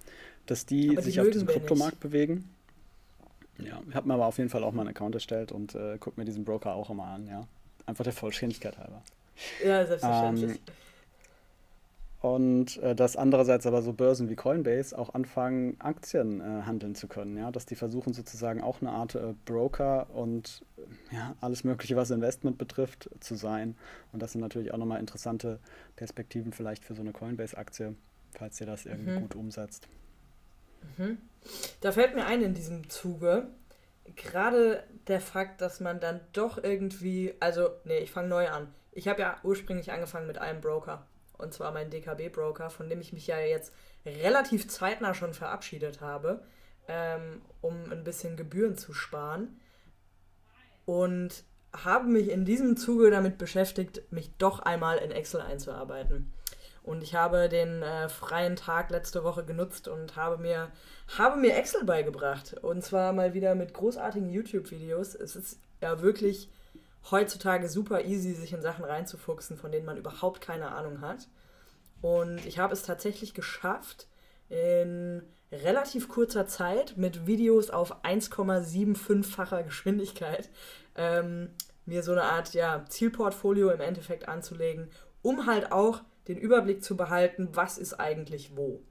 dass 0.46 0.66
die, 0.66 0.88
die 0.88 1.02
sich 1.02 1.20
auf 1.20 1.30
diesem 1.30 1.46
Kryptomarkt 1.46 2.00
bewegen. 2.00 2.48
Ja, 3.58 3.80
ich 3.88 3.94
habe 3.94 4.08
mir 4.08 4.14
aber 4.14 4.26
auf 4.26 4.38
jeden 4.38 4.50
Fall 4.50 4.64
auch 4.64 4.72
mal 4.72 4.82
einen 4.82 4.90
Account 4.90 5.14
erstellt 5.14 5.52
und 5.52 5.74
äh, 5.74 5.98
gucke 5.98 6.18
mir 6.20 6.24
diesen 6.24 6.44
Broker 6.44 6.74
auch 6.74 6.90
immer 6.90 7.04
an, 7.04 7.26
ja. 7.26 7.46
Einfach 7.86 8.04
der 8.04 8.12
Vollständigkeit 8.12 8.78
halber. 8.78 9.02
Ja, 9.64 9.86
selbstverständlich. 9.86 10.52
Ähm, 10.52 10.58
und 12.24 12.78
äh, 12.78 12.94
dass 12.94 13.18
andererseits 13.18 13.66
aber 13.66 13.82
so 13.82 13.92
Börsen 13.92 14.30
wie 14.30 14.34
Coinbase 14.34 14.98
auch 14.98 15.12
anfangen, 15.12 15.76
Aktien 15.78 16.40
äh, 16.40 16.62
handeln 16.62 16.94
zu 16.94 17.06
können. 17.06 17.36
Ja? 17.36 17.50
Dass 17.50 17.66
die 17.66 17.74
versuchen 17.74 18.14
sozusagen 18.14 18.62
auch 18.62 18.80
eine 18.80 18.92
Art 18.92 19.14
äh, 19.14 19.34
Broker 19.44 20.06
und 20.08 20.62
ja, 21.10 21.34
alles 21.42 21.64
Mögliche, 21.64 21.96
was 21.96 22.10
Investment 22.10 22.56
betrifft, 22.56 23.10
zu 23.20 23.34
sein. 23.34 23.76
Und 24.10 24.22
das 24.22 24.32
sind 24.32 24.40
natürlich 24.40 24.72
auch 24.72 24.78
nochmal 24.78 25.00
interessante 25.00 25.58
Perspektiven 25.96 26.54
vielleicht 26.54 26.82
für 26.82 26.94
so 26.94 27.02
eine 27.02 27.12
Coinbase-Aktie, 27.12 27.94
falls 28.32 28.58
ihr 28.58 28.66
das 28.66 28.86
irgendwie 28.86 29.10
mhm. 29.10 29.20
gut 29.20 29.34
umsetzt. 29.34 29.86
Mhm. 30.98 31.18
Da 31.80 31.92
fällt 31.92 32.14
mir 32.14 32.26
ein 32.26 32.42
in 32.42 32.54
diesem 32.54 32.88
Zuge, 32.88 33.48
gerade 34.16 34.84
der 35.06 35.20
Fakt, 35.20 35.60
dass 35.60 35.80
man 35.80 36.00
dann 36.00 36.20
doch 36.32 36.62
irgendwie, 36.62 37.34
also, 37.40 37.70
nee, 37.84 37.98
ich 37.98 38.10
fange 38.10 38.28
neu 38.28 38.48
an. 38.48 38.72
Ich 38.92 39.08
habe 39.08 39.20
ja 39.20 39.36
ursprünglich 39.42 39.92
angefangen 39.92 40.26
mit 40.26 40.38
einem 40.38 40.60
Broker 40.60 41.06
und 41.38 41.52
zwar 41.52 41.72
mein 41.72 41.90
DKB-Broker, 41.90 42.70
von 42.70 42.88
dem 42.88 43.00
ich 43.00 43.12
mich 43.12 43.26
ja 43.26 43.38
jetzt 43.38 43.72
relativ 44.06 44.68
zeitnah 44.68 45.14
schon 45.14 45.34
verabschiedet 45.34 46.00
habe, 46.00 46.42
ähm, 46.88 47.42
um 47.60 47.90
ein 47.90 48.04
bisschen 48.04 48.36
Gebühren 48.36 48.76
zu 48.76 48.92
sparen. 48.92 49.60
Und 50.84 51.44
habe 51.72 52.06
mich 52.06 52.28
in 52.28 52.44
diesem 52.44 52.76
Zuge 52.76 53.10
damit 53.10 53.38
beschäftigt, 53.38 54.02
mich 54.12 54.36
doch 54.36 54.60
einmal 54.60 54.98
in 54.98 55.10
Excel 55.10 55.40
einzuarbeiten. 55.40 56.32
Und 56.84 57.02
ich 57.02 57.14
habe 57.14 57.48
den 57.48 57.82
äh, 57.82 58.10
freien 58.10 58.56
Tag 58.56 58.90
letzte 58.90 59.24
Woche 59.24 59.42
genutzt 59.42 59.88
und 59.88 60.16
habe 60.16 60.36
mir, 60.36 60.70
habe 61.16 61.40
mir 61.40 61.56
Excel 61.56 61.84
beigebracht. 61.84 62.54
Und 62.62 62.84
zwar 62.84 63.14
mal 63.14 63.32
wieder 63.32 63.54
mit 63.54 63.72
großartigen 63.72 64.28
YouTube-Videos. 64.28 65.14
Es 65.14 65.34
ist 65.34 65.58
ja 65.80 66.02
wirklich 66.02 66.50
heutzutage 67.10 67.70
super 67.70 68.04
easy, 68.04 68.34
sich 68.34 68.52
in 68.52 68.60
Sachen 68.60 68.84
reinzufuchsen, 68.84 69.56
von 69.56 69.72
denen 69.72 69.86
man 69.86 69.96
überhaupt 69.96 70.42
keine 70.42 70.72
Ahnung 70.72 71.00
hat. 71.00 71.26
Und 72.02 72.44
ich 72.44 72.58
habe 72.58 72.74
es 72.74 72.82
tatsächlich 72.82 73.32
geschafft, 73.32 74.06
in 74.50 75.22
relativ 75.50 76.08
kurzer 76.08 76.46
Zeit 76.46 76.98
mit 76.98 77.26
Videos 77.26 77.70
auf 77.70 78.04
1,75-facher 78.04 79.62
Geschwindigkeit 79.62 80.50
ähm, 80.96 81.48
mir 81.86 82.02
so 82.02 82.12
eine 82.12 82.24
Art 82.24 82.52
ja, 82.52 82.84
Zielportfolio 82.88 83.70
im 83.70 83.80
Endeffekt 83.80 84.28
anzulegen, 84.28 84.90
um 85.22 85.46
halt 85.46 85.72
auch 85.72 86.02
den 86.28 86.38
Überblick 86.38 86.82
zu 86.82 86.96
behalten, 86.96 87.48
was 87.52 87.78
ist 87.78 87.94
eigentlich 87.94 88.56
wo. 88.56 88.82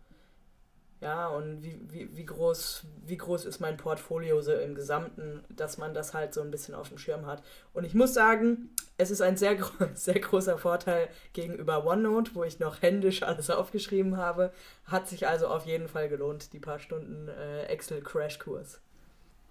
Ja, 1.04 1.28
und 1.28 1.62
wie, 1.64 1.82
wie, 1.90 2.16
wie, 2.16 2.26
groß, 2.26 2.86
wie 3.06 3.18
groß 3.18 3.44
ist 3.44 3.60
mein 3.60 3.76
Portfolio 3.76 4.40
so 4.42 4.54
im 4.54 4.74
Gesamten, 4.74 5.44
dass 5.50 5.78
man 5.78 5.94
das 5.94 6.14
halt 6.14 6.34
so 6.34 6.40
ein 6.40 6.50
bisschen 6.50 6.74
auf 6.76 6.88
dem 6.88 6.98
Schirm 6.98 7.26
hat. 7.26 7.44
Und 7.74 7.84
ich 7.84 7.94
muss 7.94 8.14
sagen, 8.14 8.70
es 8.98 9.12
ist 9.12 9.22
ein 9.22 9.36
sehr, 9.36 9.58
sehr 9.96 10.18
großer 10.18 10.58
Vorteil 10.58 11.10
gegenüber 11.34 11.86
OneNote, 11.86 12.36
wo 12.36 12.46
ich 12.46 12.60
noch 12.60 12.82
händisch 12.82 13.22
alles 13.22 13.50
aufgeschrieben 13.50 14.16
habe. 14.16 14.54
Hat 14.86 15.10
sich 15.10 15.28
also 15.28 15.48
auf 15.48 15.66
jeden 15.66 15.90
Fall 15.90 16.08
gelohnt, 16.08 16.54
die 16.54 16.60
paar 16.60 16.80
Stunden 16.80 17.28
äh, 17.28 17.66
Excel-Crash-Kurs. 17.66 18.80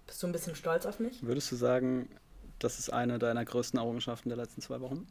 Bist 0.07 0.23
du 0.23 0.27
ein 0.27 0.31
bisschen 0.31 0.55
stolz 0.55 0.87
auf 0.87 0.99
mich? 0.99 1.21
Würdest 1.21 1.51
du 1.51 1.55
sagen, 1.55 2.09
das 2.57 2.79
ist 2.79 2.91
eine 2.91 3.19
deiner 3.19 3.45
größten 3.45 3.77
Errungenschaften 3.77 4.29
der 4.29 4.37
letzten 4.37 4.61
zwei 4.61 4.81
Wochen? 4.81 5.05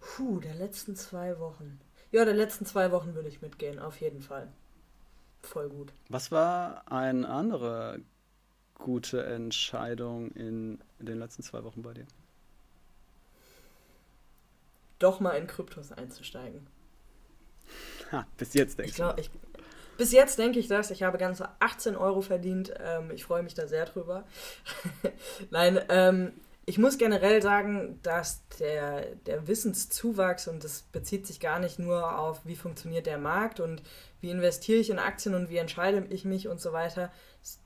Puh, 0.00 0.40
der 0.40 0.54
letzten 0.54 0.96
zwei 0.96 1.38
Wochen. 1.38 1.80
Ja, 2.12 2.24
der 2.24 2.34
letzten 2.34 2.66
zwei 2.66 2.92
Wochen 2.92 3.14
würde 3.14 3.28
ich 3.28 3.42
mitgehen, 3.42 3.78
auf 3.78 4.00
jeden 4.00 4.20
Fall 4.20 4.48
voll 5.46 5.68
gut. 5.68 5.92
Was 6.08 6.30
war 6.30 6.90
eine 6.90 7.28
andere 7.28 8.00
gute 8.74 9.24
Entscheidung 9.24 10.30
in, 10.32 10.80
den 10.98 11.18
letzten 11.18 11.42
zwei 11.42 11.64
Wochen 11.64 11.82
bei 11.82 11.94
dir? 11.94 12.06
Doch 14.98 15.20
mal 15.20 15.32
in 15.32 15.46
Kryptos 15.46 15.92
einzusteigen. 15.92 16.66
Ha, 18.12 18.24
bis 18.36 18.54
jetzt 18.54 18.78
denkst 18.78 18.92
ich 18.92 18.96
glaub. 18.96 19.18
Ich, 19.18 19.32
bis 19.96 20.12
jetzt 20.12 20.38
denke 20.38 20.60
ich 20.60 20.68
das. 20.68 20.92
Ich 20.92 21.02
habe 21.02 21.18
ganze 21.18 21.48
18 21.58 21.96
Euro 21.96 22.20
verdient. 22.20 22.72
Ähm, 22.78 23.10
ich 23.10 23.24
freue 23.24 23.42
mich 23.42 23.54
da 23.54 23.66
sehr 23.66 23.84
drüber. 23.84 24.24
Nein, 25.50 25.80
ähm, 25.88 26.32
ich 26.68 26.78
muss 26.78 26.98
generell 26.98 27.40
sagen, 27.40 28.00
dass 28.02 28.46
der, 28.58 29.14
der 29.26 29.46
Wissenszuwachs, 29.46 30.48
und 30.48 30.64
das 30.64 30.82
bezieht 30.82 31.24
sich 31.24 31.38
gar 31.38 31.60
nicht 31.60 31.78
nur 31.78 32.18
auf, 32.18 32.44
wie 32.44 32.56
funktioniert 32.56 33.06
der 33.06 33.18
Markt 33.18 33.60
und 33.60 33.82
wie 34.20 34.30
investiere 34.30 34.80
ich 34.80 34.90
in 34.90 34.98
Aktien 34.98 35.36
und 35.36 35.48
wie 35.48 35.58
entscheide 35.58 36.04
ich 36.10 36.24
mich 36.24 36.48
und 36.48 36.60
so 36.60 36.72
weiter, 36.72 37.12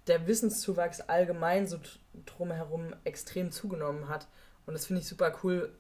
der 0.07 0.27
Wissenszuwachs 0.27 1.01
allgemein 1.01 1.67
so 1.67 1.79
drumherum 2.27 2.95
extrem 3.05 3.51
zugenommen 3.51 4.11
hat. 4.11 4.29
Und 4.67 4.75
das 4.75 4.85
finde 4.85 5.01
ich 5.01 5.09
super 5.09 5.35
cool, 5.43 5.75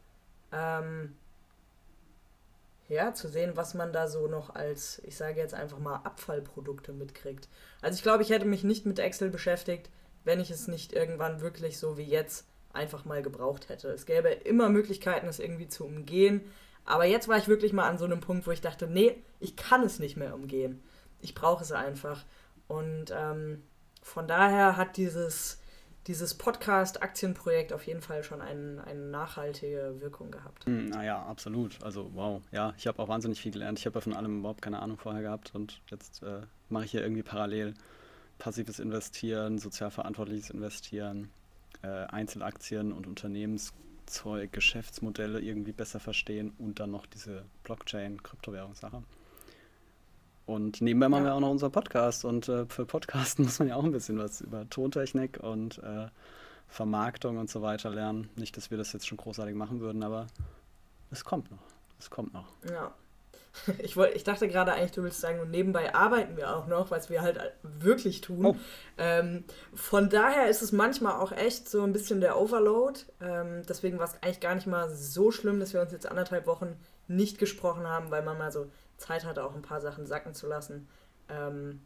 ähm, 0.50 1.14
ja, 2.88 3.12
zu 3.12 3.28
sehen, 3.28 3.52
was 3.54 3.74
man 3.74 3.92
da 3.92 4.08
so 4.08 4.28
noch 4.28 4.54
als, 4.54 4.98
ich 5.04 5.16
sage 5.16 5.38
jetzt 5.38 5.54
einfach 5.54 5.78
mal, 5.78 5.96
Abfallprodukte 5.96 6.94
mitkriegt. 6.94 7.48
Also 7.82 7.96
ich 7.96 8.02
glaube, 8.02 8.22
ich 8.22 8.30
hätte 8.30 8.46
mich 8.46 8.64
nicht 8.64 8.86
mit 8.86 8.98
Excel 8.98 9.28
beschäftigt, 9.28 9.90
wenn 10.24 10.40
ich 10.40 10.50
es 10.50 10.68
nicht 10.68 10.94
irgendwann 10.94 11.42
wirklich 11.42 11.78
so 11.78 11.98
wie 11.98 12.04
jetzt 12.04 12.46
einfach 12.72 13.04
mal 13.04 13.22
gebraucht 13.22 13.68
hätte. 13.68 13.88
Es 13.88 14.06
gäbe 14.06 14.28
immer 14.28 14.68
Möglichkeiten, 14.68 15.26
es 15.26 15.38
irgendwie 15.38 15.68
zu 15.68 15.84
umgehen. 15.84 16.42
Aber 16.84 17.04
jetzt 17.04 17.28
war 17.28 17.38
ich 17.38 17.48
wirklich 17.48 17.72
mal 17.72 17.88
an 17.88 17.98
so 17.98 18.04
einem 18.04 18.20
Punkt, 18.20 18.46
wo 18.46 18.50
ich 18.50 18.60
dachte, 18.60 18.86
nee, 18.86 19.16
ich 19.38 19.56
kann 19.56 19.82
es 19.82 19.98
nicht 19.98 20.16
mehr 20.16 20.34
umgehen. 20.34 20.82
Ich 21.20 21.34
brauche 21.34 21.62
es 21.62 21.72
einfach. 21.72 22.24
Und 22.68 23.12
ähm, 23.14 23.62
von 24.02 24.26
daher 24.26 24.76
hat 24.76 24.96
dieses 24.96 25.60
dieses 26.06 26.34
Podcast-Aktienprojekt 26.34 27.72
auf 27.72 27.86
jeden 27.86 28.00
Fall 28.00 28.24
schon 28.24 28.40
ein, 28.40 28.78
eine 28.78 29.00
nachhaltige 29.00 29.96
Wirkung 30.00 30.30
gehabt. 30.30 30.64
Hm, 30.64 30.86
naja, 30.86 31.22
absolut. 31.22 31.82
Also 31.82 32.10
wow, 32.14 32.42
ja, 32.52 32.72
ich 32.78 32.86
habe 32.86 32.98
auch 33.00 33.08
wahnsinnig 33.08 33.40
viel 33.40 33.52
gelernt. 33.52 33.78
Ich 33.78 33.86
habe 33.86 33.98
ja 33.98 34.00
von 34.00 34.14
allem 34.14 34.40
überhaupt 34.40 34.62
keine 34.62 34.80
Ahnung 34.80 34.96
vorher 34.98 35.22
gehabt 35.22 35.54
und 35.54 35.80
jetzt 35.88 36.22
äh, 36.22 36.40
mache 36.68 36.86
ich 36.86 36.90
hier 36.90 37.02
irgendwie 37.02 37.22
parallel 37.22 37.74
passives 38.38 38.80
Investieren, 38.80 39.58
sozial 39.58 39.90
verantwortliches 39.90 40.50
Investieren, 40.50 41.30
äh, 41.82 41.86
Einzelaktien 42.06 42.92
und 42.92 43.06
Unternehmenszeug, 43.06 44.52
Geschäftsmodelle 44.52 45.40
irgendwie 45.40 45.72
besser 45.72 46.00
verstehen 46.00 46.52
und 46.58 46.80
dann 46.80 46.90
noch 46.90 47.06
diese 47.06 47.44
Blockchain-Kryptowährungssache. 47.64 49.02
Und 50.46 50.80
nebenbei 50.80 51.08
machen 51.08 51.24
ja. 51.24 51.30
wir 51.30 51.34
auch 51.36 51.40
noch 51.40 51.50
unseren 51.50 51.70
Podcast. 51.70 52.24
Und 52.24 52.48
äh, 52.48 52.66
für 52.66 52.84
Podcasten 52.84 53.44
muss 53.46 53.58
man 53.60 53.68
ja 53.68 53.76
auch 53.76 53.84
ein 53.84 53.92
bisschen 53.92 54.18
was 54.18 54.40
über 54.40 54.68
Tontechnik 54.68 55.38
und 55.40 55.78
äh, 55.78 56.08
Vermarktung 56.66 57.38
und 57.38 57.48
so 57.48 57.62
weiter 57.62 57.90
lernen. 57.90 58.28
Nicht, 58.36 58.56
dass 58.56 58.70
wir 58.70 58.78
das 58.78 58.92
jetzt 58.92 59.06
schon 59.06 59.18
großartig 59.18 59.54
machen 59.54 59.80
würden, 59.80 60.02
aber 60.02 60.26
es 61.10 61.24
kommt 61.24 61.50
noch. 61.50 61.62
Es 61.98 62.10
kommt 62.10 62.32
noch. 62.32 62.48
Ja. 62.68 62.92
Ich, 63.78 63.96
wollt, 63.96 64.14
ich 64.14 64.24
dachte 64.24 64.48
gerade 64.48 64.72
eigentlich, 64.72 64.92
du 64.92 65.02
willst 65.02 65.20
sagen, 65.20 65.40
und 65.40 65.50
nebenbei 65.50 65.94
arbeiten 65.94 66.36
wir 66.36 66.56
auch 66.56 66.66
noch, 66.66 66.90
was 66.90 67.10
wir 67.10 67.22
halt 67.22 67.38
wirklich 67.62 68.20
tun. 68.20 68.46
Oh. 68.46 68.56
Ähm, 68.98 69.44
von 69.74 70.08
daher 70.08 70.48
ist 70.48 70.62
es 70.62 70.72
manchmal 70.72 71.20
auch 71.20 71.32
echt 71.32 71.68
so 71.68 71.82
ein 71.82 71.92
bisschen 71.92 72.20
der 72.20 72.38
Overload. 72.38 73.00
Ähm, 73.20 73.62
deswegen 73.68 73.98
war 73.98 74.06
es 74.06 74.22
eigentlich 74.22 74.40
gar 74.40 74.54
nicht 74.54 74.66
mal 74.66 74.88
so 74.88 75.30
schlimm, 75.30 75.60
dass 75.60 75.72
wir 75.72 75.80
uns 75.80 75.92
jetzt 75.92 76.06
anderthalb 76.06 76.46
Wochen 76.46 76.76
nicht 77.08 77.38
gesprochen 77.38 77.86
haben, 77.86 78.10
weil 78.10 78.22
man 78.22 78.38
mal 78.38 78.52
so 78.52 78.70
Zeit 78.96 79.24
hatte, 79.24 79.44
auch 79.44 79.54
ein 79.54 79.62
paar 79.62 79.80
Sachen 79.80 80.06
sacken 80.06 80.34
zu 80.34 80.46
lassen. 80.46 80.88
Ähm, 81.28 81.80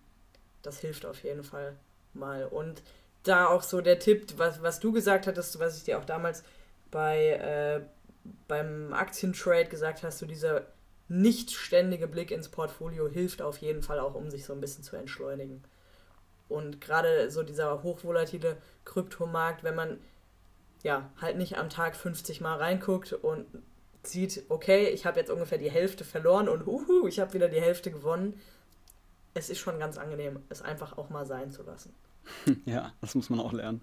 das 0.63 0.79
hilft 0.79 1.07
auf 1.07 1.23
jeden 1.23 1.45
Fall 1.45 1.77
mal. 2.13 2.47
Und 2.47 2.83
da 3.23 3.47
auch 3.47 3.63
so 3.63 3.81
der 3.81 3.99
Tipp, 3.99 4.35
was, 4.37 4.63
was 4.63 4.81
du 4.81 4.93
gesagt 4.93 5.27
hattest, 5.27 5.59
was 5.59 5.79
ich 5.79 5.85
dir 5.85 5.99
auch 5.99 6.05
damals 6.05 6.45
bei, 6.91 7.31
äh, 7.31 7.81
beim 8.49 8.93
Aktientrade 8.93 9.67
gesagt 9.67 10.03
hast, 10.03 10.19
so 10.19 10.27
dieser 10.27 10.63
nicht 11.09 11.51
ständige 11.51 12.07
Blick 12.07 12.31
ins 12.31 12.49
Portfolio 12.49 13.09
hilft 13.09 13.43
auf 13.43 13.59
jeden 13.59 13.83
Fall 13.83 13.99
auch, 13.99 14.15
um 14.15 14.31
sich 14.31 14.45
so 14.45 14.53
ein 14.53 14.61
bisschen 14.61 14.85
zu 14.85 14.97
entschleunigen. 14.97 15.63
Und 16.49 16.81
gerade 16.81 17.31
so 17.31 17.43
dieser 17.43 17.83
hochvolatile 17.83 18.57
Kryptomarkt, 18.85 19.65
wenn 19.65 19.75
man 19.75 19.99
ja 20.83 21.11
halt 21.21 21.37
nicht 21.37 21.59
am 21.59 21.71
Tag 21.71 21.97
50 21.97 22.41
Mal 22.41 22.57
reinguckt 22.57 23.13
und 23.13 23.47
sieht, 24.03 24.45
okay, 24.49 24.89
ich 24.89 25.07
habe 25.07 25.19
jetzt 25.19 25.31
ungefähr 25.31 25.59
die 25.59 25.71
Hälfte 25.71 26.05
verloren 26.05 26.49
und 26.49 26.67
huhu, 26.67 27.07
ich 27.07 27.21
habe 27.21 27.33
wieder 27.33 27.49
die 27.49 27.61
Hälfte 27.61 27.91
gewonnen. 27.91 28.41
Es 29.33 29.51
ist 29.51 29.59
schon 29.59 29.79
ganz 29.79 29.99
angenehm, 29.99 30.43
es 30.49 30.63
einfach 30.63 30.97
auch 30.99 31.11
mal 31.11 31.27
sein 31.27 31.51
zu 31.51 31.63
lassen. 31.63 31.95
Ja, 32.65 32.93
das 33.03 33.15
muss 33.15 33.29
man 33.29 33.41
auch 33.41 33.53
lernen. 33.53 33.83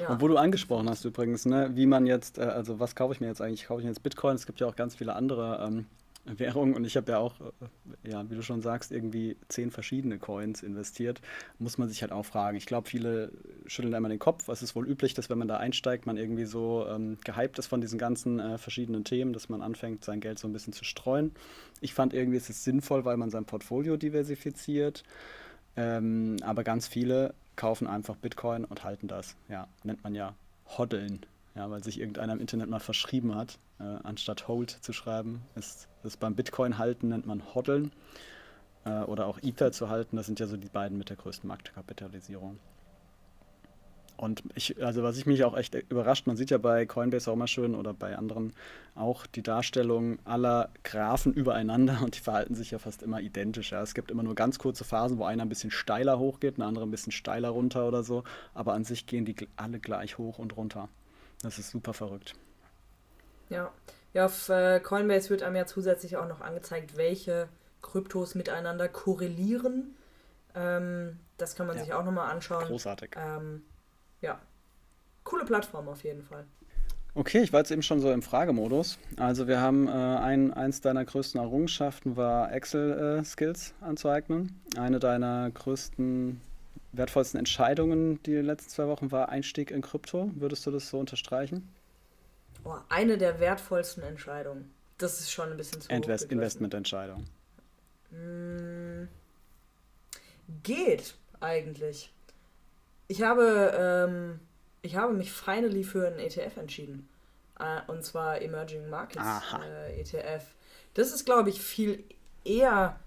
Ja. 0.00 0.08
Und 0.08 0.20
wo 0.20 0.28
du 0.28 0.36
angesprochen 0.36 0.88
hast 0.88 1.04
übrigens, 1.04 1.46
ne, 1.46 1.70
wie 1.74 1.86
man 1.86 2.06
jetzt, 2.06 2.38
äh, 2.38 2.42
also 2.42 2.80
was 2.80 2.94
kaufe 2.94 3.14
ich 3.14 3.20
mir 3.20 3.28
jetzt 3.28 3.40
eigentlich? 3.40 3.66
Kaufe 3.66 3.80
ich 3.80 3.84
mir 3.84 3.90
jetzt 3.90 4.02
Bitcoin? 4.02 4.34
Es 4.34 4.46
gibt 4.46 4.60
ja 4.60 4.66
auch 4.66 4.76
ganz 4.76 4.94
viele 4.94 5.14
andere 5.14 5.64
ähm, 5.66 5.86
Währung 6.24 6.74
und 6.74 6.84
ich 6.84 6.96
habe 6.96 7.12
ja 7.12 7.18
auch, 7.18 7.34
äh, 7.40 8.10
ja, 8.10 8.28
wie 8.30 8.34
du 8.34 8.42
schon 8.42 8.62
sagst, 8.62 8.92
irgendwie 8.92 9.36
zehn 9.48 9.70
verschiedene 9.70 10.18
Coins 10.18 10.62
investiert, 10.62 11.20
muss 11.58 11.78
man 11.78 11.88
sich 11.88 12.02
halt 12.02 12.12
auch 12.12 12.24
fragen. 12.24 12.56
Ich 12.56 12.66
glaube, 12.66 12.88
viele 12.88 13.30
schütteln 13.66 13.94
immer 13.94 14.08
den 14.08 14.18
Kopf. 14.18 14.48
Es 14.48 14.62
ist 14.62 14.74
wohl 14.74 14.88
üblich, 14.88 15.14
dass 15.14 15.28
wenn 15.28 15.38
man 15.38 15.48
da 15.48 15.58
einsteigt, 15.58 16.06
man 16.06 16.16
irgendwie 16.16 16.46
so 16.46 16.86
ähm, 16.88 17.18
gehypt 17.24 17.58
ist 17.58 17.66
von 17.66 17.80
diesen 17.80 17.98
ganzen 17.98 18.40
äh, 18.40 18.58
verschiedenen 18.58 19.04
Themen, 19.04 19.32
dass 19.32 19.48
man 19.48 19.60
anfängt, 19.60 20.04
sein 20.04 20.20
Geld 20.20 20.38
so 20.38 20.48
ein 20.48 20.52
bisschen 20.52 20.72
zu 20.72 20.84
streuen. 20.84 21.32
Ich 21.80 21.94
fand 21.94 22.14
irgendwie, 22.14 22.38
es 22.38 22.48
ist 22.48 22.64
sinnvoll, 22.64 23.04
weil 23.04 23.16
man 23.16 23.30
sein 23.30 23.44
Portfolio 23.44 23.96
diversifiziert. 23.96 25.04
Ähm, 25.76 26.36
aber 26.42 26.62
ganz 26.62 26.86
viele 26.86 27.34
kaufen 27.56 27.86
einfach 27.86 28.16
Bitcoin 28.16 28.64
und 28.64 28.84
halten 28.84 29.08
das. 29.08 29.36
Ja, 29.48 29.68
nennt 29.82 30.02
man 30.02 30.14
ja 30.14 30.34
Hoddeln 30.66 31.24
ja, 31.54 31.70
weil 31.70 31.82
sich 31.82 32.00
irgendeiner 32.00 32.32
im 32.32 32.40
Internet 32.40 32.68
mal 32.68 32.80
verschrieben 32.80 33.34
hat. 33.34 33.58
Äh, 33.78 33.84
anstatt 34.02 34.48
Hold 34.48 34.70
zu 34.70 34.92
schreiben, 34.92 35.42
ist 35.54 35.88
das 36.02 36.16
beim 36.16 36.34
Bitcoin 36.34 36.78
halten 36.78 37.08
nennt 37.08 37.26
man 37.26 37.42
Hoddeln 37.54 37.92
äh, 38.84 39.00
oder 39.02 39.26
auch 39.26 39.38
Ether 39.42 39.72
zu 39.72 39.88
halten. 39.88 40.16
Das 40.16 40.26
sind 40.26 40.40
ja 40.40 40.46
so 40.46 40.56
die 40.56 40.68
beiden 40.68 40.98
mit 40.98 41.10
der 41.10 41.16
größten 41.16 41.46
Marktkapitalisierung. 41.48 42.58
Und 44.16 44.42
ich, 44.54 44.82
also 44.82 45.02
was 45.02 45.16
ich 45.16 45.26
mich 45.26 45.44
auch 45.44 45.56
echt 45.56 45.74
überrascht, 45.74 46.26
man 46.26 46.36
sieht 46.36 46.50
ja 46.50 46.58
bei 46.58 46.86
Coinbase 46.86 47.30
auch 47.30 47.36
mal 47.36 47.46
schön 47.46 47.74
oder 47.74 47.92
bei 47.92 48.16
anderen 48.16 48.52
auch 48.94 49.26
die 49.26 49.42
Darstellung 49.42 50.18
aller 50.24 50.70
Graphen 50.84 51.32
übereinander 51.32 52.00
und 52.04 52.16
die 52.16 52.20
verhalten 52.20 52.54
sich 52.54 52.70
ja 52.70 52.78
fast 52.78 53.02
immer 53.02 53.20
identisch. 53.20 53.72
Ja. 53.72 53.82
Es 53.82 53.94
gibt 53.94 54.10
immer 54.10 54.22
nur 54.22 54.34
ganz 54.34 54.58
kurze 54.58 54.84
Phasen, 54.84 55.18
wo 55.18 55.24
einer 55.24 55.44
ein 55.44 55.48
bisschen 55.48 55.70
steiler 55.70 56.18
hochgeht, 56.18 56.56
eine 56.56 56.66
andere 56.66 56.84
ein 56.84 56.90
bisschen 56.90 57.12
steiler 57.12 57.48
runter 57.48 57.88
oder 57.88 58.04
so, 58.04 58.24
aber 58.54 58.74
an 58.74 58.84
sich 58.84 59.06
gehen 59.06 59.24
die 59.24 59.34
alle 59.56 59.80
gleich 59.80 60.18
hoch 60.18 60.38
und 60.38 60.56
runter. 60.56 60.88
Das 61.42 61.58
ist 61.58 61.70
super 61.70 61.92
verrückt. 61.92 62.34
Ja, 63.50 63.72
ja 64.12 64.26
auf 64.26 64.48
äh, 64.48 64.80
Coinbase 64.80 65.30
wird 65.30 65.42
einem 65.42 65.56
ja 65.56 65.66
zusätzlich 65.66 66.16
auch 66.16 66.28
noch 66.28 66.40
angezeigt, 66.40 66.96
welche 66.96 67.48
Kryptos 67.82 68.34
miteinander 68.34 68.88
korrelieren. 68.88 69.96
Ähm, 70.54 71.18
das 71.36 71.56
kann 71.56 71.66
man 71.66 71.76
ja. 71.76 71.82
sich 71.82 71.92
auch 71.92 72.04
nochmal 72.04 72.30
anschauen. 72.30 72.64
Großartig. 72.64 73.16
Ähm, 73.16 73.62
ja, 74.24 74.40
coole 75.22 75.44
Plattform 75.44 75.88
auf 75.88 76.02
jeden 76.02 76.22
Fall. 76.22 76.44
Okay, 77.16 77.42
ich 77.42 77.52
war 77.52 77.60
jetzt 77.60 77.70
eben 77.70 77.82
schon 77.82 78.00
so 78.00 78.10
im 78.10 78.22
Fragemodus. 78.22 78.98
Also 79.16 79.46
wir 79.46 79.60
haben 79.60 79.86
äh, 79.86 79.92
ein, 79.92 80.52
eins 80.52 80.80
deiner 80.80 81.04
größten 81.04 81.40
Errungenschaften 81.40 82.16
war 82.16 82.52
Excel-Skills 82.52 83.70
äh, 83.80 83.84
anzueignen. 83.84 84.60
Eine 84.76 84.98
deiner 84.98 85.48
größten 85.52 86.40
wertvollsten 86.92 87.38
Entscheidungen 87.38 88.20
die 88.24 88.34
letzten 88.36 88.70
zwei 88.70 88.88
Wochen 88.88 89.12
war 89.12 89.28
Einstieg 89.28 89.70
in 89.70 89.80
Krypto. 89.80 90.30
Würdest 90.34 90.66
du 90.66 90.72
das 90.72 90.88
so 90.88 90.98
unterstreichen? 90.98 91.68
Oh, 92.64 92.74
eine 92.88 93.16
der 93.16 93.38
wertvollsten 93.38 94.02
Entscheidungen. 94.02 94.72
Das 94.98 95.20
ist 95.20 95.30
schon 95.30 95.50
ein 95.50 95.56
bisschen 95.56 95.82
zu 95.82 95.92
Invest 95.92 96.32
Investmententscheidung. 96.32 97.24
Mm, 98.10 99.08
geht 100.62 101.14
eigentlich. 101.40 102.13
Ich 103.06 103.22
habe, 103.22 103.72
ähm, 103.76 104.40
ich 104.82 104.96
habe 104.96 105.12
mich 105.12 105.32
finally 105.32 105.84
für 105.84 106.06
einen 106.06 106.18
ETF 106.18 106.56
entschieden. 106.56 107.08
Äh, 107.58 107.80
und 107.90 108.04
zwar 108.04 108.40
Emerging 108.40 108.88
Markets 108.88 109.24
äh, 109.62 110.00
ETF. 110.00 110.44
Das 110.94 111.12
ist, 111.12 111.24
glaube 111.24 111.50
ich, 111.50 111.60
viel 111.60 112.04
eher 112.44 112.98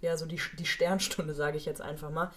ja, 0.00 0.16
so 0.16 0.26
die, 0.26 0.40
die 0.58 0.66
Sternstunde, 0.66 1.34
sage 1.34 1.56
ich 1.56 1.66
jetzt 1.66 1.80
einfach 1.80 2.10
mal. 2.10 2.30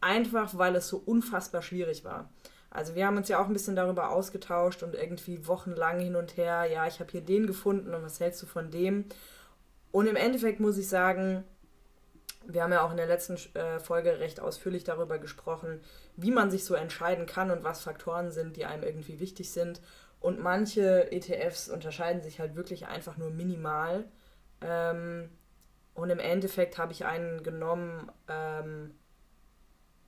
Einfach, 0.00 0.56
weil 0.56 0.76
es 0.76 0.88
so 0.88 0.98
unfassbar 0.98 1.62
schwierig 1.62 2.04
war. 2.04 2.30
Also 2.70 2.94
wir 2.94 3.06
haben 3.06 3.16
uns 3.16 3.28
ja 3.28 3.42
auch 3.42 3.46
ein 3.46 3.52
bisschen 3.52 3.74
darüber 3.74 4.10
ausgetauscht 4.10 4.82
und 4.82 4.94
irgendwie 4.94 5.46
wochenlang 5.46 5.98
hin 5.98 6.14
und 6.14 6.36
her, 6.36 6.66
ja, 6.66 6.86
ich 6.86 7.00
habe 7.00 7.10
hier 7.10 7.20
den 7.20 7.46
gefunden 7.46 7.92
und 7.92 8.02
was 8.02 8.20
hältst 8.20 8.40
du 8.42 8.46
von 8.46 8.70
dem? 8.70 9.06
Und 9.90 10.06
im 10.06 10.14
Endeffekt 10.14 10.60
muss 10.60 10.78
ich 10.78 10.88
sagen, 10.88 11.42
wir 12.54 12.62
haben 12.62 12.72
ja 12.72 12.82
auch 12.82 12.90
in 12.90 12.96
der 12.96 13.06
letzten 13.06 13.36
äh, 13.56 13.78
Folge 13.78 14.18
recht 14.18 14.40
ausführlich 14.40 14.84
darüber 14.84 15.18
gesprochen, 15.18 15.80
wie 16.16 16.30
man 16.30 16.50
sich 16.50 16.64
so 16.64 16.74
entscheiden 16.74 17.26
kann 17.26 17.50
und 17.50 17.64
was 17.64 17.82
Faktoren 17.82 18.30
sind, 18.30 18.56
die 18.56 18.64
einem 18.64 18.82
irgendwie 18.82 19.20
wichtig 19.20 19.52
sind. 19.52 19.80
Und 20.20 20.38
manche 20.38 21.10
ETFs 21.12 21.68
unterscheiden 21.68 22.22
sich 22.22 22.40
halt 22.40 22.54
wirklich 22.54 22.86
einfach 22.86 23.16
nur 23.16 23.30
minimal. 23.30 24.04
Ähm, 24.60 25.30
und 25.94 26.10
im 26.10 26.18
Endeffekt 26.18 26.78
habe 26.78 26.92
ich 26.92 27.04
einen 27.04 27.42
genommen, 27.42 28.10
ähm, 28.28 28.94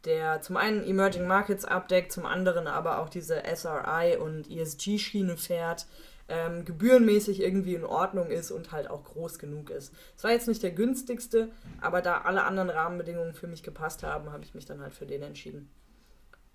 der 0.05 0.41
zum 0.41 0.57
einen 0.57 0.85
Emerging 0.85 1.27
Markets 1.27 1.65
abdeckt, 1.65 2.13
zum 2.13 2.27
anderen 2.27 2.67
aber 2.67 2.99
auch 2.99 3.09
diese 3.09 3.43
SRI 3.45 4.17
und 4.17 4.51
ESG-Schiene 4.51 5.37
fährt, 5.37 5.87
ähm, 6.33 6.65
gebührenmäßig 6.65 7.43
irgendwie 7.43 7.75
in 7.75 7.85
Ordnung 7.85 8.29
ist 8.31 8.51
und 8.51 8.73
halt 8.73 8.89
auch 8.89 9.05
groß 9.05 9.39
genug 9.39 9.69
ist. 9.69 9.93
Es 10.17 10.25
war 10.25 10.31
jetzt 10.31 10.49
nicht 10.49 10.63
der 10.63 10.71
günstigste, 10.71 11.51
aber 11.83 12.01
da 12.01 12.23
alle 12.23 12.45
anderen 12.45 12.71
Rahmenbedingungen 12.71 13.35
für 13.35 13.47
mich 13.47 13.63
gepasst 13.63 14.03
haben, 14.03 14.33
habe 14.33 14.43
ich 14.43 14.55
mich 14.55 14.65
dann 14.65 14.81
halt 14.81 14.95
für 14.95 15.05
den 15.05 15.23
entschieden. 15.23 15.71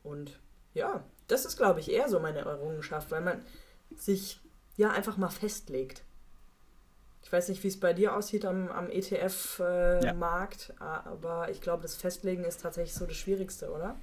Und 0.01 0.39
ja, 0.73 1.03
das 1.27 1.45
ist, 1.45 1.57
glaube 1.57 1.79
ich, 1.79 1.91
eher 1.91 2.09
so 2.09 2.19
meine 2.19 2.39
Errungenschaft, 2.39 3.11
weil 3.11 3.21
man 3.21 3.43
sich 3.95 4.41
ja 4.77 4.89
einfach 4.89 5.17
mal 5.17 5.29
festlegt. 5.29 6.03
Ich 7.21 7.31
weiß 7.31 7.49
nicht, 7.49 7.63
wie 7.63 7.67
es 7.67 7.79
bei 7.79 7.93
dir 7.93 8.15
aussieht 8.15 8.45
am, 8.45 8.69
am 8.69 8.89
ETF-Markt, 8.89 10.69
äh, 10.69 10.73
ja. 10.79 11.03
aber 11.05 11.49
ich 11.51 11.61
glaube, 11.61 11.83
das 11.83 11.95
Festlegen 11.95 12.45
ist 12.45 12.61
tatsächlich 12.61 12.95
so 12.95 13.05
das 13.05 13.17
Schwierigste, 13.17 13.71
oder? 13.71 13.95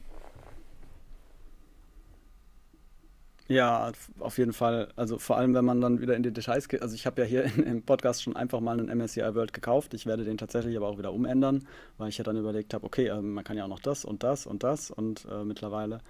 Ja, 3.46 3.92
auf 4.20 4.38
jeden 4.38 4.54
Fall. 4.54 4.88
Also 4.96 5.18
vor 5.18 5.36
allem, 5.36 5.54
wenn 5.54 5.66
man 5.66 5.80
dann 5.80 6.00
wieder 6.00 6.16
in 6.16 6.22
die 6.22 6.32
Details 6.32 6.66
geht. 6.68 6.80
Also 6.80 6.94
ich 6.94 7.04
habe 7.04 7.20
ja 7.22 7.26
hier 7.26 7.44
im 7.66 7.82
Podcast 7.82 8.22
schon 8.22 8.36
einfach 8.36 8.60
mal 8.60 8.78
einen 8.78 8.96
MSCI 8.96 9.34
World 9.34 9.52
gekauft. 9.52 9.92
Ich 9.92 10.06
werde 10.06 10.24
den 10.24 10.38
tatsächlich 10.38 10.76
aber 10.76 10.88
auch 10.88 10.98
wieder 10.98 11.12
umändern, 11.12 11.66
weil 11.98 12.08
ich 12.08 12.16
ja 12.16 12.24
dann 12.24 12.38
überlegt 12.38 12.72
habe, 12.72 12.86
okay, 12.86 13.08
äh, 13.08 13.20
man 13.20 13.44
kann 13.44 13.56
ja 13.58 13.64
auch 13.64 13.68
noch 13.68 13.80
das 13.80 14.04
und 14.06 14.22
das 14.22 14.46
und 14.46 14.62
das 14.62 14.90
und 14.90 15.26
äh, 15.30 15.44
mittlerweile 15.44 16.00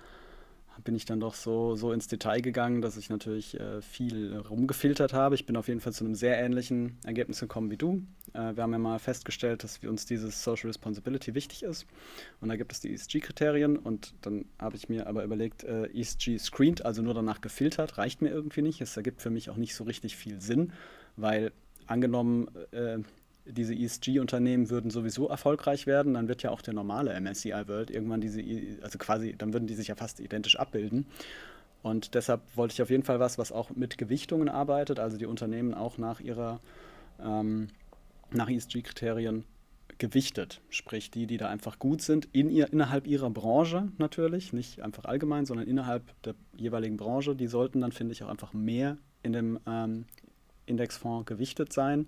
bin 0.83 0.95
ich 0.95 1.05
dann 1.05 1.20
doch 1.20 1.35
so, 1.35 1.77
so 1.77 1.93
ins 1.93 2.09
Detail 2.09 2.41
gegangen, 2.41 2.83
dass 2.83 2.97
ich 2.97 3.09
natürlich 3.09 3.59
äh, 3.59 3.81
viel 3.81 4.37
rumgefiltert 4.37 5.12
habe. 5.12 5.35
Ich 5.35 5.47
bin 5.47 5.57
auf 5.57 5.68
jeden 5.68 5.81
Fall 5.81 5.93
zu 5.93 6.05
einem 6.05 6.14
sehr 6.14 6.39
ähnlichen 6.39 6.99
Ergebnis 7.05 7.41
gekommen 7.41 7.70
wie 7.70 7.77
du. 7.77 8.03
Äh, 8.33 8.57
wir 8.57 8.62
haben 8.62 8.72
ja 8.72 8.79
mal 8.79 8.99
festgestellt, 8.99 9.62
dass 9.62 9.79
für 9.79 9.89
uns 9.89 10.07
dieses 10.07 10.43
Social 10.43 10.68
Responsibility 10.68 11.35
wichtig 11.35 11.62
ist. 11.62 11.87
Und 12.41 12.49
da 12.49 12.57
gibt 12.57 12.72
es 12.72 12.81
die 12.81 12.93
ESG-Kriterien. 12.93 13.77
Und 13.77 14.14
dann 14.22 14.47
habe 14.59 14.77
ich 14.77 14.89
mir 14.89 15.07
aber 15.07 15.25
überlegt, 15.25 15.64
äh, 15.64 15.87
ESG 15.87 16.39
screened, 16.39 16.85
also 16.85 17.03
nur 17.03 17.14
danach 17.14 17.41
gefiltert, 17.41 17.99
reicht 17.99 18.22
mir 18.22 18.31
irgendwie 18.31 18.62
nicht. 18.62 18.81
Es 18.81 18.97
ergibt 18.97 19.22
für 19.22 19.31
mich 19.31 19.51
auch 19.51 19.57
nicht 19.57 19.75
so 19.75 19.85
richtig 19.85 20.16
viel 20.16 20.41
Sinn, 20.41 20.72
weil 21.16 21.53
angenommen, 21.87 22.49
äh, 22.72 22.99
diese 23.47 23.75
ESG-Unternehmen 23.75 24.71
würden 24.71 24.91
sowieso 24.91 25.29
erfolgreich 25.29 25.87
werden, 25.87 26.15
dann 26.15 26.29
wird 26.29 26.43
ja 26.43 26.51
auch 26.51 26.63
der 26.63 26.75
normale 26.75 27.19
MSCI 27.21 27.69
World 27.69 27.91
irgendwann 27.91 28.21
diese, 28.21 28.43
also 28.83 28.99
quasi, 28.99 29.35
dann 29.37 29.53
würden 29.53 29.67
die 29.67 29.75
sich 29.75 29.89
ja 29.89 29.95
fast 29.95 30.21
identisch 30.21 30.59
abbilden. 30.59 31.07
Und 31.83 32.15
deshalb 32.15 32.41
wollte 32.57 32.73
ich 32.73 32.83
auf 32.83 32.89
jeden 32.89 33.03
Fall 33.03 33.21
was, 33.21 33.37
was 33.37 33.53
auch 33.53 33.71
mit 33.71 33.99
Gewichtungen 33.99 34.49
arbeitet, 34.49 34.99
also 34.99 35.19
die 35.19 35.27
Unternehmen 35.27 35.75
auch 35.75 35.99
nach 35.99 36.21
ihrer, 36.21 36.61
ähm, 37.23 37.69
nach 38.31 38.49
ESG-Kriterien 38.49 39.45
gewichtet. 39.99 40.63
Sprich, 40.71 41.11
die, 41.11 41.27
die 41.27 41.37
da 41.37 41.49
einfach 41.49 41.79
gut 41.79 42.01
sind, 42.01 42.27
in 42.33 42.49
ihr, 42.49 42.73
innerhalb 42.73 43.07
ihrer 43.07 43.29
Branche 43.29 43.93
natürlich, 43.99 44.55
nicht 44.55 44.81
einfach 44.81 45.05
allgemein, 45.05 45.45
sondern 45.45 45.67
innerhalb 45.67 46.03
der 46.23 46.35
jeweiligen 46.57 46.97
Branche, 46.97 47.37
die 47.37 47.47
sollten 47.47 47.83
dann, 47.83 47.93
finde 47.93 48.13
ich, 48.13 48.25
auch 48.25 48.29
einfach 48.29 48.55
mehr 48.55 48.97
in 49.23 49.35
dem 49.35 49.61
ähm, 49.67 50.07
Indexfonds 50.65 51.27
gewichtet 51.27 51.75
sein 51.75 52.07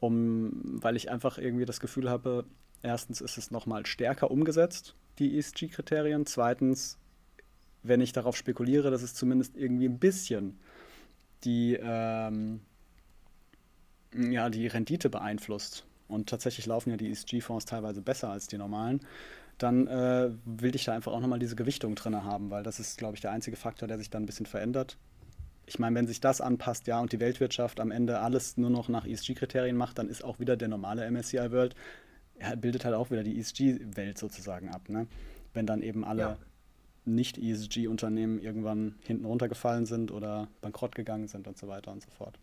um, 0.00 0.52
weil 0.62 0.96
ich 0.96 1.10
einfach 1.10 1.38
irgendwie 1.38 1.64
das 1.64 1.80
Gefühl 1.80 2.10
habe, 2.10 2.44
erstens 2.82 3.20
ist 3.20 3.38
es 3.38 3.50
nochmal 3.50 3.86
stärker 3.86 4.30
umgesetzt, 4.30 4.94
die 5.18 5.38
ESG-Kriterien. 5.38 6.26
Zweitens, 6.26 6.98
wenn 7.82 8.00
ich 8.00 8.12
darauf 8.12 8.36
spekuliere, 8.36 8.90
dass 8.90 9.02
es 9.02 9.14
zumindest 9.14 9.56
irgendwie 9.56 9.88
ein 9.88 9.98
bisschen 9.98 10.58
die, 11.44 11.78
ähm, 11.80 12.60
ja, 14.14 14.50
die 14.50 14.66
Rendite 14.66 15.08
beeinflusst. 15.08 15.86
Und 16.08 16.28
tatsächlich 16.28 16.66
laufen 16.66 16.90
ja 16.90 16.96
die 16.96 17.10
ESG-Fonds 17.10 17.64
teilweise 17.64 18.00
besser 18.00 18.30
als 18.30 18.46
die 18.46 18.58
normalen. 18.58 19.00
Dann 19.58 19.86
äh, 19.86 20.30
will 20.44 20.76
ich 20.76 20.84
da 20.84 20.92
einfach 20.92 21.12
auch 21.12 21.20
nochmal 21.20 21.38
diese 21.38 21.56
Gewichtung 21.56 21.94
drin 21.94 22.22
haben, 22.22 22.50
weil 22.50 22.62
das 22.62 22.78
ist, 22.78 22.98
glaube 22.98 23.14
ich, 23.14 23.22
der 23.22 23.32
einzige 23.32 23.56
Faktor, 23.56 23.88
der 23.88 23.98
sich 23.98 24.10
dann 24.10 24.22
ein 24.22 24.26
bisschen 24.26 24.46
verändert 24.46 24.98
ich 25.66 25.78
meine, 25.78 25.96
wenn 25.96 26.06
sich 26.06 26.20
das 26.20 26.40
anpasst, 26.40 26.86
ja, 26.86 27.00
und 27.00 27.12
die 27.12 27.20
Weltwirtschaft 27.20 27.80
am 27.80 27.90
Ende 27.90 28.20
alles 28.20 28.56
nur 28.56 28.70
noch 28.70 28.88
nach 28.88 29.06
ESG-Kriterien 29.06 29.76
macht, 29.76 29.98
dann 29.98 30.08
ist 30.08 30.24
auch 30.24 30.38
wieder 30.38 30.56
der 30.56 30.68
normale 30.68 31.10
MSCI 31.10 31.50
World, 31.50 31.74
er 32.38 32.56
bildet 32.56 32.84
halt 32.84 32.94
auch 32.94 33.10
wieder 33.10 33.22
die 33.22 33.38
ESG-Welt 33.38 34.18
sozusagen 34.18 34.68
ab, 34.68 34.88
ne? 34.88 35.06
Wenn 35.54 35.66
dann 35.66 35.82
eben 35.82 36.04
alle 36.04 36.20
ja. 36.20 36.38
Nicht-ESG-Unternehmen 37.06 38.40
irgendwann 38.40 38.96
hinten 39.02 39.24
runtergefallen 39.24 39.86
sind 39.86 40.10
oder 40.10 40.48
bankrott 40.60 40.94
gegangen 40.94 41.28
sind 41.28 41.48
und 41.48 41.56
so 41.56 41.66
weiter 41.68 41.92
und 41.92 42.02
so 42.02 42.10
fort. 42.10 42.38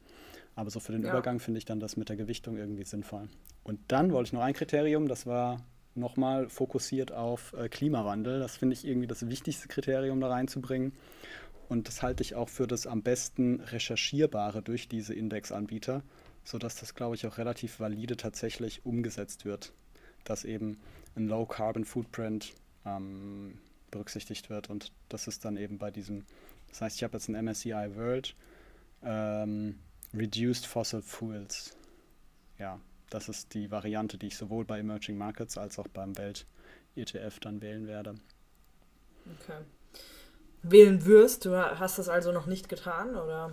Aber 0.55 0.69
so 0.69 0.79
für 0.79 0.91
den 0.91 1.03
ja. 1.03 1.09
Übergang 1.09 1.39
finde 1.39 1.59
ich 1.59 1.65
dann 1.65 1.79
das 1.79 1.95
mit 1.95 2.09
der 2.09 2.15
Gewichtung 2.15 2.57
irgendwie 2.57 2.85
sinnvoll. 2.85 3.27
Und 3.63 3.79
dann 3.87 4.11
wollte 4.11 4.29
ich 4.29 4.33
noch 4.33 4.41
ein 4.41 4.53
Kriterium, 4.53 5.07
das 5.07 5.25
war 5.25 5.63
nochmal 5.95 6.49
fokussiert 6.49 7.11
auf 7.11 7.53
äh, 7.53 7.69
Klimawandel. 7.69 8.39
Das 8.39 8.57
finde 8.57 8.73
ich 8.73 8.85
irgendwie 8.85 9.07
das 9.07 9.27
wichtigste 9.29 9.67
Kriterium 9.67 10.19
da 10.21 10.29
reinzubringen. 10.29 10.93
Und 11.69 11.87
das 11.87 12.01
halte 12.01 12.23
ich 12.23 12.35
auch 12.35 12.49
für 12.49 12.67
das 12.67 12.87
am 12.87 13.01
besten 13.01 13.59
recherchierbare 13.61 14.61
durch 14.61 14.87
diese 14.87 15.13
Indexanbieter, 15.13 16.03
sodass 16.43 16.75
das, 16.75 16.93
glaube 16.93 17.15
ich, 17.15 17.25
auch 17.25 17.37
relativ 17.37 17.79
valide 17.79 18.17
tatsächlich 18.17 18.85
umgesetzt 18.85 19.45
wird, 19.45 19.73
dass 20.23 20.43
eben 20.43 20.79
ein 21.15 21.27
Low 21.27 21.45
Carbon 21.45 21.85
Footprint 21.85 22.53
ähm, 22.85 23.57
berücksichtigt 23.91 24.49
wird. 24.49 24.69
Und 24.69 24.91
das 25.09 25.27
ist 25.27 25.45
dann 25.45 25.57
eben 25.57 25.77
bei 25.77 25.91
diesem, 25.91 26.25
das 26.69 26.81
heißt, 26.81 26.97
ich 26.97 27.03
habe 27.03 27.17
jetzt 27.17 27.29
ein 27.29 27.45
MSCI 27.45 27.95
World 27.95 28.35
ähm, 29.03 29.79
Reduced 30.13 30.65
Fossil 30.65 31.01
Fuels. 31.01 31.75
Ja, 32.59 32.79
das 33.09 33.29
ist 33.29 33.53
die 33.53 33.71
Variante, 33.71 34.17
die 34.17 34.27
ich 34.27 34.37
sowohl 34.37 34.65
bei 34.65 34.79
Emerging 34.79 35.17
Markets 35.17 35.57
als 35.57 35.79
auch 35.79 35.87
beim 35.87 36.17
Welt-ETF 36.17 37.39
dann 37.39 37.61
wählen 37.61 37.87
werde. 37.87 38.15
Okay 39.39 39.63
wählen 40.63 41.05
wirst. 41.05 41.45
Du 41.45 41.55
hast 41.55 41.99
das 41.99 42.09
also 42.09 42.31
noch 42.31 42.47
nicht 42.47 42.69
getan, 42.69 43.15
oder? 43.15 43.51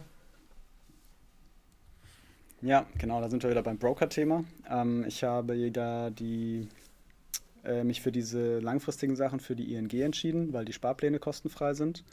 Ja, 2.62 2.86
genau, 2.98 3.20
da 3.20 3.30
sind 3.30 3.42
wir 3.42 3.50
wieder 3.50 3.62
beim 3.62 3.78
Broker-Thema. 3.78 4.44
Ähm, 4.68 5.04
ich 5.06 5.24
habe 5.24 5.70
da 5.70 6.10
die, 6.10 6.68
äh, 7.64 7.84
mich 7.84 8.02
für 8.02 8.12
diese 8.12 8.58
langfristigen 8.58 9.16
Sachen 9.16 9.40
für 9.40 9.56
die 9.56 9.74
ING 9.74 9.90
entschieden, 9.90 10.52
weil 10.52 10.66
die 10.66 10.74
Sparpläne 10.74 11.18
kostenfrei 11.18 11.72
sind. 11.72 12.04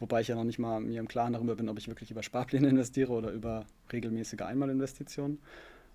Wobei 0.00 0.22
ich 0.22 0.28
ja 0.28 0.34
noch 0.34 0.44
nicht 0.44 0.58
mal 0.58 0.80
mir 0.80 1.00
im 1.00 1.08
Klaren 1.08 1.34
darüber 1.34 1.54
bin, 1.54 1.68
ob 1.68 1.78
ich 1.78 1.86
wirklich 1.88 2.10
über 2.10 2.22
Sparpläne 2.22 2.68
investiere 2.70 3.12
oder 3.12 3.30
über 3.30 3.66
regelmäßige 3.92 4.40
Einmalinvestitionen. 4.40 5.38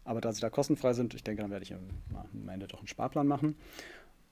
Aber 0.05 0.21
da 0.21 0.31
sie 0.31 0.41
da 0.41 0.49
kostenfrei 0.49 0.93
sind, 0.93 1.13
ich 1.15 1.23
denke, 1.23 1.41
dann 1.41 1.51
werde 1.51 1.63
ich 1.63 1.73
am 1.73 2.49
Ende 2.49 2.67
doch 2.67 2.79
einen 2.79 2.87
Sparplan 2.87 3.27
machen. 3.27 3.55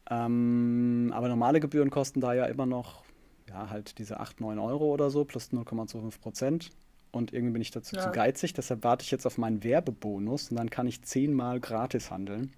Ähm, 0.09 1.11
aber 1.13 1.27
normale 1.27 1.59
Gebühren 1.59 1.89
kosten 1.89 2.21
da 2.21 2.33
ja 2.33 2.45
immer 2.45 2.65
noch 2.65 3.06
ja, 3.49 3.69
halt 3.69 3.97
diese 3.97 4.19
8, 4.19 4.41
9 4.41 4.59
Euro 4.59 4.85
oder 4.85 5.09
so 5.09 5.25
plus 5.25 5.51
0,25 5.51 6.19
Prozent. 6.19 6.69
Und 7.11 7.33
irgendwie 7.33 7.53
bin 7.53 7.61
ich 7.61 7.71
dazu 7.71 7.95
ja. 7.95 8.03
zu 8.03 8.11
geizig, 8.11 8.53
deshalb 8.53 8.83
warte 8.83 9.03
ich 9.03 9.11
jetzt 9.11 9.25
auf 9.25 9.37
meinen 9.37 9.63
Werbebonus 9.63 10.51
und 10.51 10.57
dann 10.57 10.69
kann 10.69 10.87
ich 10.87 11.01
zehnmal 11.03 11.59
gratis 11.59 12.11
handeln. 12.11 12.53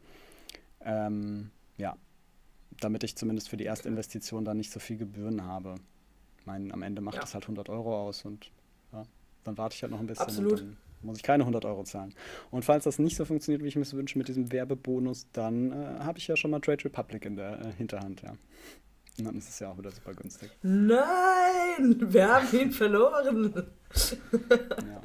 Ähm, 0.81 1.51
ja, 1.77 1.95
damit 2.79 3.03
ich 3.03 3.15
zumindest 3.15 3.49
für 3.49 3.57
die 3.57 3.63
erste 3.65 3.87
Investition 3.87 4.45
dann 4.45 4.57
nicht 4.57 4.71
so 4.71 4.79
viel 4.79 4.97
Gebühren 4.97 5.45
habe. 5.45 5.75
Ich 6.39 6.45
meine, 6.45 6.73
am 6.73 6.81
Ende 6.81 7.01
macht 7.01 7.15
ja. 7.15 7.21
das 7.21 7.33
halt 7.33 7.45
100 7.45 7.69
Euro 7.69 7.95
aus 7.95 8.25
und 8.25 8.51
ja, 8.91 9.03
dann 9.43 9.57
warte 9.57 9.75
ich 9.75 9.83
halt 9.83 9.91
noch 9.91 9.99
ein 9.99 10.07
bisschen. 10.07 10.25
Absolut. 10.25 10.61
dann 10.61 10.77
muss 11.01 11.17
ich 11.17 11.23
keine 11.23 11.43
100 11.43 11.63
Euro 11.65 11.83
zahlen. 11.83 12.13
Und 12.51 12.65
falls 12.65 12.83
das 12.83 12.99
nicht 12.99 13.15
so 13.15 13.25
funktioniert, 13.25 13.63
wie 13.63 13.67
ich 13.67 13.75
mir 13.75 13.83
es 13.83 13.93
wünsche 13.93 14.17
mit 14.17 14.27
diesem 14.27 14.51
Werbebonus, 14.51 15.27
dann 15.31 15.71
äh, 15.71 15.99
habe 15.99 16.17
ich 16.17 16.27
ja 16.27 16.35
schon 16.35 16.51
mal 16.51 16.59
Trade 16.59 16.83
Republic 16.85 17.25
in 17.25 17.35
der 17.35 17.61
äh, 17.61 17.71
Hinterhand, 17.77 18.21
ja. 18.21 18.33
Und 19.19 19.25
dann 19.25 19.37
ist 19.37 19.49
es 19.49 19.59
ja 19.59 19.69
auch 19.69 19.77
wieder 19.77 19.91
super 19.91 20.13
günstig. 20.13 20.49
Nein! 20.61 21.97
Wir 21.99 22.33
haben 22.33 22.47
ihn 22.57 22.71
verloren! 22.71 23.71
ja. 24.07 25.01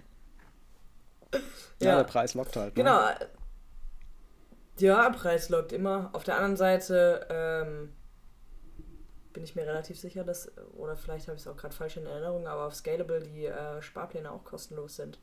ja. 1.81 1.97
der 1.97 2.05
Preis 2.05 2.35
lockt 2.35 2.57
halt. 2.57 2.77
Ne? 2.77 2.83
Genau. 2.83 3.01
Ja, 4.79 5.11
Preis 5.11 5.49
lockt 5.49 5.73
immer. 5.73 6.11
Auf 6.13 6.25
der 6.25 6.37
anderen 6.37 6.57
Seite 6.57 7.27
ähm, 7.29 7.93
bin 9.33 9.45
ich 9.45 9.55
mir 9.57 9.67
relativ 9.67 9.99
sicher, 9.99 10.25
dass, 10.25 10.51
oder 10.75 10.97
vielleicht 10.97 11.27
habe 11.29 11.37
ich 11.37 11.43
es 11.43 11.49
auch 11.49 11.57
gerade 11.57 11.75
falsch 11.75 11.97
in 11.97 12.07
Erinnerung, 12.07 12.47
aber 12.47 12.67
auf 12.67 12.75
Scalable 12.75 13.21
die 13.21 13.47
äh, 13.47 13.83
Sparpläne 13.83 14.31
auch 14.31 14.45
kostenlos 14.45 14.97
sind. 14.97 15.19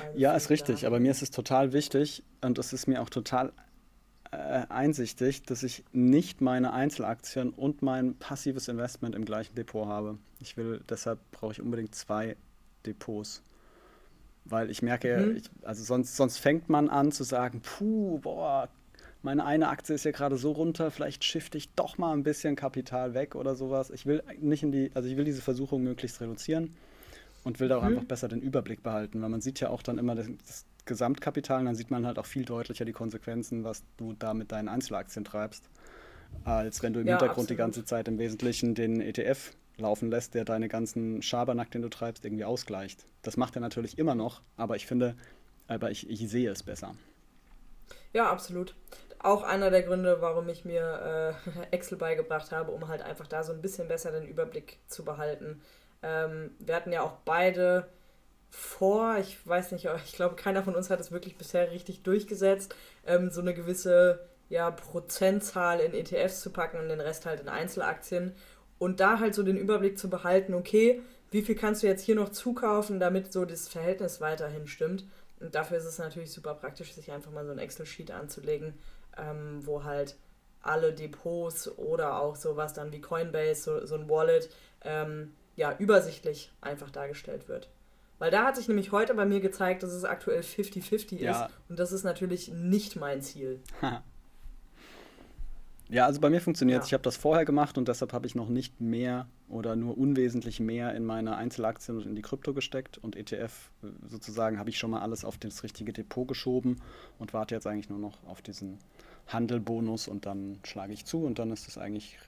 Also 0.00 0.18
ja, 0.18 0.34
ist 0.34 0.50
richtig, 0.50 0.86
aber 0.86 1.00
mir 1.00 1.10
ist 1.10 1.22
es 1.22 1.30
total 1.30 1.72
wichtig 1.72 2.24
und 2.40 2.58
es 2.58 2.72
ist 2.72 2.86
mir 2.86 3.02
auch 3.02 3.10
total 3.10 3.52
äh, 4.30 4.66
einsichtig, 4.68 5.42
dass 5.44 5.62
ich 5.62 5.84
nicht 5.92 6.40
meine 6.40 6.72
Einzelaktien 6.72 7.50
und 7.50 7.82
mein 7.82 8.14
passives 8.16 8.68
Investment 8.68 9.14
im 9.14 9.24
gleichen 9.24 9.54
Depot 9.54 9.86
habe. 9.86 10.18
Ich 10.40 10.56
will, 10.56 10.80
deshalb 10.88 11.18
brauche 11.30 11.52
ich 11.52 11.62
unbedingt 11.62 11.94
zwei 11.94 12.36
Depots. 12.84 13.42
Weil 14.44 14.70
ich 14.70 14.82
merke, 14.82 15.16
mhm. 15.18 15.36
ich, 15.36 15.50
also 15.62 15.82
sonst, 15.82 16.16
sonst 16.16 16.38
fängt 16.38 16.68
man 16.68 16.88
an 16.88 17.12
zu 17.12 17.24
sagen, 17.24 17.60
puh, 17.60 18.18
boah, 18.18 18.68
meine 19.22 19.44
eine 19.44 19.68
Aktie 19.68 19.94
ist 19.94 20.04
ja 20.04 20.10
gerade 20.10 20.36
so 20.36 20.52
runter, 20.52 20.90
vielleicht 20.90 21.24
shifte 21.24 21.58
ich 21.58 21.70
doch 21.74 21.98
mal 21.98 22.12
ein 22.12 22.22
bisschen 22.22 22.54
Kapital 22.56 23.14
weg 23.14 23.34
oder 23.34 23.56
sowas. 23.56 23.90
Ich 23.90 24.06
will 24.06 24.22
nicht 24.40 24.62
in 24.62 24.72
die, 24.72 24.90
also 24.94 25.08
ich 25.08 25.16
will 25.16 25.24
diese 25.24 25.42
Versuchung 25.42 25.82
möglichst 25.82 26.20
reduzieren 26.20 26.74
und 27.44 27.60
will 27.60 27.68
da 27.68 27.78
auch 27.78 27.82
mhm. 27.82 27.88
einfach 27.88 28.04
besser 28.04 28.28
den 28.28 28.40
Überblick 28.40 28.82
behalten, 28.82 29.20
weil 29.20 29.28
man 29.28 29.40
sieht 29.40 29.60
ja 29.60 29.70
auch 29.70 29.82
dann 29.82 29.98
immer 29.98 30.14
das, 30.14 30.26
das 30.46 30.64
Gesamtkapital, 30.88 31.60
und 31.60 31.66
dann 31.66 31.76
sieht 31.76 31.92
man 31.92 32.04
halt 32.04 32.18
auch 32.18 32.26
viel 32.26 32.44
deutlicher 32.44 32.84
die 32.84 32.92
Konsequenzen, 32.92 33.62
was 33.62 33.84
du 33.96 34.14
da 34.14 34.34
mit 34.34 34.50
deinen 34.50 34.68
Einzelaktien 34.68 35.24
treibst. 35.24 35.70
als 36.44 36.82
wenn 36.82 36.92
du 36.92 37.00
im 37.00 37.06
ja, 37.06 37.14
Hintergrund 37.14 37.44
absolut. 37.44 37.50
die 37.50 37.56
ganze 37.56 37.84
Zeit 37.84 38.08
im 38.08 38.18
Wesentlichen 38.18 38.74
den 38.74 39.00
ETF 39.00 39.52
laufen 39.76 40.10
lässt, 40.10 40.34
der 40.34 40.44
deine 40.44 40.68
ganzen 40.68 41.22
Schabernack, 41.22 41.70
den 41.70 41.82
du 41.82 41.88
treibst, 41.88 42.24
irgendwie 42.24 42.44
ausgleicht. 42.44 43.06
Das 43.22 43.36
macht 43.36 43.56
er 43.56 43.60
natürlich 43.60 43.98
immer 43.98 44.14
noch, 44.14 44.42
aber 44.56 44.76
ich 44.76 44.86
finde, 44.86 45.14
aber 45.68 45.90
ich, 45.90 46.10
ich 46.10 46.28
sehe 46.28 46.50
es 46.50 46.62
besser. 46.62 46.94
Ja, 48.12 48.30
absolut. 48.30 48.74
Auch 49.20 49.42
einer 49.42 49.70
der 49.70 49.82
Gründe, 49.82 50.18
warum 50.20 50.48
ich 50.48 50.64
mir 50.64 51.34
äh, 51.46 51.60
Excel 51.70 51.98
beigebracht 51.98 52.52
habe, 52.52 52.70
um 52.70 52.88
halt 52.88 53.02
einfach 53.02 53.26
da 53.26 53.42
so 53.42 53.52
ein 53.52 53.62
bisschen 53.62 53.88
besser 53.88 54.12
den 54.12 54.26
Überblick 54.26 54.78
zu 54.86 55.04
behalten. 55.04 55.60
Ähm, 56.02 56.50
wir 56.58 56.76
hatten 56.76 56.92
ja 56.92 57.02
auch 57.02 57.14
beide 57.24 57.88
vor, 58.50 59.18
ich 59.18 59.46
weiß 59.46 59.72
nicht, 59.72 59.88
ich 60.04 60.12
glaube, 60.14 60.36
keiner 60.36 60.62
von 60.62 60.74
uns 60.74 60.90
hat 60.90 61.00
es 61.00 61.12
wirklich 61.12 61.36
bisher 61.36 61.70
richtig 61.70 62.02
durchgesetzt, 62.02 62.74
ähm, 63.06 63.30
so 63.30 63.40
eine 63.40 63.54
gewisse 63.54 64.20
ja, 64.48 64.70
Prozentzahl 64.70 65.80
in 65.80 65.94
ETFs 65.94 66.40
zu 66.40 66.50
packen 66.50 66.78
und 66.78 66.88
den 66.88 67.00
Rest 67.00 67.26
halt 67.26 67.40
in 67.40 67.48
Einzelaktien. 67.48 68.34
Und 68.78 69.00
da 69.00 69.18
halt 69.18 69.34
so 69.34 69.42
den 69.42 69.56
Überblick 69.56 69.98
zu 69.98 70.08
behalten, 70.08 70.54
okay, 70.54 71.02
wie 71.30 71.42
viel 71.42 71.56
kannst 71.56 71.82
du 71.82 71.86
jetzt 71.86 72.02
hier 72.02 72.14
noch 72.14 72.30
zukaufen, 72.30 73.00
damit 73.00 73.32
so 73.32 73.44
das 73.44 73.68
Verhältnis 73.68 74.20
weiterhin 74.20 74.66
stimmt. 74.66 75.04
Und 75.40 75.54
dafür 75.54 75.78
ist 75.78 75.84
es 75.84 75.98
natürlich 75.98 76.32
super 76.32 76.54
praktisch, 76.54 76.94
sich 76.94 77.12
einfach 77.12 77.30
mal 77.30 77.44
so 77.44 77.52
ein 77.52 77.58
Excel-Sheet 77.58 78.10
anzulegen, 78.10 78.74
ähm, 79.16 79.60
wo 79.64 79.84
halt 79.84 80.16
alle 80.62 80.92
Depots 80.92 81.76
oder 81.76 82.20
auch 82.20 82.36
sowas 82.36 82.72
dann 82.72 82.92
wie 82.92 83.00
Coinbase, 83.00 83.62
so, 83.62 83.86
so 83.86 83.94
ein 83.94 84.08
Wallet, 84.08 84.50
ähm, 84.82 85.34
ja, 85.56 85.74
übersichtlich 85.78 86.52
einfach 86.60 86.90
dargestellt 86.90 87.48
wird. 87.48 87.68
Weil 88.18 88.30
da 88.30 88.44
hat 88.44 88.56
sich 88.56 88.68
nämlich 88.68 88.92
heute 88.92 89.14
bei 89.14 89.24
mir 89.24 89.40
gezeigt, 89.40 89.82
dass 89.82 89.92
es 89.92 90.04
aktuell 90.04 90.40
50-50 90.40 91.18
ja. 91.18 91.46
ist. 91.46 91.54
Und 91.68 91.78
das 91.78 91.92
ist 91.92 92.04
natürlich 92.04 92.48
nicht 92.52 92.96
mein 92.96 93.22
Ziel. 93.22 93.60
Ja, 95.90 96.04
also 96.04 96.20
bei 96.20 96.28
mir 96.28 96.40
funktioniert 96.40 96.82
es. 96.82 96.86
Ja. 96.86 96.88
Ich 96.88 96.92
habe 96.94 97.02
das 97.02 97.16
vorher 97.16 97.46
gemacht 97.46 97.78
und 97.78 97.88
deshalb 97.88 98.12
habe 98.12 98.26
ich 98.26 98.34
noch 98.34 98.48
nicht 98.48 98.80
mehr 98.80 99.26
oder 99.48 99.74
nur 99.74 99.96
unwesentlich 99.96 100.60
mehr 100.60 100.94
in 100.94 101.04
meine 101.04 101.36
Einzelaktien 101.36 101.96
und 101.96 102.04
in 102.04 102.14
die 102.14 102.22
Krypto 102.22 102.52
gesteckt. 102.52 102.98
Und 102.98 103.16
ETF 103.16 103.70
äh, 103.82 103.86
sozusagen 104.06 104.58
habe 104.58 104.68
ich 104.68 104.78
schon 104.78 104.90
mal 104.90 105.00
alles 105.00 105.24
auf 105.24 105.38
das 105.38 105.62
richtige 105.62 105.94
Depot 105.94 106.28
geschoben 106.28 106.76
und 107.18 107.32
warte 107.32 107.54
jetzt 107.54 107.66
eigentlich 107.66 107.88
nur 107.88 107.98
noch 107.98 108.22
auf 108.26 108.42
diesen 108.42 108.78
Handelbonus 109.28 110.08
und 110.08 110.26
dann 110.26 110.58
schlage 110.64 110.92
ich 110.92 111.06
zu 111.06 111.24
und 111.24 111.38
dann 111.38 111.50
ist 111.50 111.68
es 111.68 111.78
eigentlich 111.78 112.18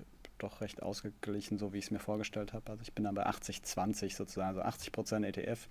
doch 0.42 0.60
recht 0.60 0.82
ausgeglichen, 0.82 1.58
so 1.58 1.72
wie 1.72 1.78
ich 1.78 1.86
es 1.86 1.90
mir 1.90 1.98
vorgestellt 1.98 2.52
habe. 2.52 2.70
Also 2.70 2.82
ich 2.82 2.92
bin 2.92 3.04
dann 3.04 3.14
bei 3.14 3.26
80-20 3.26 4.14
sozusagen, 4.14 4.58
also 4.58 4.62
80% 4.62 5.24
ETF, 5.24 5.68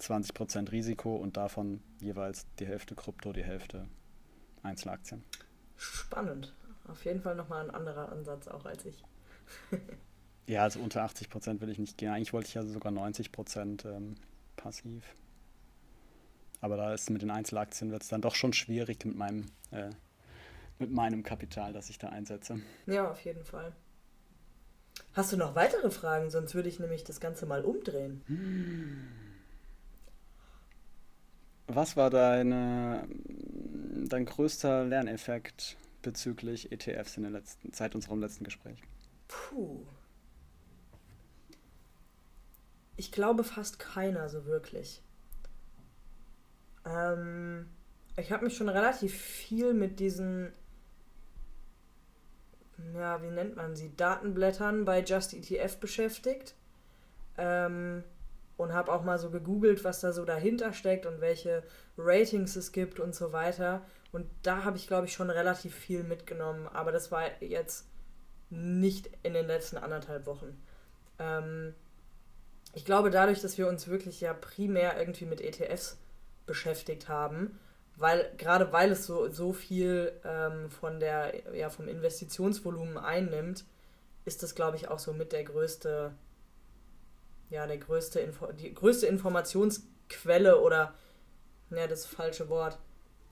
20% 0.00 0.72
Risiko 0.72 1.16
und 1.16 1.36
davon 1.36 1.82
jeweils 2.00 2.46
die 2.58 2.66
Hälfte 2.66 2.94
Krypto, 2.94 3.32
die 3.32 3.44
Hälfte 3.44 3.86
Einzelaktien. 4.62 5.22
Spannend 5.76 6.54
auf 6.88 7.04
jeden 7.04 7.20
Fall 7.20 7.34
nochmal 7.34 7.64
ein 7.64 7.74
anderer 7.74 8.10
Ansatz 8.12 8.48
auch 8.48 8.64
als 8.64 8.84
ich. 8.84 9.02
ja, 10.46 10.62
also 10.62 10.80
unter 10.80 11.02
80 11.02 11.30
Prozent 11.30 11.60
will 11.60 11.70
ich 11.70 11.78
nicht 11.78 11.98
gehen. 11.98 12.10
Eigentlich 12.10 12.32
wollte 12.32 12.48
ich 12.48 12.54
ja 12.54 12.62
sogar 12.62 12.92
90 12.92 13.32
Prozent 13.32 13.84
ähm, 13.84 14.16
passiv. 14.56 15.04
Aber 16.60 16.76
da 16.76 16.94
ist 16.94 17.10
mit 17.10 17.22
den 17.22 17.30
Einzelaktien 17.30 17.90
wird 17.90 18.02
es 18.02 18.08
dann 18.08 18.22
doch 18.22 18.34
schon 18.34 18.52
schwierig 18.52 19.04
mit 19.04 19.16
meinem, 19.16 19.46
äh, 19.70 19.90
mit 20.78 20.90
meinem 20.90 21.22
Kapital, 21.22 21.72
das 21.72 21.90
ich 21.90 21.98
da 21.98 22.08
einsetze. 22.08 22.60
Ja, 22.86 23.10
auf 23.10 23.20
jeden 23.24 23.44
Fall. 23.44 23.72
Hast 25.14 25.32
du 25.32 25.36
noch 25.36 25.54
weitere 25.54 25.90
Fragen? 25.90 26.30
Sonst 26.30 26.54
würde 26.54 26.68
ich 26.68 26.80
nämlich 26.80 27.04
das 27.04 27.20
Ganze 27.20 27.46
mal 27.46 27.64
umdrehen. 27.64 28.22
Was 31.66 31.96
war 31.96 32.10
deine, 32.10 33.08
dein 34.08 34.26
größter 34.26 34.84
Lerneffekt 34.84 35.76
bezüglich 36.02 36.72
ETFs 36.72 37.16
in 37.16 37.22
der 37.22 37.32
letzten 37.32 37.72
Zeit 37.72 37.94
unserem 37.94 38.20
letzten 38.20 38.44
Gespräch? 38.44 38.78
Puh. 39.28 39.86
Ich 42.96 43.10
glaube 43.10 43.44
fast 43.44 43.78
keiner 43.78 44.28
so 44.28 44.44
wirklich. 44.46 45.02
Ähm, 46.84 47.66
ich 48.16 48.30
habe 48.30 48.44
mich 48.44 48.56
schon 48.56 48.68
relativ 48.68 49.14
viel 49.14 49.74
mit 49.74 49.98
diesen, 49.98 50.52
ja, 52.94 53.22
wie 53.22 53.30
nennt 53.30 53.56
man 53.56 53.76
sie, 53.76 53.94
Datenblättern 53.96 54.84
bei 54.84 55.00
Just 55.00 55.34
ETF 55.34 55.78
beschäftigt. 55.78 56.54
Ähm, 57.36 58.04
und 58.56 58.72
habe 58.72 58.92
auch 58.92 59.02
mal 59.02 59.18
so 59.18 59.30
gegoogelt, 59.30 59.82
was 59.84 60.00
da 60.00 60.12
so 60.12 60.24
dahinter 60.24 60.72
steckt 60.72 61.06
und 61.06 61.20
welche 61.20 61.64
Ratings 61.98 62.54
es 62.56 62.70
gibt 62.72 63.00
und 63.00 63.14
so 63.14 63.32
weiter. 63.32 63.82
Und 64.12 64.26
da 64.42 64.64
habe 64.64 64.76
ich, 64.76 64.86
glaube 64.86 65.06
ich, 65.06 65.12
schon 65.12 65.30
relativ 65.30 65.74
viel 65.74 66.04
mitgenommen. 66.04 66.68
Aber 66.68 66.92
das 66.92 67.10
war 67.10 67.42
jetzt 67.42 67.86
nicht 68.50 69.10
in 69.24 69.34
den 69.34 69.46
letzten 69.46 69.76
anderthalb 69.76 70.26
Wochen. 70.26 70.62
Ähm, 71.18 71.74
ich 72.74 72.84
glaube, 72.84 73.10
dadurch, 73.10 73.40
dass 73.40 73.58
wir 73.58 73.68
uns 73.68 73.88
wirklich 73.88 74.20
ja 74.20 74.34
primär 74.34 74.98
irgendwie 74.98 75.26
mit 75.26 75.40
ETFs 75.40 75.98
beschäftigt 76.46 77.08
haben, 77.08 77.58
weil 77.96 78.32
gerade 78.36 78.72
weil 78.72 78.92
es 78.92 79.06
so, 79.06 79.30
so 79.30 79.52
viel 79.52 80.12
ähm, 80.24 80.70
von 80.70 80.98
der, 81.00 81.54
ja, 81.54 81.70
vom 81.70 81.88
Investitionsvolumen 81.88 82.98
einnimmt, 82.98 83.64
ist 84.24 84.42
das, 84.42 84.54
glaube 84.54 84.76
ich, 84.76 84.88
auch 84.88 84.98
so 84.98 85.12
mit 85.12 85.32
der 85.32 85.44
größte, 85.44 86.12
ja, 87.50 87.66
der 87.66 87.78
größte 87.78 88.20
Info 88.20 88.50
die 88.52 88.74
größte 88.74 89.06
Informationsquelle 89.06 90.60
oder, 90.60 90.94
ja, 91.70 91.86
das 91.86 92.06
falsche 92.06 92.48
Wort, 92.48 92.78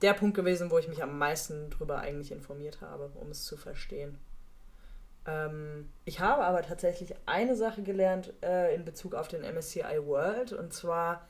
der 0.01 0.13
Punkt 0.13 0.35
gewesen, 0.35 0.71
wo 0.71 0.77
ich 0.77 0.87
mich 0.87 1.03
am 1.03 1.17
meisten 1.17 1.69
drüber 1.69 1.99
eigentlich 1.99 2.31
informiert 2.31 2.81
habe, 2.81 3.11
um 3.15 3.31
es 3.31 3.45
zu 3.45 3.57
verstehen. 3.57 4.17
Ähm, 5.25 5.89
ich 6.05 6.19
habe 6.19 6.43
aber 6.43 6.61
tatsächlich 6.61 7.15
eine 7.25 7.55
Sache 7.55 7.83
gelernt 7.83 8.33
äh, 8.41 8.75
in 8.75 8.85
Bezug 8.85 9.15
auf 9.15 9.27
den 9.27 9.41
MSCI 9.41 10.05
World 10.05 10.53
und 10.53 10.73
zwar, 10.73 11.27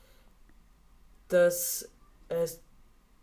dass 1.30 1.90
es 2.30 2.64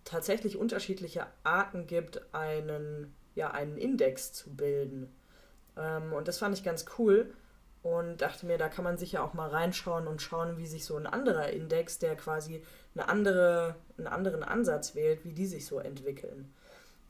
tatsächlich 0.05 0.57
unterschiedliche 0.57 1.27
Arten 1.45 1.87
gibt, 1.87 2.35
einen, 2.35 3.15
ja, 3.35 3.51
einen 3.51 3.77
Index 3.77 4.33
zu 4.33 4.55
bilden. 4.55 5.15
Ähm, 5.77 6.13
und 6.13 6.29
das 6.29 6.39
fand 6.39 6.57
ich 6.57 6.65
ganz 6.65 6.85
cool 6.99 7.33
und 7.83 8.21
dachte 8.21 8.47
mir, 8.47 8.59
da 8.59 8.69
kann 8.69 8.85
man 8.85 8.99
sicher 8.99 9.25
auch 9.25 9.33
mal 9.33 9.49
reinschauen 9.49 10.07
und 10.07 10.21
schauen, 10.21 10.59
wie 10.59 10.67
sich 10.67 10.85
so 10.85 10.97
ein 10.97 11.07
anderer 11.07 11.49
Index, 11.51 11.99
der 11.99 12.17
quasi 12.17 12.63
eine 12.95 13.09
andere, 13.09 13.77
einen 13.97 14.07
anderen 14.07 14.43
Ansatz 14.43 14.95
wählt, 14.95 15.25
wie 15.25 15.33
die 15.33 15.47
sich 15.47 15.67
so 15.67 15.79
entwickeln. 15.79 16.53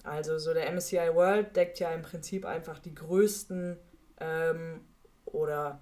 Also 0.02 0.38
so 0.38 0.54
der 0.54 0.70
MSCI 0.72 1.14
World 1.14 1.56
deckt 1.56 1.78
ja 1.78 1.90
im 1.90 2.02
Prinzip 2.02 2.46
einfach 2.46 2.78
die 2.78 2.94
größten 2.94 3.76
ähm, 4.20 4.80
oder 5.26 5.80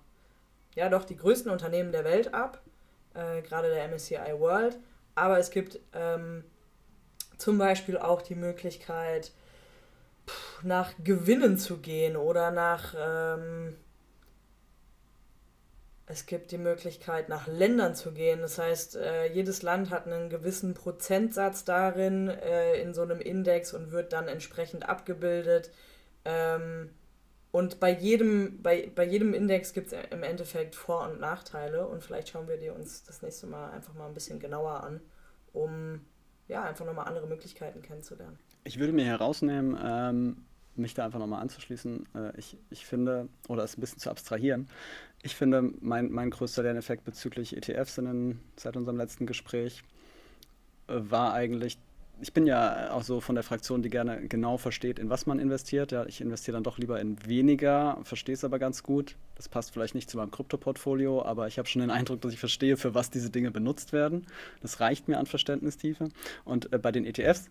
ja 0.75 0.89
doch 0.89 1.05
die 1.05 1.17
größten 1.17 1.51
Unternehmen 1.51 1.93
der 1.93 2.05
Welt 2.05 2.35
ab, 2.35 2.63
äh, 3.15 3.43
gerade 3.43 3.69
der 3.69 3.87
MSCI 3.89 4.39
World. 4.39 4.79
Aber 5.15 5.39
es 5.39 5.51
gibt 5.51 5.81
ähm, 5.93 6.45
zum 7.39 7.59
Beispiel 7.59 7.97
auch 7.97 8.22
die 8.22 8.34
Möglichkeit, 8.34 9.32
nach 10.62 10.93
Gewinnen 11.03 11.57
zu 11.57 11.78
gehen 11.78 12.16
oder 12.16 12.51
nach 12.51 12.95
ähm, 12.99 13.76
es 16.11 16.24
gibt 16.24 16.53
die 16.53 16.59
Möglichkeit, 16.59 17.28
nach 17.28 17.47
Ländern 17.47 17.95
zu 17.95 18.12
gehen. 18.12 18.41
Das 18.41 18.59
heißt, 18.59 18.97
äh, 18.97 19.26
jedes 19.26 19.62
Land 19.62 19.91
hat 19.91 20.07
einen 20.07 20.30
gewissen 20.30 20.72
Prozentsatz 20.72 21.64
darin 21.64 22.28
äh, 22.28 22.80
in 22.80 22.95
so 22.95 23.03
einem 23.03 23.20
Index 23.20 23.74
und 23.74 23.93
wird 23.93 24.14
dann 24.14 24.26
entsprechend 24.26 24.89
abgebildet. 24.89 25.70
Ähm, 26.24 26.91
und 27.53 27.78
bei 27.78 27.91
jedem, 27.91 28.62
bei, 28.62 28.91
bei 28.95 29.05
jedem 29.05 29.34
Index 29.34 29.74
gibt 29.74 29.93
es 29.93 29.99
im 30.11 30.22
Endeffekt 30.22 30.76
Vor- 30.76 31.07
und 31.09 31.20
Nachteile. 31.20 31.86
Und 31.86 32.03
vielleicht 32.03 32.30
schauen 32.30 32.49
wir 32.49 32.57
die 32.57 32.70
uns 32.70 33.05
das 33.05 33.20
nächste 33.20 33.47
Mal 33.47 33.70
einfach 33.70 33.93
mal 33.93 34.07
ein 34.07 34.14
bisschen 34.14 34.39
genauer 34.39 34.82
an, 34.82 35.01
um 35.53 36.07
ja, 36.49 36.64
einfach 36.64 36.84
nochmal 36.84 37.07
andere 37.07 37.26
Möglichkeiten 37.26 37.82
kennenzulernen. 37.82 38.38
Ich 38.64 38.78
würde 38.78 38.92
mir 38.92 39.05
herausnehmen, 39.05 39.78
ähm, 39.82 40.44
mich 40.74 40.94
da 40.94 41.05
einfach 41.05 41.18
nochmal 41.18 41.42
anzuschließen. 41.42 42.09
Äh, 42.14 42.38
ich, 42.38 42.57
ich 42.70 42.86
finde, 42.86 43.28
oder 43.49 43.64
es 43.64 43.76
ein 43.76 43.80
bisschen 43.80 43.99
zu 43.99 44.11
abstrahieren, 44.11 44.68
ich 45.22 45.34
finde, 45.34 45.72
mein, 45.80 46.11
mein 46.11 46.30
größter 46.30 46.62
Lerneffekt 46.62 47.05
bezüglich 47.05 47.57
ETFs 47.57 47.99
in 47.99 48.40
seit 48.57 48.76
unserem 48.76 48.96
letzten 48.96 49.26
Gespräch 49.26 49.82
äh, 50.86 50.94
war 50.96 51.32
eigentlich, 51.32 51.78
ich 52.21 52.33
bin 52.33 52.47
ja 52.47 52.91
auch 52.93 53.03
so 53.03 53.21
von 53.21 53.35
der 53.35 53.45
Fraktion, 53.45 53.83
die 53.83 53.91
gerne 53.91 54.27
genau 54.29 54.57
versteht, 54.57 54.99
in 54.99 55.09
was 55.11 55.27
man 55.27 55.39
investiert. 55.39 55.93
Ja, 55.93 56.05
ich 56.07 56.21
investiere 56.21 56.55
dann 56.57 56.64
doch 56.64 56.79
lieber 56.79 57.01
in 57.01 57.25
weniger, 57.27 57.99
verstehe 58.03 58.35
es 58.35 58.45
aber 58.45 58.59
ganz 58.59 58.83
gut. 58.83 59.16
Das 59.37 59.49
passt 59.49 59.73
vielleicht 59.73 59.95
nicht 59.95 60.11
zu 60.11 60.16
meinem 60.16 60.31
Krypto-Portfolio, 60.31 61.25
aber 61.25 61.47
ich 61.47 61.59
habe 61.59 61.69
schon 61.69 61.81
den 61.81 61.91
Eindruck, 61.91 62.21
dass 62.21 62.33
ich 62.33 62.41
verstehe, 62.41 62.77
für 62.77 62.95
was 62.95 63.11
diese 63.11 63.31
Dinge 63.31 63.51
benutzt 63.51 63.93
werden. 63.93 64.27
Das 64.61 64.81
reicht 64.81 65.09
mir 65.09 65.19
an 65.19 65.27
Verständnistiefe. 65.27 66.09
Und 66.45 66.73
äh, 66.73 66.79
bei 66.79 66.93
den 66.93 67.05
ETFs 67.05 67.51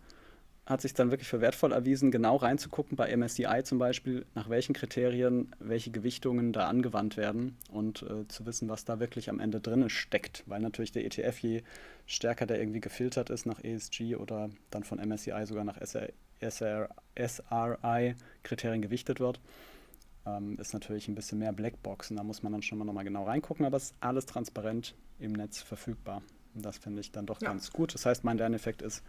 hat 0.68 0.82
sich 0.82 0.94
dann 0.94 1.10
wirklich 1.12 1.30
für 1.30 1.40
wertvoll 1.40 1.72
erwiesen, 1.72 2.12
genau 2.12 2.36
reinzugucken 2.36 2.98
bei 2.98 3.16
MSCI 3.16 3.62
zum 3.64 3.80
Beispiel, 3.80 4.26
nach 4.36 4.50
welchen 4.50 4.74
Kriterien 4.74 5.56
welche 5.60 5.92
Gewichtungen 5.92 6.52
da 6.52 6.68
angewandt 6.68 7.16
werden 7.16 7.56
und 7.72 8.04
äh, 8.04 8.28
zu 8.28 8.46
wissen, 8.46 8.68
was 8.68 8.84
da 8.84 9.00
wirklich 9.00 9.30
am 9.30 9.40
Ende 9.40 9.62
drin 9.62 9.90
steckt. 9.90 10.44
Weil 10.46 10.60
natürlich 10.60 10.92
der 10.92 11.06
ETF, 11.06 11.40
je 11.40 11.64
stärker 12.06 12.46
der 12.46 12.60
irgendwie 12.60 12.82
gefiltert 12.82 13.30
ist 13.30 13.46
nach 13.46 13.64
ESG 13.64 14.18
oder 14.18 14.50
dann 14.70 14.84
von 14.84 15.00
MSCI 15.00 15.46
sogar 15.46 15.64
nach 15.64 15.80
SRI-Kriterien 16.42 18.82
gewichtet 18.82 19.22
wird. 19.22 19.40
Ähm, 20.26 20.60
ist 20.60 20.74
natürlich 20.74 21.08
ein 21.08 21.16
bisschen 21.16 21.40
mehr 21.40 21.54
Blackboxen, 21.54 22.18
da 22.18 22.24
muss 22.24 22.44
man 22.44 22.52
dann 22.52 22.62
schon 22.62 22.78
mal 22.78 22.84
nochmal 22.84 23.06
genau 23.06 23.24
reingucken, 23.24 23.66
aber 23.66 23.78
es 23.78 23.86
ist 23.86 23.96
alles 24.02 24.26
transparent 24.26 24.96
im 25.20 25.32
Netz 25.32 25.62
verfügbar. 25.62 26.22
Und 26.54 26.66
das 26.66 26.78
finde 26.78 27.00
ich 27.00 27.14
dann 27.14 27.26
doch 27.26 27.42
ja. 27.42 27.48
ganz 27.48 27.72
gut. 27.72 27.94
Das 27.94 28.06
heißt, 28.06 28.26
mein 28.26 28.38
Lerneffekt 28.38 28.82
ist, 28.82 29.02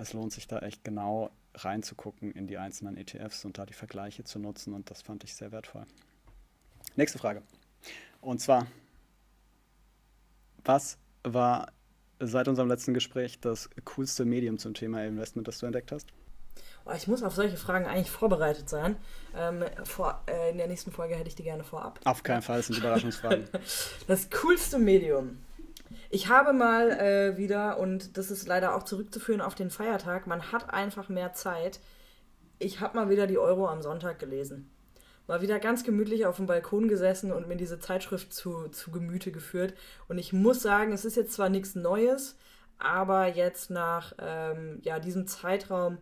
es 0.00 0.12
lohnt 0.12 0.32
sich 0.32 0.46
da 0.46 0.60
echt 0.60 0.84
genau 0.84 1.30
reinzugucken 1.54 2.32
in 2.32 2.46
die 2.46 2.58
einzelnen 2.58 2.96
ETFs 2.96 3.44
und 3.44 3.58
da 3.58 3.66
die 3.66 3.74
Vergleiche 3.74 4.24
zu 4.24 4.38
nutzen 4.38 4.74
und 4.74 4.90
das 4.90 5.02
fand 5.02 5.24
ich 5.24 5.34
sehr 5.34 5.52
wertvoll. 5.52 5.84
Nächste 6.96 7.18
Frage. 7.18 7.42
Und 8.20 8.40
zwar, 8.40 8.66
was 10.64 10.98
war 11.22 11.72
seit 12.20 12.48
unserem 12.48 12.68
letzten 12.68 12.94
Gespräch 12.94 13.40
das 13.40 13.70
coolste 13.84 14.24
Medium 14.24 14.58
zum 14.58 14.74
Thema 14.74 15.04
Investment, 15.04 15.48
das 15.48 15.58
du 15.58 15.66
entdeckt 15.66 15.92
hast? 15.92 16.08
Oh, 16.84 16.92
ich 16.96 17.06
muss 17.06 17.22
auf 17.22 17.34
solche 17.34 17.56
Fragen 17.56 17.86
eigentlich 17.86 18.10
vorbereitet 18.10 18.68
sein. 18.68 18.96
Ähm, 19.36 19.64
vor, 19.84 20.22
äh, 20.26 20.50
in 20.50 20.58
der 20.58 20.66
nächsten 20.68 20.90
Folge 20.90 21.14
hätte 21.14 21.28
ich 21.28 21.34
die 21.34 21.42
gerne 21.42 21.62
vorab. 21.62 22.00
Auf 22.04 22.22
keinen 22.22 22.42
Fall, 22.42 22.60
es 22.60 22.66
sind 22.66 22.78
Überraschungsfragen. 22.78 23.48
das 24.06 24.30
coolste 24.30 24.78
Medium. 24.78 25.38
Ich 26.10 26.28
habe 26.28 26.52
mal 26.54 26.90
äh, 26.90 27.36
wieder, 27.36 27.78
und 27.78 28.16
das 28.16 28.30
ist 28.30 28.48
leider 28.48 28.74
auch 28.74 28.84
zurückzuführen 28.84 29.42
auf 29.42 29.54
den 29.54 29.70
Feiertag, 29.70 30.26
man 30.26 30.52
hat 30.52 30.72
einfach 30.72 31.08
mehr 31.10 31.34
Zeit. 31.34 31.80
Ich 32.58 32.80
habe 32.80 32.96
mal 32.96 33.10
wieder 33.10 33.26
die 33.26 33.38
Euro 33.38 33.68
am 33.68 33.82
Sonntag 33.82 34.18
gelesen. 34.18 34.70
War 35.26 35.42
wieder 35.42 35.58
ganz 35.58 35.84
gemütlich 35.84 36.24
auf 36.24 36.36
dem 36.36 36.46
Balkon 36.46 36.88
gesessen 36.88 37.32
und 37.32 37.46
mir 37.46 37.56
diese 37.56 37.78
Zeitschrift 37.78 38.32
zu, 38.32 38.68
zu 38.68 38.90
Gemüte 38.90 39.30
geführt. 39.32 39.74
Und 40.08 40.16
ich 40.16 40.32
muss 40.32 40.62
sagen, 40.62 40.92
es 40.92 41.04
ist 41.04 41.16
jetzt 41.16 41.34
zwar 41.34 41.50
nichts 41.50 41.74
Neues, 41.74 42.38
aber 42.78 43.26
jetzt 43.26 43.68
nach 43.68 44.14
ähm, 44.18 44.80
ja, 44.82 45.00
diesem 45.00 45.26
Zeitraum, 45.26 45.98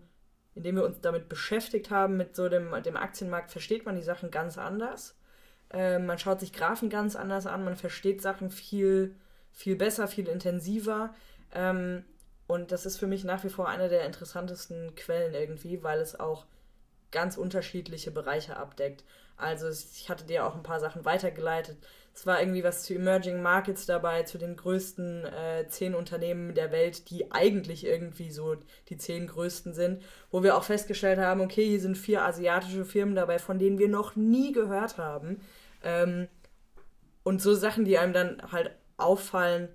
in 0.55 0.63
dem 0.63 0.77
wir 0.77 0.85
uns 0.85 1.01
damit 1.01 1.29
beschäftigt 1.29 1.91
haben, 1.91 2.17
mit 2.17 2.37
so 2.37 2.49
dem, 2.49 2.81
dem 2.85 2.97
Aktienmarkt, 2.97 3.51
versteht 3.51 3.85
man 3.85 3.97
die 3.97 4.03
Sachen 4.03 4.31
ganz 4.31 4.57
anders. 4.57 5.17
Ähm, 5.71 6.07
man 6.07 6.19
schaut 6.21 6.39
sich 6.39 6.53
Graphen 6.53 6.91
ganz 6.91 7.17
anders 7.17 7.47
an, 7.47 7.65
man 7.65 7.75
versteht 7.75 8.23
Sachen 8.23 8.51
viel, 8.51 9.17
viel 9.57 9.75
besser, 9.75 10.07
viel 10.07 10.29
intensiver. 10.29 11.15
Ähm, 11.53 12.05
und 12.47 12.71
das 12.71 12.87
ist 12.87 12.99
für 12.99 13.09
mich 13.09 13.25
nach 13.25 13.43
wie 13.43 13.49
vor 13.49 13.69
eine 13.69 13.89
der 13.89 14.05
interessantesten 14.05 14.95
Quellen 14.95 15.35
irgendwie, 15.35 15.83
weil 15.83 15.99
es 15.99 16.21
auch 16.21 16.47
ganz 17.11 17.39
unterschiedliche 17.39 18.11
Bereiche 18.11 18.57
abdeckt. 18.57 19.03
Also 19.39 19.69
ich 19.69 20.09
hatte 20.09 20.27
dir 20.27 20.47
auch 20.47 20.55
ein 20.55 20.63
paar 20.63 20.79
Sachen 20.79 21.05
weitergeleitet. 21.05 21.79
Es 22.15 22.27
war 22.27 22.41
irgendwie 22.41 22.65
was 22.65 22.83
zu 22.83 22.95
Emerging 22.95 23.43
Markets 23.43 23.87
dabei, 23.87 24.23
zu 24.23 24.39
den 24.39 24.57
größten 24.57 25.25
äh, 25.25 25.69
zehn 25.69 25.95
Unternehmen 25.95 26.55
der 26.55 26.71
Welt, 26.71 27.11
die 27.11 27.33
eigentlich 27.33 27.85
irgendwie 27.87 28.31
so 28.31 28.57
die 28.89 28.97
zehn 28.99 29.27
größten 29.27 29.75
sind, 29.75 30.03
wo 30.31 30.43
wir 30.43 30.57
auch 30.57 30.65
festgestellt 30.65 31.19
haben, 31.19 31.41
okay, 31.41 31.67
hier 31.67 31.81
sind 31.81 31.97
vier 31.97 32.25
asiatische 32.25 32.85
Firmen 32.85 33.15
dabei, 33.15 33.39
von 33.39 33.59
denen 33.59 33.79
wir 33.79 33.89
noch 33.89 34.17
nie 34.17 34.53
gehört 34.53 34.99
haben. 34.99 35.41
Ähm, 35.83 36.29
und 37.23 37.43
so 37.43 37.55
Sachen, 37.55 37.85
die 37.85 37.99
einem 37.99 38.13
dann 38.13 38.53
halt 38.53 38.71
auffallen, 38.97 39.69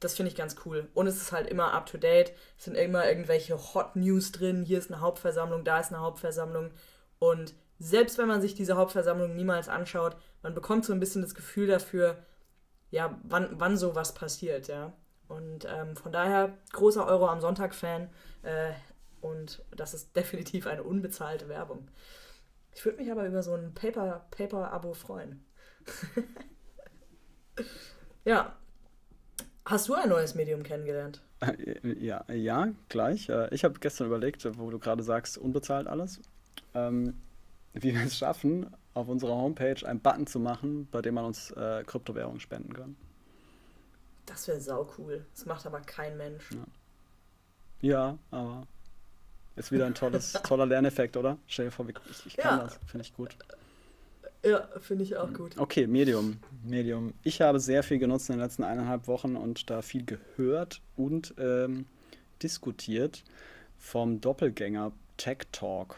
das 0.00 0.14
finde 0.14 0.30
ich 0.30 0.36
ganz 0.36 0.56
cool. 0.64 0.88
Und 0.94 1.06
es 1.06 1.16
ist 1.16 1.32
halt 1.32 1.48
immer 1.48 1.72
up 1.72 1.86
to 1.86 1.98
date. 1.98 2.32
Es 2.56 2.64
sind 2.64 2.76
immer 2.76 3.08
irgendwelche 3.08 3.56
Hot 3.74 3.96
News 3.96 4.32
drin. 4.32 4.62
Hier 4.62 4.78
ist 4.78 4.90
eine 4.92 5.00
Hauptversammlung, 5.00 5.64
da 5.64 5.80
ist 5.80 5.92
eine 5.92 6.00
Hauptversammlung. 6.00 6.70
Und 7.18 7.54
selbst 7.78 8.18
wenn 8.18 8.28
man 8.28 8.40
sich 8.40 8.54
diese 8.54 8.76
Hauptversammlung 8.76 9.34
niemals 9.34 9.68
anschaut, 9.68 10.16
man 10.42 10.54
bekommt 10.54 10.84
so 10.84 10.92
ein 10.92 11.00
bisschen 11.00 11.22
das 11.22 11.34
Gefühl 11.34 11.66
dafür, 11.66 12.16
ja, 12.90 13.18
wann, 13.24 13.48
wann 13.58 13.76
sowas 13.76 14.14
passiert, 14.14 14.68
ja. 14.68 14.92
Und 15.26 15.66
ähm, 15.68 15.96
von 15.96 16.12
daher 16.12 16.56
großer 16.72 17.06
Euro 17.06 17.26
am 17.26 17.40
Sonntag-Fan. 17.40 18.08
Äh, 18.42 18.72
und 19.20 19.64
das 19.76 19.94
ist 19.94 20.14
definitiv 20.16 20.66
eine 20.66 20.84
unbezahlte 20.84 21.48
Werbung. 21.48 21.90
Ich 22.72 22.84
würde 22.84 22.98
mich 22.98 23.10
aber 23.10 23.26
über 23.26 23.42
so 23.42 23.54
ein 23.54 23.74
Paper-Abo 23.74 24.20
Paper 24.30 24.94
freuen. 24.94 25.44
ja, 28.28 28.54
Hast 29.68 29.86
du 29.86 29.94
ein 29.94 30.08
neues 30.08 30.34
Medium 30.34 30.62
kennengelernt? 30.62 31.20
Ja, 31.82 32.24
ja 32.32 32.68
gleich. 32.88 33.28
Äh, 33.28 33.54
ich 33.54 33.64
habe 33.64 33.78
gestern 33.78 34.06
überlegt, 34.06 34.48
wo 34.58 34.70
du 34.70 34.78
gerade 34.78 35.02
sagst, 35.02 35.36
unbezahlt 35.36 35.86
alles, 35.86 36.20
ähm, 36.72 37.20
wie 37.74 37.94
wir 37.94 38.06
es 38.06 38.16
schaffen, 38.16 38.74
auf 38.94 39.08
unserer 39.08 39.34
Homepage 39.34 39.86
einen 39.86 40.00
Button 40.00 40.26
zu 40.26 40.40
machen, 40.40 40.88
bei 40.90 41.02
dem 41.02 41.14
man 41.14 41.26
uns 41.26 41.50
äh, 41.50 41.84
Kryptowährungen 41.86 42.40
spenden 42.40 42.72
kann. 42.72 42.96
Das 44.24 44.48
wäre 44.48 44.58
sau 44.58 44.90
cool. 44.96 45.26
Das 45.34 45.44
macht 45.44 45.66
aber 45.66 45.80
kein 45.80 46.16
Mensch. 46.16 46.50
Ja, 47.82 47.88
ja 47.90 48.18
aber 48.30 48.66
ist 49.56 49.70
wieder 49.70 49.84
ein 49.84 49.94
tolles, 49.94 50.32
toller 50.44 50.64
Lerneffekt, 50.64 51.18
oder? 51.18 51.36
Stell 51.46 51.66
dir 51.66 51.72
vor, 51.72 51.86
ich, 51.86 52.26
ich 52.26 52.36
kann 52.38 52.58
ja. 52.58 52.64
das. 52.64 52.80
Finde 52.86 53.04
ich 53.04 53.14
gut. 53.14 53.36
Ja, 54.44 54.68
finde 54.78 55.04
ich 55.04 55.16
auch 55.16 55.32
gut. 55.32 55.58
Okay, 55.58 55.86
Medium. 55.86 56.38
Medium. 56.64 57.12
Ich 57.24 57.40
habe 57.40 57.58
sehr 57.58 57.82
viel 57.82 57.98
genutzt 57.98 58.28
in 58.30 58.36
den 58.36 58.42
letzten 58.42 58.62
eineinhalb 58.62 59.08
Wochen 59.08 59.36
und 59.36 59.68
da 59.68 59.82
viel 59.82 60.04
gehört 60.04 60.80
und 60.96 61.34
ähm, 61.38 61.86
diskutiert 62.42 63.24
vom 63.76 64.20
Doppelgänger 64.20 64.92
Tech 65.16 65.38
Talk. 65.50 65.96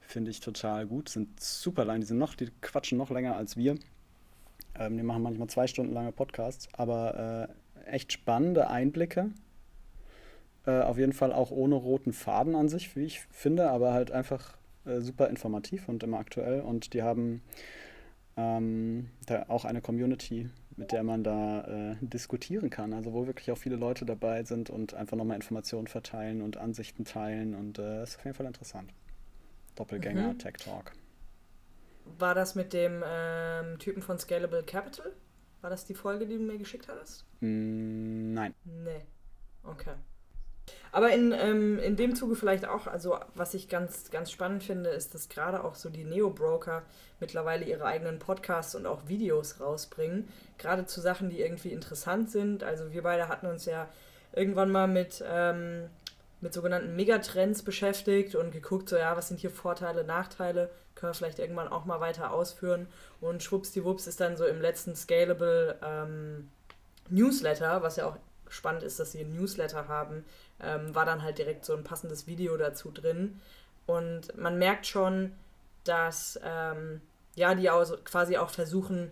Finde 0.00 0.30
ich 0.30 0.40
total 0.40 0.86
gut. 0.86 1.08
Sind 1.08 1.40
super 1.40 1.84
lang. 1.84 2.00
Die 2.00 2.06
sind 2.06 2.18
noch, 2.18 2.34
die 2.34 2.50
quatschen 2.60 2.98
noch 2.98 3.10
länger 3.10 3.36
als 3.36 3.56
wir. 3.56 3.76
Ähm, 4.78 4.96
die 4.96 5.02
machen 5.02 5.22
manchmal 5.22 5.48
zwei 5.48 5.66
Stunden 5.66 5.94
lange 5.94 6.12
Podcasts, 6.12 6.68
aber 6.74 7.48
äh, 7.86 7.90
echt 7.90 8.12
spannende 8.12 8.68
Einblicke. 8.68 9.30
Äh, 10.66 10.80
auf 10.80 10.98
jeden 10.98 11.12
Fall 11.12 11.32
auch 11.32 11.50
ohne 11.50 11.76
roten 11.76 12.12
Faden 12.12 12.54
an 12.54 12.68
sich, 12.68 12.94
wie 12.96 13.04
ich 13.04 13.20
finde, 13.30 13.70
aber 13.70 13.92
halt 13.92 14.10
einfach 14.10 14.56
äh, 14.86 15.00
super 15.00 15.28
informativ 15.28 15.88
und 15.88 16.02
immer 16.02 16.18
aktuell. 16.18 16.60
Und 16.60 16.94
die 16.94 17.02
haben 17.02 17.42
ähm, 18.36 19.10
da 19.26 19.46
auch 19.48 19.64
eine 19.64 19.80
Community, 19.80 20.50
mit 20.76 20.92
der 20.92 21.02
man 21.02 21.24
da 21.24 21.92
äh, 21.92 21.96
diskutieren 22.00 22.70
kann. 22.70 22.92
Also 22.92 23.12
wo 23.12 23.26
wirklich 23.26 23.50
auch 23.50 23.58
viele 23.58 23.76
Leute 23.76 24.04
dabei 24.04 24.44
sind 24.44 24.70
und 24.70 24.94
einfach 24.94 25.16
nochmal 25.16 25.36
Informationen 25.36 25.86
verteilen 25.86 26.42
und 26.42 26.56
Ansichten 26.56 27.04
teilen. 27.04 27.54
Und 27.54 27.78
äh, 27.78 28.02
ist 28.02 28.18
auf 28.18 28.24
jeden 28.24 28.36
Fall 28.36 28.46
interessant. 28.46 28.92
Doppelgänger 29.74 30.32
mhm. 30.32 30.38
Tech 30.38 30.54
Talk. 30.54 30.92
War 32.18 32.34
das 32.34 32.54
mit 32.54 32.72
dem 32.72 33.02
ähm, 33.06 33.78
Typen 33.78 34.02
von 34.02 34.18
Scalable 34.18 34.62
Capital? 34.62 35.12
War 35.60 35.70
das 35.70 35.84
die 35.84 35.94
Folge, 35.94 36.26
die 36.26 36.36
du 36.36 36.42
mir 36.44 36.58
geschickt 36.58 36.86
hattest? 36.88 37.24
Mm, 37.40 38.32
nein. 38.32 38.54
Nee. 38.64 39.04
Okay. 39.64 39.94
Aber 40.92 41.10
in, 41.12 41.32
ähm, 41.32 41.78
in 41.78 41.96
dem 41.96 42.14
Zuge 42.16 42.36
vielleicht 42.36 42.66
auch, 42.66 42.86
also 42.86 43.18
was 43.34 43.54
ich 43.54 43.68
ganz, 43.68 44.10
ganz 44.10 44.30
spannend 44.30 44.64
finde, 44.64 44.90
ist, 44.90 45.14
dass 45.14 45.28
gerade 45.28 45.62
auch 45.62 45.74
so 45.74 45.90
die 45.90 46.04
Neo-Broker 46.04 46.82
mittlerweile 47.20 47.64
ihre 47.64 47.84
eigenen 47.84 48.18
Podcasts 48.18 48.74
und 48.74 48.86
auch 48.86 49.06
Videos 49.06 49.60
rausbringen. 49.60 50.28
Gerade 50.58 50.86
zu 50.86 51.00
Sachen, 51.00 51.28
die 51.28 51.40
irgendwie 51.40 51.70
interessant 51.70 52.30
sind. 52.30 52.64
Also 52.64 52.92
wir 52.92 53.02
beide 53.02 53.28
hatten 53.28 53.46
uns 53.46 53.66
ja 53.66 53.88
irgendwann 54.32 54.70
mal 54.70 54.88
mit, 54.88 55.22
ähm, 55.28 55.90
mit 56.40 56.54
sogenannten 56.54 56.96
Megatrends 56.96 57.62
beschäftigt 57.62 58.34
und 58.34 58.50
geguckt, 58.50 58.88
so 58.88 58.96
ja, 58.96 59.16
was 59.16 59.28
sind 59.28 59.40
hier 59.40 59.50
Vorteile, 59.50 60.04
Nachteile, 60.04 60.70
können 60.94 61.10
wir 61.10 61.14
vielleicht 61.14 61.38
irgendwann 61.38 61.68
auch 61.68 61.84
mal 61.84 62.00
weiter 62.00 62.32
ausführen. 62.32 62.88
Und 63.20 63.42
schwuppsdiwupps 63.42 64.06
ist 64.06 64.20
dann 64.20 64.36
so 64.36 64.46
im 64.46 64.60
letzten 64.60 64.96
Scalable 64.96 65.78
ähm, 65.84 66.48
Newsletter, 67.10 67.82
was 67.82 67.96
ja 67.96 68.06
auch 68.06 68.16
spannend 68.48 68.82
ist, 68.82 68.98
dass 69.00 69.12
sie 69.12 69.20
ein 69.20 69.34
Newsletter 69.34 69.88
haben, 69.88 70.24
ähm, 70.60 70.94
war 70.94 71.04
dann 71.04 71.22
halt 71.22 71.38
direkt 71.38 71.64
so 71.64 71.74
ein 71.74 71.84
passendes 71.84 72.26
Video 72.26 72.56
dazu 72.56 72.90
drin. 72.90 73.40
Und 73.86 74.36
man 74.36 74.58
merkt 74.58 74.86
schon, 74.86 75.32
dass 75.84 76.38
ähm, 76.42 77.00
ja, 77.34 77.54
die 77.54 77.70
auch 77.70 77.84
quasi 78.04 78.36
auch 78.36 78.50
versuchen, 78.50 79.10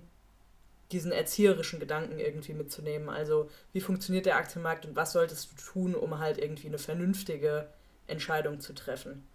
diesen 0.93 1.12
erzieherischen 1.12 1.80
Gedanken 1.80 2.18
irgendwie 2.18 2.55
mitzunehmen. 2.55 3.09
Also, 3.09 3.51
wie 3.72 3.80
funktioniert 3.80 4.26
der 4.26 4.37
Aktienmarkt 4.37 4.87
und 4.87 4.97
was 4.97 5.12
solltest 5.12 5.53
du 5.53 5.57
tun, 5.57 5.95
um 5.95 6.18
halt 6.18 6.39
irgendwie 6.39 6.68
eine 6.68 6.78
vernünftige 6.78 7.68
Entscheidung 8.07 8.61
zu 8.61 8.74
treffen? 8.74 9.26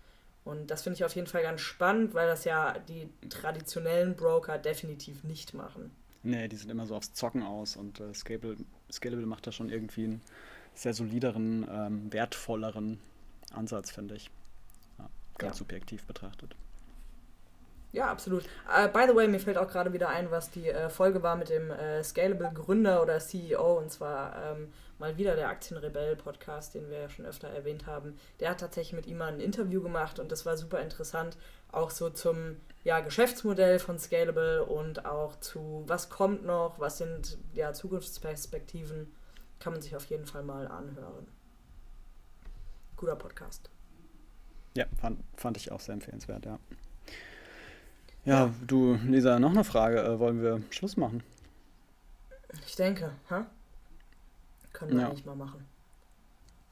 Und 0.45 0.71
das 0.71 0.83
finde 0.83 0.95
ich 0.95 1.05
auf 1.05 1.15
jeden 1.15 1.27
Fall 1.27 1.43
ganz 1.43 1.61
spannend, 1.61 2.13
weil 2.13 2.27
das 2.27 2.45
ja 2.45 2.77
die 2.87 3.09
traditionellen 3.29 4.15
Broker 4.15 4.57
definitiv 4.57 5.23
nicht 5.23 5.53
machen. 5.53 5.91
Nee, 6.24 6.47
die 6.47 6.55
sind 6.55 6.70
immer 6.70 6.86
so 6.86 6.95
aufs 6.95 7.13
Zocken 7.13 7.43
aus 7.43 7.78
und 7.78 7.99
äh, 7.99 8.13
Scalable, 8.13 8.57
Scalable 8.91 9.26
macht 9.26 9.47
da 9.47 9.51
schon 9.51 9.70
irgendwie 9.70 10.05
einen 10.05 10.22
sehr 10.74 10.93
solideren, 10.93 11.67
ähm, 11.72 12.11
wertvolleren 12.11 12.99
Ansatz, 13.51 13.91
finde 13.91 14.15
ich. 14.15 14.30
Ja, 14.97 15.09
ganz 15.38 15.55
ja. 15.55 15.59
subjektiv 15.59 16.05
betrachtet. 16.05 16.55
Ja, 17.91 18.11
absolut. 18.11 18.43
Uh, 18.67 18.87
by 18.87 19.05
the 19.07 19.15
way, 19.15 19.27
mir 19.27 19.39
fällt 19.39 19.57
auch 19.57 19.67
gerade 19.67 19.93
wieder 19.93 20.09
ein, 20.09 20.29
was 20.29 20.51
die 20.51 20.69
äh, 20.69 20.89
Folge 20.89 21.23
war 21.23 21.35
mit 21.35 21.49
dem 21.49 21.71
äh, 21.71 22.03
Scalable-Gründer 22.03 23.01
oder 23.01 23.19
CEO, 23.19 23.79
und 23.79 23.91
zwar 23.91 24.35
ähm, 24.43 24.71
mal 24.99 25.17
wieder 25.17 25.35
der 25.35 25.49
Aktienrebell-Podcast, 25.49 26.75
den 26.75 26.89
wir 26.89 26.99
ja 26.99 27.09
schon 27.09 27.25
öfter 27.25 27.47
erwähnt 27.47 27.87
haben. 27.87 28.15
Der 28.39 28.51
hat 28.51 28.59
tatsächlich 28.59 28.93
mit 28.93 29.07
ihm 29.07 29.17
mal 29.17 29.33
ein 29.33 29.39
Interview 29.39 29.81
gemacht 29.81 30.19
und 30.19 30.31
das 30.31 30.45
war 30.45 30.55
super 30.55 30.81
interessant, 30.81 31.35
auch 31.71 31.89
so 31.89 32.11
zum 32.11 32.57
ja, 32.83 32.99
Geschäftsmodell 32.99 33.79
von 33.79 33.97
Scalable 33.97 34.65
und 34.65 35.05
auch 35.05 35.39
zu, 35.39 35.83
was 35.87 36.09
kommt 36.09 36.45
noch, 36.45 36.79
was 36.79 36.99
sind 36.99 37.39
ja, 37.53 37.73
Zukunftsperspektiven 37.73 39.11
kann 39.59 39.73
man 39.73 39.81
sich 39.81 39.95
auf 39.95 40.05
jeden 40.05 40.25
Fall 40.25 40.43
mal 40.43 40.67
anhören. 40.67 41.27
Guter 42.95 43.15
Podcast. 43.15 43.69
Ja, 44.77 44.85
fand, 44.99 45.19
fand 45.35 45.57
ich 45.57 45.71
auch 45.71 45.79
sehr 45.79 45.93
empfehlenswert, 45.93 46.45
ja. 46.45 46.59
Ja, 48.26 48.53
du, 48.67 48.99
Lisa, 49.05 49.39
noch 49.39 49.51
eine 49.51 49.63
Frage. 49.63 50.01
Äh, 50.01 50.20
wollen 50.20 50.41
wir 50.41 50.61
Schluss 50.70 50.97
machen? 50.97 51.24
Ich 52.65 52.76
denke, 52.76 53.11
ha? 53.30 53.45
Können 54.74 54.91
wir 54.91 55.01
ja. 55.01 55.07
eigentlich 55.07 55.26
mal 55.26 55.36
machen. 55.36 55.65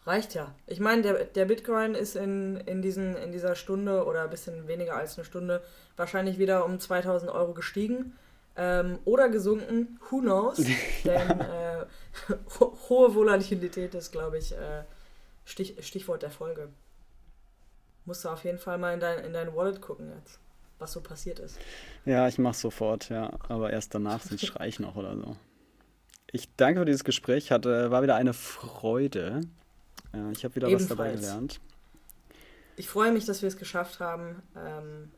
Reicht 0.05 0.35
ja. 0.35 0.53
Ich 0.67 0.79
meine, 0.79 1.01
der, 1.01 1.25
der 1.25 1.45
Bitcoin 1.45 1.93
ist 1.93 2.15
in, 2.15 2.57
in, 2.61 2.81
diesen, 2.81 3.17
in 3.17 3.31
dieser 3.31 3.55
Stunde 3.55 4.05
oder 4.05 4.23
ein 4.23 4.29
bisschen 4.29 4.67
weniger 4.67 4.95
als 4.95 5.17
eine 5.17 5.25
Stunde 5.25 5.61
wahrscheinlich 5.97 6.39
wieder 6.39 6.63
um 6.63 6.79
2000 6.79 7.29
Euro 7.29 7.53
gestiegen 7.53 8.13
ähm, 8.55 8.99
oder 9.03 9.27
gesunken. 9.27 9.99
Who 10.09 10.19
knows? 10.19 10.57
Denn 11.03 11.41
äh, 11.41 11.85
ho 12.59 12.77
hohe 12.87 13.15
Volatilität 13.15 13.95
ist, 13.95 14.11
glaube 14.11 14.37
ich, 14.37 14.53
äh, 14.53 14.83
Stich, 15.43 15.75
Stichwort 15.85 16.23
der 16.23 16.31
Folge. 16.31 16.69
Musst 18.05 18.23
du 18.23 18.29
auf 18.29 18.43
jeden 18.45 18.59
Fall 18.59 18.77
mal 18.77 18.93
in 18.93 18.99
dein, 18.99 19.19
in 19.25 19.33
dein 19.33 19.53
Wallet 19.55 19.81
gucken 19.81 20.11
jetzt, 20.17 20.39
was 20.79 20.93
so 20.93 21.01
passiert 21.01 21.39
ist. 21.39 21.57
Ja, 22.05 22.27
ich 22.27 22.37
mach's 22.37 22.61
sofort, 22.61 23.09
ja. 23.09 23.31
Aber 23.49 23.71
erst 23.71 23.95
danach, 23.95 24.21
sonst 24.21 24.45
schrei 24.45 24.67
ich 24.67 24.79
noch 24.79 24.95
oder 24.95 25.15
so. 25.15 25.35
Ich 26.31 26.53
danke 26.55 26.81
für 26.81 26.85
dieses 26.85 27.03
Gespräch. 27.03 27.51
Hatte, 27.51 27.89
war 27.91 28.03
wieder 28.03 28.15
eine 28.15 28.33
Freude. 28.33 29.41
Ja, 30.13 30.31
ich 30.31 30.43
habe 30.43 30.55
wieder 30.55 30.67
Ebenfalls. 30.67 30.89
was 30.89 30.97
dabei 30.97 31.15
gelernt. 31.15 31.59
Ich 32.75 32.87
freue 32.89 33.11
mich, 33.11 33.25
dass 33.25 33.41
wir 33.41 33.47
es 33.47 33.57
geschafft 33.57 33.99
haben. 33.99 34.43
Ähm, 34.55 35.11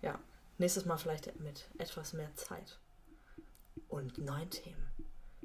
ja, 0.00 0.18
nächstes 0.58 0.84
Mal 0.84 0.96
vielleicht 0.96 1.38
mit 1.40 1.68
etwas 1.78 2.12
mehr 2.12 2.34
Zeit 2.34 2.78
und 3.88 4.18
neuen 4.18 4.50
Themen. 4.50 4.82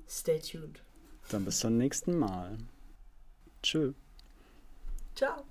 Stay 0.08 0.40
tuned. 0.40 0.82
Dann 1.30 1.46
bis 1.46 1.60
zum 1.60 1.78
nächsten 1.78 2.18
Mal. 2.18 2.58
Tschö. 3.62 3.94
Ciao. 5.16 5.44